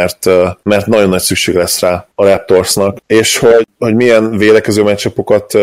mert 0.63 0.87
nagyon 0.87 1.09
nagy 1.09 1.21
szükség 1.21 1.55
lesz 1.55 1.81
rá 1.81 2.07
a 2.15 2.25
Raptorsnak, 2.25 2.99
és 3.07 3.39
hogy, 3.39 3.67
hogy 3.79 3.95
milyen 3.95 4.37
védekező 4.37 4.83
meccsapokat 4.83 5.59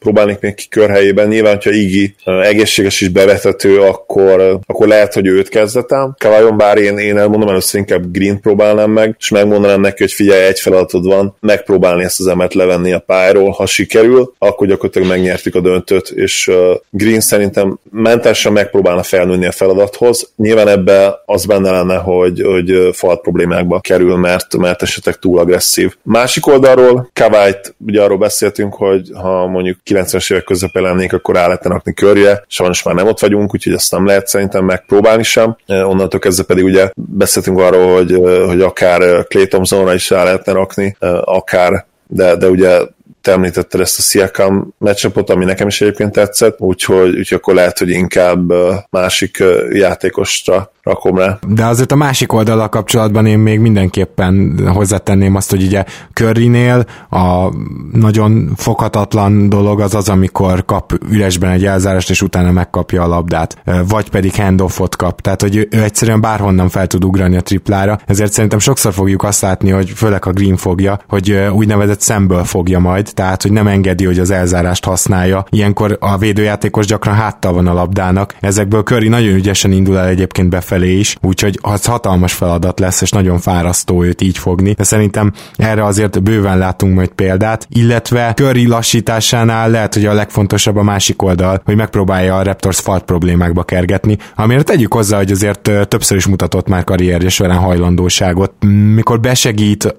próbálnék 0.00 0.40
még 0.40 0.54
ki 0.54 0.68
körhelyében. 0.68 1.28
Nyilván, 1.28 1.54
hogyha 1.54 1.70
Igi 1.70 2.14
egészséges 2.24 3.00
is 3.00 3.08
bevetető, 3.08 3.80
akkor, 3.80 4.58
akkor 4.66 4.88
lehet, 4.88 5.14
hogy 5.14 5.26
őt 5.26 5.48
kezdetem. 5.48 6.14
Kavajon 6.18 6.56
bár 6.56 6.78
én, 6.78 6.98
én 6.98 7.18
elmondom 7.18 7.48
először 7.48 7.80
inkább 7.80 8.12
Green 8.12 8.40
próbálnám 8.40 8.90
meg, 8.90 9.14
és 9.18 9.28
megmondanám 9.28 9.80
neki, 9.80 10.02
hogy 10.02 10.12
figyelj, 10.12 10.46
egy 10.46 10.60
feladatod 10.60 11.06
van, 11.06 11.36
megpróbálni 11.40 12.04
ezt 12.04 12.20
az 12.20 12.26
emet 12.26 12.54
levenni 12.54 12.92
a 12.92 12.98
pályáról, 12.98 13.50
ha 13.50 13.66
sikerül, 13.66 14.34
akkor 14.38 14.66
gyakorlatilag 14.66 15.08
megnyertük 15.08 15.54
a 15.54 15.60
döntőt, 15.60 16.08
és 16.08 16.50
Green 16.90 17.20
szerintem 17.20 17.78
mentálisan 17.90 18.52
megpróbálna 18.52 19.02
felnőni 19.02 19.46
a 19.46 19.52
feladathoz. 19.52 20.32
Nyilván 20.36 20.68
ebbe 20.68 21.22
az 21.26 21.44
benne 21.46 21.70
lenne, 21.70 21.96
hogy, 21.96 22.42
hogy 22.44 22.88
falt 22.92 23.20
problémákba 23.20 23.80
kerül, 23.80 24.16
mert, 24.16 24.56
mert 24.56 24.82
esetleg 24.82 25.18
túl 25.18 25.38
agresszív. 25.38 25.96
Másik 26.02 26.46
oldalról 26.46 27.10
Kavályt, 27.12 27.74
ugye 27.86 28.02
arról 28.02 28.18
beszéltünk, 28.18 28.74
hogy 28.74 29.10
ha 29.14 29.46
mondjuk 29.46 29.78
90-es 29.90 30.32
évek 30.32 30.44
közepén 30.44 30.82
lennék, 30.82 31.12
akkor 31.12 31.34
rá 31.34 31.46
lehetne 31.46 31.70
rakni 31.70 31.94
körje. 31.94 32.44
Sajnos 32.46 32.82
már 32.82 32.94
nem 32.94 33.06
ott 33.06 33.20
vagyunk, 33.20 33.54
úgyhogy 33.54 33.72
ezt 33.72 33.90
nem 33.90 34.06
lehet 34.06 34.26
szerintem 34.26 34.64
megpróbálni 34.64 35.22
sem. 35.22 35.56
Onnantól 35.66 36.20
kezdve 36.20 36.44
pedig 36.44 36.64
ugye 36.64 36.90
beszéltünk 36.94 37.58
arról, 37.58 37.94
hogy, 37.94 38.20
hogy 38.46 38.60
akár 38.60 39.26
Clay 39.26 39.46
Thompsonra 39.46 39.94
is 39.94 40.10
rá 40.10 40.24
lehetne 40.24 40.52
rakni, 40.52 40.96
akár 41.24 41.86
de, 42.06 42.36
de 42.36 42.48
ugye 42.48 42.80
te 43.20 43.32
említetted 43.32 43.80
ezt 43.80 43.98
a 43.98 44.02
Siakam 44.02 44.74
matchupot, 44.78 45.30
ami 45.30 45.44
nekem 45.44 45.66
is 45.66 45.80
egyébként 45.80 46.12
tetszett, 46.12 46.60
úgyhogy, 46.60 47.08
úgyhogy 47.08 47.38
akkor 47.38 47.54
lehet, 47.54 47.78
hogy 47.78 47.90
inkább 47.90 48.52
másik 48.90 49.44
játékosra 49.72 50.72
rakom 50.82 51.16
rá. 51.16 51.38
De 51.46 51.66
azért 51.66 51.92
a 51.92 51.96
másik 51.96 52.32
oldalal 52.32 52.68
kapcsolatban 52.68 53.26
én 53.26 53.38
még 53.38 53.60
mindenképpen 53.60 54.60
hozzátenném 54.74 55.34
azt, 55.34 55.50
hogy 55.50 55.62
ugye 55.62 55.84
Currynél 56.12 56.84
a 57.10 57.48
nagyon 57.92 58.52
foghatatlan 58.56 59.48
dolog 59.48 59.80
az 59.80 59.94
az, 59.94 60.08
amikor 60.08 60.64
kap 60.64 60.92
üresben 61.10 61.50
egy 61.50 61.64
elzárást, 61.64 62.10
és 62.10 62.22
utána 62.22 62.50
megkapja 62.50 63.02
a 63.02 63.06
labdát, 63.06 63.62
vagy 63.88 64.10
pedig 64.10 64.34
handoffot 64.34 64.96
kap. 64.96 65.20
Tehát, 65.20 65.40
hogy 65.40 65.56
ő 65.56 65.68
egyszerűen 65.70 66.20
bárhonnan 66.20 66.68
fel 66.68 66.86
tud 66.86 67.04
ugrani 67.04 67.36
a 67.36 67.40
triplára, 67.40 67.98
ezért 68.06 68.32
szerintem 68.32 68.58
sokszor 68.58 68.92
fogjuk 68.92 69.22
azt 69.22 69.40
látni, 69.40 69.70
hogy 69.70 69.90
főleg 69.90 70.26
a 70.26 70.32
Green 70.32 70.56
fogja, 70.56 70.98
hogy 71.08 71.48
úgynevezett 71.52 72.00
szemből 72.00 72.44
fogja 72.44 72.78
majd, 72.78 73.10
tehát, 73.14 73.42
hogy 73.42 73.52
nem 73.52 73.66
engedi, 73.66 74.04
hogy 74.04 74.18
az 74.18 74.30
elzárást 74.30 74.84
használja. 74.84 75.44
Ilyenkor 75.50 75.96
a 76.00 76.18
védőjátékos 76.18 76.86
gyakran 76.86 77.14
háttal 77.14 77.52
van 77.52 77.66
a 77.66 77.72
labdának. 77.72 78.34
Ezekből 78.40 78.82
Curry 78.82 79.08
nagyon 79.08 79.34
ügyesen 79.34 79.72
indul 79.72 79.98
el 79.98 80.06
egyébként 80.06 80.48
befelé 80.48 80.79
felé 80.80 80.98
is, 80.98 81.16
úgyhogy 81.22 81.58
az 81.62 81.84
hatalmas 81.84 82.32
feladat 82.32 82.80
lesz, 82.80 83.00
és 83.00 83.10
nagyon 83.10 83.38
fárasztó 83.38 84.04
őt 84.04 84.20
így 84.20 84.38
fogni, 84.38 84.72
de 84.72 84.84
szerintem 84.84 85.32
erre 85.56 85.84
azért 85.84 86.22
bőven 86.22 86.58
látunk 86.58 86.94
majd 86.94 87.08
példát, 87.08 87.66
illetve 87.70 88.32
Curry 88.34 88.66
lassításánál 88.66 89.70
lehet, 89.70 89.94
hogy 89.94 90.04
a 90.04 90.12
legfontosabb 90.12 90.76
a 90.76 90.82
másik 90.82 91.22
oldal, 91.22 91.62
hogy 91.64 91.76
megpróbálja 91.76 92.36
a 92.36 92.42
Raptors 92.42 92.80
falt 92.80 93.04
problémákba 93.04 93.62
kergetni, 93.62 94.18
amire 94.34 94.62
tegyük 94.62 94.92
hozzá, 94.92 95.16
hogy 95.16 95.30
azért 95.30 95.70
többször 95.88 96.16
is 96.16 96.26
mutatott 96.26 96.68
már 96.68 96.84
karrierje 96.84 97.28
során 97.28 97.58
hajlandóságot. 97.58 98.52
Mikor 98.94 99.20
besegít, 99.20 99.94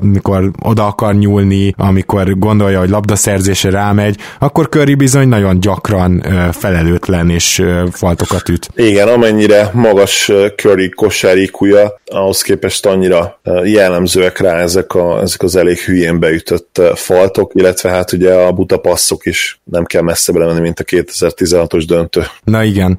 mikor 0.00 0.50
oda 0.62 0.86
akar 0.86 1.14
nyúlni, 1.14 1.74
amikor 1.76 2.38
gondolja, 2.38 2.78
hogy 2.78 2.88
labdaszerzésre 2.88 3.70
rámegy, 3.70 4.18
akkor 4.38 4.68
Curry 4.68 4.94
bizony 4.94 5.28
nagyon 5.28 5.60
gyakran 5.60 6.24
felelőtlen 6.52 7.30
és 7.30 7.62
faltokat 7.90 8.48
üt. 8.48 8.70
Igen, 8.76 9.08
amennyire 9.08 9.70
magas 9.72 10.13
magas 10.14 10.52
Curry 10.56 10.88
kosárikúja, 10.88 12.00
ahhoz 12.06 12.42
képest 12.42 12.86
annyira 12.86 13.40
jellemzőek 13.64 14.38
rá 14.38 14.58
ezek, 14.58 14.94
a, 14.94 15.20
ezek 15.20 15.42
az 15.42 15.56
elég 15.56 15.78
hülyén 15.78 16.20
beütött 16.20 16.80
faltok, 16.94 17.52
illetve 17.54 17.90
hát 17.90 18.12
ugye 18.12 18.34
a 18.34 18.52
buta 18.52 18.78
passzok 18.78 19.26
is 19.26 19.60
nem 19.64 19.84
kell 19.84 20.02
messze 20.02 20.32
belemenni, 20.32 20.60
mint 20.60 20.80
a 20.80 20.84
2016-os 20.84 21.84
döntő. 21.86 22.22
Na 22.44 22.62
igen, 22.62 22.98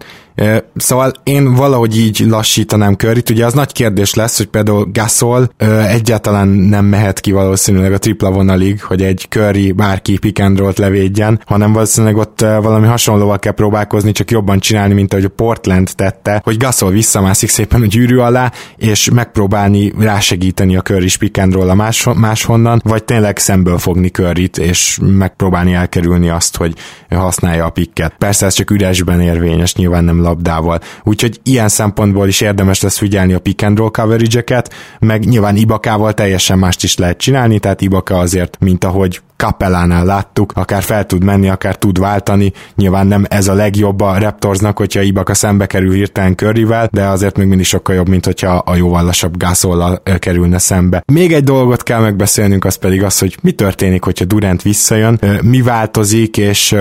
Szóval 0.76 1.12
én 1.24 1.54
valahogy 1.54 1.98
így 1.98 2.20
lassítanám 2.20 2.94
Curryt, 2.94 3.30
ugye 3.30 3.46
az 3.46 3.54
nagy 3.54 3.72
kérdés 3.72 4.14
lesz, 4.14 4.38
hogy 4.38 4.48
például 4.48 4.90
Gasol 4.94 5.50
egyáltalán 5.88 6.48
nem 6.48 6.86
mehet 6.86 7.20
ki 7.20 7.32
valószínűleg 7.32 7.94
a 7.94 7.98
tripla 7.98 8.32
vonalig, 8.32 8.84
hogy 8.84 9.02
egy 9.02 9.26
Curry 9.30 9.72
bárki 9.72 10.18
pick 10.18 10.40
and 10.40 10.78
levédjen, 10.78 11.42
hanem 11.46 11.74
valószínűleg 11.74 12.18
ott 12.18 12.40
valami 12.40 12.88
hasonlóval 12.88 13.40
kell 13.40 13.52
próbálkozni, 13.52 14.12
csak 14.12 14.32
jobban 14.32 14.60
csinálni, 14.60 14.94
mint 14.94 15.14
ahogy 15.14 15.26
a 15.26 15.30
Portland 15.30 15.90
tette, 15.96 16.42
hogy 16.44 16.58
Gasol 16.58 16.92
visszamászik 16.92 17.50
szépen 17.50 17.82
a 17.82 17.86
gyűrű 17.86 18.18
alá, 18.18 18.52
és 18.78 19.10
megpróbálni 19.10 19.94
rásegíteni 20.00 20.76
a 20.76 20.82
Curry 20.82 21.10
pick 21.20 21.38
and 21.38 21.56
a 21.56 21.76
más, 21.76 22.08
máshonnan, 22.16 22.82
vagy 22.84 23.04
tényleg 23.04 23.38
szemből 23.38 23.78
fogni 23.78 24.08
Curryt, 24.08 24.58
és 24.58 25.00
megpróbálni 25.02 25.74
elkerülni 25.74 26.30
azt, 26.30 26.58
hogy 26.58 26.74
használja 27.10 27.66
a 27.66 27.70
picket. 27.70 28.14
Persze 28.18 28.46
ez 28.46 28.54
csak 28.54 28.72
üresben 28.72 29.22
érvényes, 29.22 29.76
nyilván 29.76 30.04
nem 30.04 30.24
labdával. 30.26 30.80
Úgyhogy 31.04 31.40
ilyen 31.44 31.70
szempontból 31.70 32.28
is 32.28 32.42
érdemes 32.42 32.82
lesz 32.82 32.98
figyelni 32.98 33.34
a 33.34 33.40
pick 33.40 33.64
and 33.64 33.78
roll 33.78 33.92
coverage 33.92 34.44
meg 35.00 35.26
nyilván 35.26 35.56
Ibakával 35.56 36.14
teljesen 36.14 36.58
mást 36.58 36.84
is 36.84 36.98
lehet 36.98 37.18
csinálni, 37.18 37.60
tehát 37.60 37.82
Ibaka 37.82 38.20
azért, 38.20 38.58
mint 38.60 38.84
ahogy 38.84 39.22
Kapelánál 39.46 40.06
láttuk, 40.06 40.52
akár 40.56 40.84
fel 40.84 41.06
tud 41.06 41.24
menni, 41.24 41.50
akár 41.50 41.76
tud 41.76 42.00
váltani. 42.00 42.54
Nyilván 42.76 43.08
nem 43.08 43.26
ez 43.30 43.48
a 43.48 43.54
legjobb 43.54 44.02
a 44.02 44.18
Raptorsnak, 44.20 44.78
hogyha 44.78 45.02
Ibaka 45.02 45.34
szembe 45.34 45.66
kerül 45.66 45.94
hirtelen 45.94 46.36
Curryvel, 46.36 46.90
de 46.92 47.06
azért 47.06 47.38
még 47.38 47.48
mindig 47.48 47.66
sokkal 47.66 47.96
jobb, 47.96 48.08
mint 48.08 48.26
hogyha 48.26 48.56
a 48.56 48.76
jóval 48.76 49.04
lassabb 49.04 49.38
Gasollal 49.38 50.02
kerülne 50.20 50.58
szembe. 50.58 51.04
Még 51.14 51.34
egy 51.34 51.44
dolgot 51.44 51.84
kell 51.84 52.00
megbeszélnünk, 52.00 52.66
az 52.66 52.76
pedig 52.76 53.04
az, 53.04 53.20
hogy 53.20 53.38
mi 53.42 53.52
történik, 53.52 54.04
hogyha 54.04 54.26
Durant 54.26 54.62
visszajön, 54.62 55.20
mi 55.42 55.62
változik, 55.62 56.38
és 56.38 56.76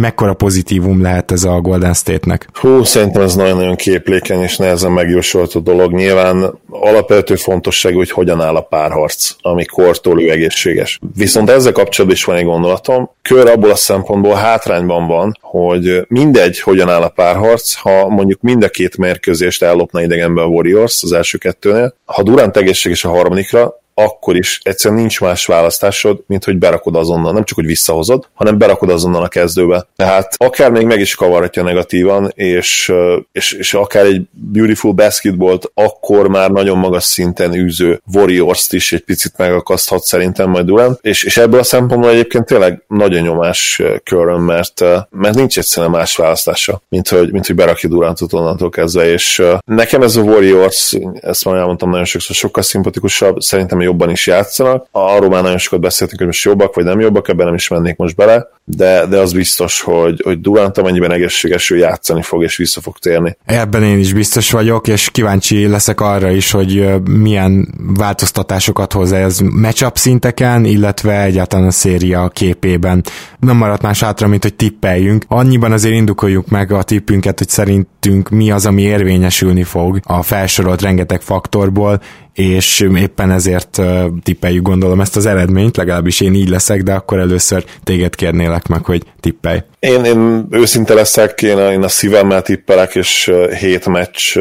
mekkora 0.00 0.34
pozitívum 0.34 1.02
lehet 1.02 1.32
ez 1.32 1.44
a 1.44 1.60
Golden 1.60 1.94
State-nek. 1.94 2.48
Hú, 2.52 2.82
szerintem 2.82 3.22
ez 3.22 3.34
nagyon-nagyon 3.34 3.76
képlékeny 3.76 4.40
és 4.40 4.56
nehezen 4.56 4.92
megjósolt 4.92 5.62
dolog. 5.62 5.92
Nyilván 5.92 6.58
alapvető 6.70 7.34
fontosságú, 7.34 7.96
hogy 7.96 8.10
hogyan 8.10 8.40
áll 8.40 8.56
a 8.56 8.60
párharc, 8.60 9.30
amikor 9.40 10.00
ő 10.18 10.30
egészséges. 10.30 10.98
Viszont 11.16 11.50
ezzel 11.50 11.72
kapcsolatban 11.72 12.05
kapcsolatban 12.06 12.10
is 12.14 12.24
van 12.24 12.36
egy 12.36 12.44
gondolatom. 12.44 13.10
Kör 13.22 13.50
abból 13.50 13.70
a 13.70 13.74
szempontból 13.74 14.34
hátrányban 14.34 15.06
van, 15.06 15.38
hogy 15.40 16.04
mindegy, 16.08 16.60
hogyan 16.60 16.88
áll 16.88 17.02
a 17.02 17.08
párharc, 17.08 17.74
ha 17.74 18.08
mondjuk 18.08 18.40
mind 18.40 18.62
a 18.62 18.68
két 18.68 18.96
mérkőzést 18.96 19.62
ellopna 19.62 20.02
idegenbe 20.02 20.42
a 20.42 20.46
Warriors 20.46 21.02
az 21.02 21.12
első 21.12 21.38
kettőnél, 21.38 21.94
ha 22.04 22.22
Durant 22.22 22.56
egészséges 22.56 23.04
a 23.04 23.08
harmadikra, 23.08 23.74
akkor 23.98 24.36
is 24.36 24.60
egyszerűen 24.62 25.00
nincs 25.00 25.20
más 25.20 25.46
választásod, 25.46 26.22
mint 26.26 26.44
hogy 26.44 26.58
berakod 26.58 26.96
azonnal, 26.96 27.32
nem 27.32 27.44
csak 27.44 27.56
hogy 27.56 27.66
visszahozod, 27.66 28.28
hanem 28.34 28.58
berakod 28.58 28.90
azonnal 28.90 29.22
a 29.22 29.28
kezdőbe. 29.28 29.86
Tehát 29.96 30.34
akár 30.36 30.70
még 30.70 30.86
meg 30.86 31.00
is 31.00 31.14
kavarhatja 31.14 31.62
negatívan, 31.62 32.32
és, 32.34 32.92
és, 33.32 33.52
és 33.52 33.74
akár 33.74 34.04
egy 34.04 34.22
beautiful 34.30 34.92
basketballt 34.92 35.70
akkor 35.74 36.28
már 36.28 36.50
nagyon 36.50 36.78
magas 36.78 37.04
szinten 37.04 37.54
űző 37.54 38.00
Warriors-t 38.12 38.72
is 38.72 38.92
egy 38.92 39.04
picit 39.04 39.32
megakaszthat 39.36 40.02
szerintem 40.02 40.50
majd 40.50 40.66
Durant, 40.66 40.98
és, 41.02 41.24
és 41.24 41.36
ebből 41.36 41.60
a 41.60 41.62
szempontból 41.62 42.10
egyébként 42.10 42.44
tényleg 42.44 42.82
nagyon 42.88 43.22
nyomás 43.22 43.82
körön, 44.04 44.40
mert, 44.40 44.80
mert 45.10 45.34
nincs 45.34 45.58
egyszerűen 45.58 45.92
más 45.92 46.16
választása, 46.16 46.82
mint 46.88 47.08
hogy, 47.08 47.32
mint 47.32 47.46
hogy 47.46 47.56
berakja 47.56 47.88
Durantot 47.88 48.32
onnantól 48.32 48.70
kezdve, 48.70 49.10
és 49.12 49.42
nekem 49.64 50.02
ez 50.02 50.16
a 50.16 50.20
Warriors, 50.20 50.96
ezt 51.20 51.44
már 51.44 51.56
elmondtam 51.56 51.90
nagyon 51.90 52.04
sokszor, 52.04 52.36
sokkal 52.36 52.62
szimpatikusabb, 52.62 53.40
szerintem 53.40 53.80
jobban 53.86 54.10
is 54.10 54.26
játszanak. 54.26 54.86
Arról 54.90 55.28
már 55.28 55.42
nagyon 55.42 55.58
sokat 55.58 55.80
beszéltünk, 55.80 56.18
hogy 56.18 56.28
most 56.28 56.44
jobbak 56.44 56.74
vagy 56.74 56.84
nem 56.84 57.00
jobbak, 57.00 57.28
ebben 57.28 57.46
nem 57.46 57.54
is 57.54 57.68
mennék 57.68 57.96
most 57.96 58.16
bele, 58.16 58.48
de, 58.64 59.06
de 59.06 59.18
az 59.18 59.32
biztos, 59.32 59.80
hogy, 59.80 60.20
hogy 60.24 60.40
Durant 60.40 60.78
amennyiben 60.78 61.12
egészséges, 61.12 61.70
ő 61.70 61.76
játszani 61.76 62.22
fog 62.22 62.42
és 62.42 62.56
vissza 62.56 62.80
fog 62.80 62.98
térni. 62.98 63.36
Ebben 63.44 63.82
én 63.82 63.98
is 63.98 64.12
biztos 64.12 64.50
vagyok, 64.50 64.88
és 64.88 65.10
kíváncsi 65.10 65.66
leszek 65.66 66.00
arra 66.00 66.30
is, 66.30 66.50
hogy 66.50 66.86
milyen 67.10 67.74
változtatásokat 67.96 68.92
hoz 68.92 69.12
ez 69.12 69.38
matchup 69.38 69.96
szinteken, 69.96 70.64
illetve 70.64 71.22
egyáltalán 71.22 71.66
a 71.66 71.70
széria 71.70 72.28
képében. 72.28 73.04
Nem 73.38 73.56
maradt 73.56 73.82
más 73.82 74.02
hátra, 74.02 74.26
mint 74.26 74.42
hogy 74.42 74.54
tippeljünk. 74.54 75.24
Annyiban 75.28 75.72
azért 75.72 75.94
indukoljuk 75.94 76.48
meg 76.48 76.72
a 76.72 76.82
tippünket, 76.82 77.38
hogy 77.38 77.48
szerintünk 77.48 78.28
mi 78.28 78.50
az, 78.50 78.66
ami 78.66 78.82
érvényesülni 78.82 79.62
fog 79.62 80.00
a 80.02 80.22
felsorolt 80.22 80.82
rengeteg 80.82 81.20
faktorból, 81.20 82.00
és 82.36 82.86
éppen 82.94 83.30
ezért 83.30 83.82
tippeljük 84.22 84.62
gondolom 84.62 85.00
ezt 85.00 85.16
az 85.16 85.26
eredményt, 85.26 85.76
legalábbis 85.76 86.20
én 86.20 86.34
így 86.34 86.48
leszek, 86.48 86.82
de 86.82 86.94
akkor 86.94 87.18
először 87.18 87.64
téged 87.84 88.14
kérnélek 88.14 88.66
meg, 88.66 88.84
hogy 88.84 89.02
tippelj. 89.20 89.62
Én, 89.86 90.04
én 90.04 90.46
őszinte 90.50 90.94
leszek, 90.94 91.42
én 91.42 91.56
a, 91.56 91.72
én 91.72 91.82
a 91.82 91.88
szívemmel 91.88 92.42
tippelek, 92.42 92.94
és 92.94 93.32
hét 93.58 93.86
meccs 93.86 94.38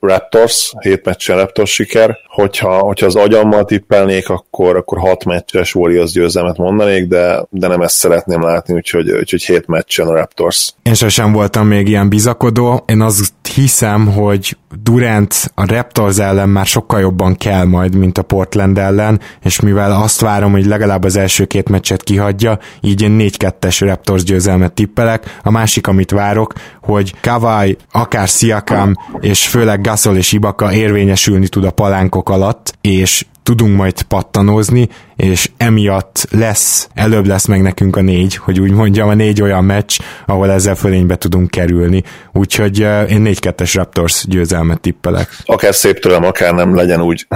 Raptors, 0.00 0.74
hét 0.80 1.04
meccsen 1.04 1.36
Raptors 1.36 1.72
siker. 1.72 2.16
Hogyha, 2.26 2.78
hogyha 2.78 3.06
az 3.06 3.16
agyammal 3.16 3.64
tippelnék, 3.64 4.28
akkor, 4.28 4.76
akkor 4.76 4.98
hat 4.98 5.24
meccses 5.24 5.74
Warriors 5.74 6.12
győzelmet 6.12 6.56
mondanék, 6.56 7.06
de, 7.06 7.46
de 7.50 7.66
nem 7.68 7.80
ezt 7.80 7.96
szeretném 7.96 8.42
látni, 8.42 8.74
úgyhogy, 8.74 9.10
úgyhogy 9.10 9.42
hét 9.42 9.66
meccsen 9.66 10.06
a 10.06 10.12
Raptors. 10.12 10.74
Én 10.82 10.94
sosem 10.94 11.32
voltam 11.32 11.66
még 11.66 11.88
ilyen 11.88 12.08
bizakodó. 12.08 12.84
Én 12.86 13.00
azt 13.00 13.32
hiszem, 13.54 14.06
hogy 14.12 14.56
Durant 14.82 15.50
a 15.54 15.66
Raptors 15.66 16.18
ellen 16.18 16.48
már 16.48 16.66
sokkal 16.66 17.00
jobban 17.00 17.36
kell 17.36 17.64
majd, 17.64 17.94
mint 17.94 18.18
a 18.18 18.22
Portland 18.22 18.78
ellen, 18.78 19.20
és 19.42 19.60
mivel 19.60 19.92
azt 19.92 20.20
várom, 20.20 20.52
hogy 20.52 20.66
legalább 20.66 21.04
az 21.04 21.16
első 21.16 21.44
két 21.44 21.68
meccset 21.68 22.02
kihagyja, 22.02 22.58
így 22.80 23.02
én 23.02 23.16
4-2-es 23.20 23.76
Raptors 23.80 24.22
győzelmet 24.22 24.72
tippelek. 24.86 25.38
A 25.42 25.50
másik, 25.50 25.86
amit 25.86 26.10
várok, 26.10 26.52
hogy 26.82 27.14
Kawai, 27.20 27.76
akár 27.90 28.28
Siakam, 28.28 28.94
és 29.20 29.48
főleg 29.48 29.80
Gasol 29.80 30.16
és 30.16 30.32
Ibaka 30.32 30.72
érvényesülni 30.72 31.48
tud 31.48 31.64
a 31.64 31.70
palánkok 31.70 32.28
alatt, 32.28 32.74
és 32.80 33.26
tudunk 33.42 33.76
majd 33.76 34.02
pattanozni, 34.02 34.88
és 35.16 35.50
emiatt 35.56 36.26
lesz, 36.30 36.88
előbb 36.94 37.26
lesz 37.26 37.46
meg 37.46 37.62
nekünk 37.62 37.96
a 37.96 38.00
négy, 38.00 38.36
hogy 38.36 38.60
úgy 38.60 38.70
mondjam, 38.70 39.08
a 39.08 39.14
négy 39.14 39.42
olyan 39.42 39.64
meccs, 39.64 39.98
ahol 40.26 40.50
ezzel 40.50 40.74
fölénybe 40.74 41.16
tudunk 41.16 41.50
kerülni. 41.50 42.02
Úgyhogy 42.32 42.82
uh, 42.82 43.10
én 43.10 43.22
4-2-es 43.24 43.72
Raptors 43.74 44.24
győzelmet 44.28 44.80
tippelek. 44.80 45.28
Akár 45.44 45.74
szép 45.74 45.98
tőlem, 45.98 46.24
akár 46.24 46.54
nem, 46.54 46.74
legyen 46.74 47.00
úgy. 47.02 47.26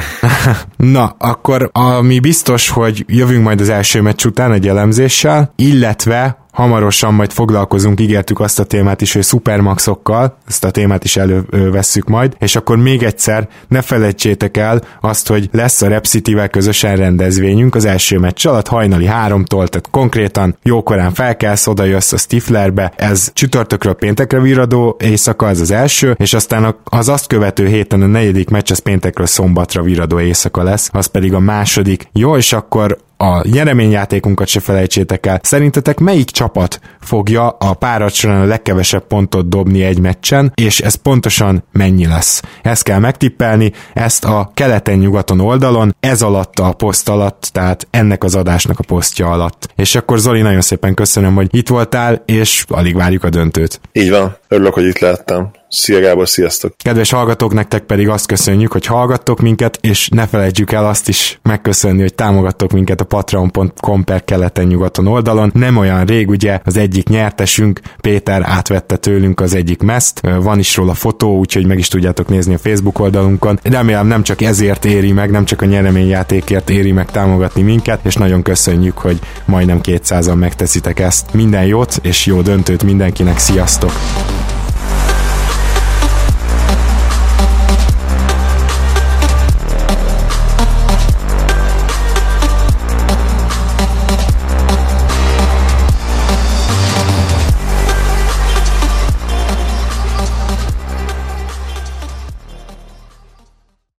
Na, 0.76 1.14
akkor 1.18 1.70
ami 1.72 2.18
biztos, 2.18 2.68
hogy 2.68 3.04
jövünk 3.08 3.44
majd 3.44 3.60
az 3.60 3.68
első 3.68 4.00
meccs 4.00 4.24
után 4.24 4.52
egy 4.52 4.68
elemzéssel, 4.68 5.52
illetve 5.56 6.40
hamarosan 6.52 7.14
majd 7.14 7.32
foglalkozunk, 7.32 8.00
ígértük 8.00 8.40
azt 8.40 8.58
a 8.58 8.64
témát 8.64 9.00
is, 9.00 9.12
hogy 9.12 9.22
szupermaxokkal, 9.22 10.36
ezt 10.48 10.64
a 10.64 10.70
témát 10.70 11.04
is 11.04 11.16
elővesszük 11.16 12.08
majd, 12.08 12.36
és 12.38 12.56
akkor 12.56 12.76
még 12.76 13.02
egyszer 13.02 13.48
ne 13.68 13.82
felejtsétek 13.82 14.56
el 14.56 14.82
azt, 15.00 15.28
hogy 15.28 15.48
lesz 15.52 15.82
a 15.82 15.88
Rep 15.88 16.04
City-vel 16.04 16.48
közösen 16.48 16.96
rendezvényünk 16.96 17.69
az 17.74 17.84
első 17.84 18.18
meccs 18.18 18.46
alatt, 18.46 18.68
hajnali 18.68 19.06
háromtól, 19.06 19.68
tehát 19.68 19.90
konkrétan 19.90 20.56
jókorán 20.62 21.12
felkelsz, 21.12 21.66
oda 21.66 21.84
jössz 21.84 22.12
a 22.12 22.16
Stiflerbe, 22.16 22.92
ez 22.96 23.30
csütörtökről 23.32 23.94
péntekre 23.94 24.40
viradó 24.40 24.96
éjszaka, 25.00 25.48
ez 25.48 25.60
az 25.60 25.70
első, 25.70 26.14
és 26.18 26.34
aztán 26.34 26.76
az 26.84 27.08
azt 27.08 27.26
követő 27.26 27.66
héten 27.66 28.02
a 28.02 28.06
negyedik 28.06 28.50
meccs 28.50 28.70
az 28.70 28.78
péntekről 28.78 29.26
szombatra 29.26 29.82
viradó 29.82 30.20
éjszaka 30.20 30.62
lesz, 30.62 30.88
az 30.92 31.06
pedig 31.06 31.34
a 31.34 31.38
második. 31.38 32.08
Jó, 32.12 32.36
és 32.36 32.52
akkor 32.52 32.98
a 33.22 33.48
nyereményjátékunkat 33.48 34.46
se 34.46 34.60
felejtsétek 34.60 35.26
el. 35.26 35.40
Szerintetek 35.42 35.98
melyik 35.98 36.30
csapat 36.30 36.80
fogja 37.00 37.48
a 37.48 37.74
párat 37.74 38.12
során 38.12 38.40
a 38.40 38.44
legkevesebb 38.44 39.06
pontot 39.06 39.48
dobni 39.48 39.82
egy 39.82 39.98
meccsen, 39.98 40.52
és 40.54 40.80
ez 40.80 40.94
pontosan 40.94 41.64
mennyi 41.72 42.06
lesz? 42.06 42.42
Ezt 42.62 42.82
kell 42.82 42.98
megtippelni, 42.98 43.72
ezt 43.94 44.24
a 44.24 44.50
keleten-nyugaton 44.54 45.40
oldalon, 45.40 45.94
ez 46.00 46.22
alatt 46.22 46.58
a 46.58 46.72
poszt 46.72 47.08
alatt, 47.08 47.48
tehát 47.52 47.86
ennek 47.90 48.24
az 48.24 48.34
adásnak 48.34 48.78
a 48.78 48.84
posztja 48.86 49.30
alatt. 49.30 49.68
És 49.76 49.94
akkor 49.94 50.18
Zoli, 50.18 50.40
nagyon 50.40 50.60
szépen 50.60 50.94
köszönöm, 50.94 51.34
hogy 51.34 51.48
itt 51.50 51.68
voltál, 51.68 52.22
és 52.26 52.64
alig 52.68 52.94
várjuk 52.94 53.24
a 53.24 53.28
döntőt. 53.28 53.80
Így 53.92 54.10
van, 54.10 54.36
örülök, 54.48 54.74
hogy 54.74 54.84
itt 54.84 54.98
lehettem. 54.98 55.50
Szia 55.72 56.00
Gábor, 56.00 56.28
sziasztok! 56.28 56.74
Kedves 56.82 57.10
hallgatók, 57.10 57.52
nektek 57.52 57.82
pedig 57.82 58.08
azt 58.08 58.26
köszönjük, 58.26 58.72
hogy 58.72 58.86
hallgattok 58.86 59.40
minket, 59.40 59.78
és 59.80 60.08
ne 60.08 60.26
felejtjük 60.26 60.72
el 60.72 60.86
azt 60.86 61.08
is 61.08 61.38
megköszönni, 61.42 62.00
hogy 62.00 62.14
támogattok 62.14 62.72
minket 62.72 63.00
a 63.00 63.04
patreon.com 63.04 64.04
per 64.04 64.24
keleten-nyugaton 64.24 65.06
oldalon. 65.06 65.50
Nem 65.54 65.76
olyan 65.76 66.04
rég, 66.04 66.28
ugye, 66.28 66.60
az 66.64 66.76
egyik 66.76 67.08
nyertesünk, 67.08 67.80
Péter 68.00 68.42
átvette 68.44 68.96
tőlünk 68.96 69.40
az 69.40 69.54
egyik 69.54 69.82
meszt, 69.82 70.20
van 70.20 70.58
is 70.58 70.76
róla 70.76 70.94
fotó, 70.94 71.38
úgyhogy 71.38 71.66
meg 71.66 71.78
is 71.78 71.88
tudjátok 71.88 72.28
nézni 72.28 72.54
a 72.54 72.58
Facebook 72.58 72.98
oldalunkon. 72.98 73.58
Remélem 73.62 74.06
nem 74.06 74.22
csak 74.22 74.42
ezért 74.42 74.84
éri 74.84 75.12
meg, 75.12 75.30
nem 75.30 75.44
csak 75.44 75.62
a 75.62 75.66
nyereményjátékért 75.66 76.70
éri 76.70 76.92
meg 76.92 77.10
támogatni 77.10 77.62
minket, 77.62 78.00
és 78.04 78.14
nagyon 78.14 78.42
köszönjük, 78.42 78.98
hogy 78.98 79.18
majdnem 79.44 79.80
200-an 79.82 80.38
megteszitek 80.38 80.98
ezt. 80.98 81.32
Minden 81.32 81.64
jót, 81.64 81.98
és 82.02 82.26
jó 82.26 82.40
döntőt 82.40 82.82
mindenkinek, 82.82 83.38
sziasztok! 83.38 83.92